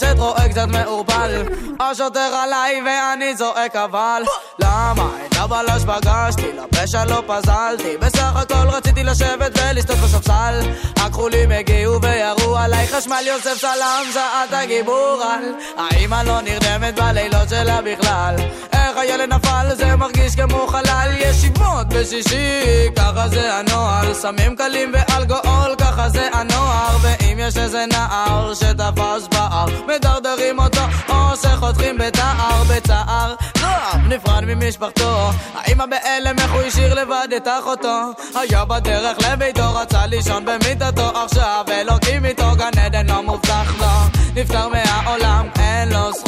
בולשת 0.00 0.18
רואה 0.18 0.48
קצת 0.48 0.66
מעורפל. 0.68 1.42
השוטר 1.80 2.34
עליי 2.42 2.82
ואני 2.86 3.36
זועק 3.36 3.76
אבל 3.76 4.22
למה 4.58 5.08
את 5.26 5.34
הבלש 5.36 5.82
פגשתי? 5.82 6.46
לפשע 6.52 7.04
לא 7.04 7.22
פזלתי 7.26 7.96
בסך 8.00 8.36
הכל 8.36 8.68
רציתי 8.68 9.04
לשבת 9.04 9.58
ולשתות 9.58 9.96
בספסל. 9.96 10.60
הכחולים 10.96 11.50
הגיעו 11.50 12.02
וירו 12.02 12.56
עליי. 12.56 12.86
חשמל 12.86 13.22
יוסף 13.26 13.60
סלאם 13.60 14.12
זעת 14.12 14.52
הגיבור 14.52 15.22
על. 15.22 15.44
האמא 15.76 16.22
לא 16.26 16.40
נרדמת 16.40 16.94
בלילות 16.94 17.48
שלה 17.48 17.80
בכלל. 17.82 18.34
איך 18.72 18.96
הילד 18.96 19.32
נפל? 19.32 19.74
זה 19.74 19.96
מרגיש 19.96 20.36
כמו 20.36 20.66
חלל. 20.66 21.10
ישיבות 21.18 21.88
בשישי 21.88 22.88
ככה 22.96 23.28
זה 23.28 23.54
הנוהל. 23.54 24.14
סמים 24.14 24.56
קלים 24.56 24.92
ואלכוהול 24.94 25.74
ככה 25.78 26.08
זה 26.08 26.28
הנוער. 26.32 26.96
ואם 27.02 27.38
יש 27.40 27.56
איזה 27.56 27.84
נער 27.92 28.54
שתפס 28.54 29.28
בער 29.56 29.66
מדרדרים 29.86 30.58
אותו 30.58 30.80
או 31.08 31.36
שחותכים 31.36 31.98
בתער 31.98 32.62
בצער 32.70 33.34
נוער 33.60 33.96
נפרד 34.08 34.44
ממשפחתו. 34.44 35.30
האמא 35.54 35.86
בהלם 35.86 36.38
איך 36.38 36.52
הוא 36.52 36.60
השאיר 36.62 36.94
לבד 36.94 37.28
את 37.36 37.48
אחותו? 37.60 38.12
היה 38.34 38.64
בדרך 38.64 39.18
לביתו 39.28 39.74
רצה 39.74 40.06
לישון 40.06 40.44
במיטתו. 40.44 41.24
עכשיו 41.24 41.64
אלוקים 41.68 42.24
איתו 42.24 42.56
גן 42.56 42.78
עדן 42.80 43.06
לא 43.06 43.22
מובטח 43.22 43.74
לו. 43.80 43.86
נפטר 44.34 44.68
מהעולם 44.68 45.48
אין 45.58 45.88
לו 45.88 46.12
זכות 46.12 46.25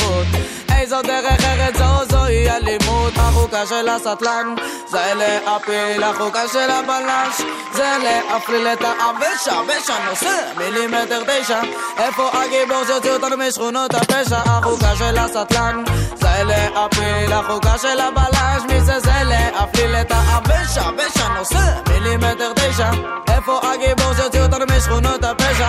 איזו 0.89 1.03
דרך 1.03 1.45
ארץ 1.45 1.77
זו 1.77 2.05
זוהי 2.11 2.51
אלימות. 2.51 3.13
החוקה 3.17 3.67
של 3.67 3.89
הסטלן 3.89 4.55
זה 4.91 5.13
להפיל. 5.15 6.03
החוקה 6.03 6.49
של 6.53 6.71
הבלש 6.71 7.41
זה 7.73 7.97
להפליל 8.03 8.67
את 8.67 8.83
העבש. 8.83 9.49
הבש 9.49 9.91
הנושא 9.91 10.53
מילימטר 10.57 11.23
תשע. 11.27 11.61
איפה 11.99 12.31
הגיבור 12.33 12.85
שהוציא 12.87 13.11
אותנו 13.11 13.37
משכונות 13.37 13.95
הפשע? 13.95 14.37
החוקה 14.37 14.97
של 14.97 15.19
הסטלן 15.19 15.85
זה 16.15 16.45
להפיל. 16.45 17.33
החוקה 17.33 17.79
של 17.79 18.01
הבלש 18.01 18.63
מי 18.69 18.81
זה? 18.81 19.01
זה 19.01 19.23
להפליל 19.25 19.95
את 19.95 20.11
העבש. 20.11 20.79
הבש 20.79 21.17
הנושא 21.17 21.81
מילימטר 21.89 22.53
תשע. 22.55 22.91
איפה 23.29 23.61
הגיבור 23.63 24.15
שהוציא 24.15 24.41
אותנו 24.41 24.65
משכונות 24.77 25.25
הפשע? 25.25 25.69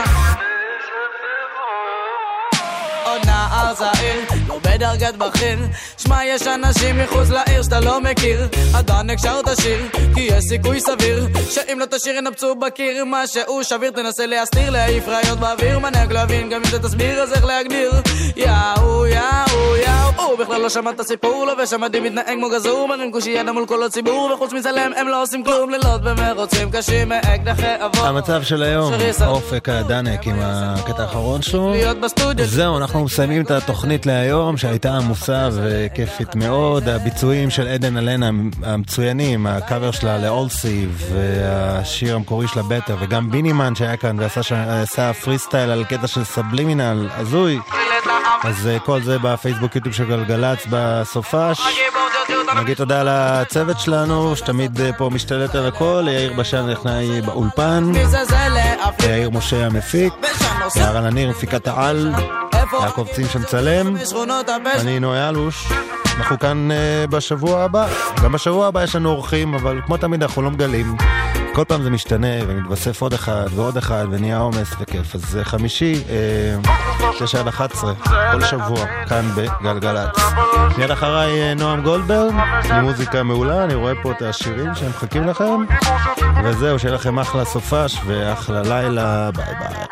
עוד 3.05 3.25
נער 3.25 3.73
צעיר, 3.73 4.38
לא 4.49 4.59
בדרגת 4.63 5.15
בכיר. 5.15 5.59
שמע, 5.97 6.25
יש 6.25 6.47
אנשים 6.47 6.97
מחוץ 6.97 7.29
לעיר 7.29 7.63
שאתה 7.63 7.79
לא 7.79 8.01
מכיר. 8.01 8.47
אתה 8.79 9.01
נקשר 9.03 9.41
תשיר, 9.41 9.79
כי 10.15 10.21
יש 10.21 10.43
סיכוי 10.49 10.79
סביר 10.79 11.27
שאם 11.49 11.79
לא 11.79 11.85
תשיר 11.85 12.15
ינפצו 12.17 12.55
בקיר. 12.55 13.03
משהו 13.07 13.63
שביר 13.63 13.91
תנסה 13.91 14.25
להסתיר, 14.25 14.69
להעיף 14.69 15.07
ראיות 15.07 15.39
באוויר. 15.39 15.79
מנהג 15.79 16.13
להבין 16.13 16.49
גם 16.49 16.61
אם 16.65 16.71
זה 16.71 16.79
תסביר 16.79 17.21
אז 17.21 17.33
איך 17.33 17.45
להגדיר? 17.45 17.91
יאו 18.35 19.05
יאו 19.05 19.75
יאו. 19.75 20.23
הוא 20.25 20.37
בכלל 20.37 20.61
לא 20.61 20.69
שמע 20.69 20.91
את 20.91 20.99
הסיפור 20.99 21.45
לא 21.45 21.63
ושמעתי 21.63 21.99
מתנהג 21.99 22.37
כמו 22.37 22.49
גזור. 22.49 22.87
מרים 22.87 23.11
קושייה 23.11 23.43
מול 23.43 23.65
כל 23.65 23.83
הציבור 23.83 24.31
וחוץ 24.33 24.53
מצלם 24.53 24.91
הם 24.97 25.07
לא 25.07 25.23
עושים 25.23 25.43
כלום. 25.43 25.69
לילות 25.69 26.01
במרוצים 26.01 26.71
קשים 26.71 27.09
מאקדחי 27.09 27.75
אבות 27.85 28.05
המצב 28.05 28.43
של 28.43 28.63
היום. 28.63 28.93
אופק 29.27 29.69
הדנק 29.69 30.27
עם 30.27 30.35
הקטע 30.41 31.01
האחרון 31.03 31.41
שלו. 31.41 31.73
זהו, 32.43 32.77
אנחנו 32.77 33.03
מסיימים 33.03 33.41
את 33.41 33.51
התוכנית 33.51 34.05
להיום, 34.05 34.38
שהייתה 34.57 34.97
עמוסה 34.97 35.49
וכיפית 35.53 36.35
מאוד. 36.35 36.89
הביצועים 36.89 37.49
של 37.49 37.67
עדן 37.67 37.97
אלנה 37.97 38.29
המצוינים, 38.63 39.47
הקאבר 39.47 39.91
שלה 39.91 40.17
לאולסי, 40.17 40.87
והשיר 41.09 42.15
המקורי 42.15 42.47
שלה 42.47 42.63
בטר, 42.63 42.95
וגם 42.99 43.31
בינימן 43.31 43.75
שהיה 43.75 43.97
כאן 43.97 44.19
ועשה 44.19 45.13
פרי 45.13 45.37
סטייל 45.37 45.69
על 45.69 45.83
קטע 45.83 46.07
של 46.07 46.23
סבלימינל, 46.23 47.09
הזוי. 47.11 47.59
אז 48.43 48.67
אה, 48.67 48.79
כל 48.79 49.01
זה 49.01 49.17
בפייסבוק 49.19 49.75
יוטיוב 49.75 49.95
של 49.95 50.05
גלגלצ 50.05 50.67
בסופש. 50.69 51.61
נגיד 52.57 52.77
תודה 52.77 53.03
לצוות 53.05 53.79
שלנו, 53.79 54.35
שתמיד 54.35 54.81
אה, 54.81 54.93
פה 54.93 55.09
משתלט 55.13 55.55
על 55.55 55.65
הכל, 55.67 56.05
יאיר 56.07 56.33
בשן 56.33 56.69
נכנעי 56.69 57.21
באולפן, 57.21 57.83
מי 57.83 58.05
זה 58.05 58.25
זה 58.25 58.35
להפליל 58.49 59.11
יאיר 59.11 59.29
משה 59.29 59.65
המפיק, 59.65 60.13
יערה 60.75 61.01
לניר 61.01 61.29
מפיקת 61.29 61.67
העל, 61.67 62.13
יעקב 62.81 63.07
צין 63.13 63.27
שמצלם, 63.27 63.95
אני 64.75 64.99
נועה 64.99 65.29
אלוש. 65.29 65.71
אנחנו 66.19 66.39
כאן 66.39 66.69
uh, 66.71 67.07
בשבוע 67.07 67.63
הבא. 67.63 67.87
גם 68.23 68.31
בשבוע 68.31 68.67
הבא 68.67 68.83
יש 68.83 68.95
לנו 68.95 69.09
אורחים, 69.09 69.53
אבל 69.53 69.81
כמו 69.85 69.97
תמיד 69.97 70.23
אנחנו 70.23 70.41
לא 70.41 70.51
מגלים. 70.51 70.95
כל 71.53 71.65
פעם 71.65 71.83
זה 71.83 71.89
משתנה, 71.89 72.27
ומתווסף 72.47 73.01
עוד 73.01 73.13
אחד 73.13 73.45
ועוד 73.55 73.77
אחד, 73.77 74.05
ונהיה 74.11 74.37
עומס 74.37 74.73
וכיף. 74.79 75.15
אז 75.15 75.21
זה 75.21 75.45
חמישי, 75.45 76.03
אה, 76.09 76.71
שש 77.19 77.35
עד 77.35 77.47
11, 77.47 77.93
כל 78.31 78.41
שבוע, 78.41 78.85
כאן 79.09 79.25
בגלגלצ. 79.35 80.09
מיד 80.77 80.91
אחריי 80.91 81.41
אה, 81.41 81.53
נועם 81.53 81.81
גולדברג, 81.81 82.33
עם 82.69 82.83
מוזיקה 82.83 83.23
מעולה, 83.23 83.63
אני 83.63 83.75
רואה 83.75 83.93
פה 84.03 84.11
את 84.11 84.21
השירים 84.21 84.75
שהם 84.75 84.89
מחכים 84.89 85.27
לכם, 85.27 85.65
וזהו, 86.43 86.79
שיהיה 86.79 86.95
לכם 86.95 87.19
אחלה 87.19 87.45
סופש 87.45 87.97
ואחלה 88.05 88.61
לילה, 88.61 89.31
ביי 89.31 89.45
ביי. 89.59 89.85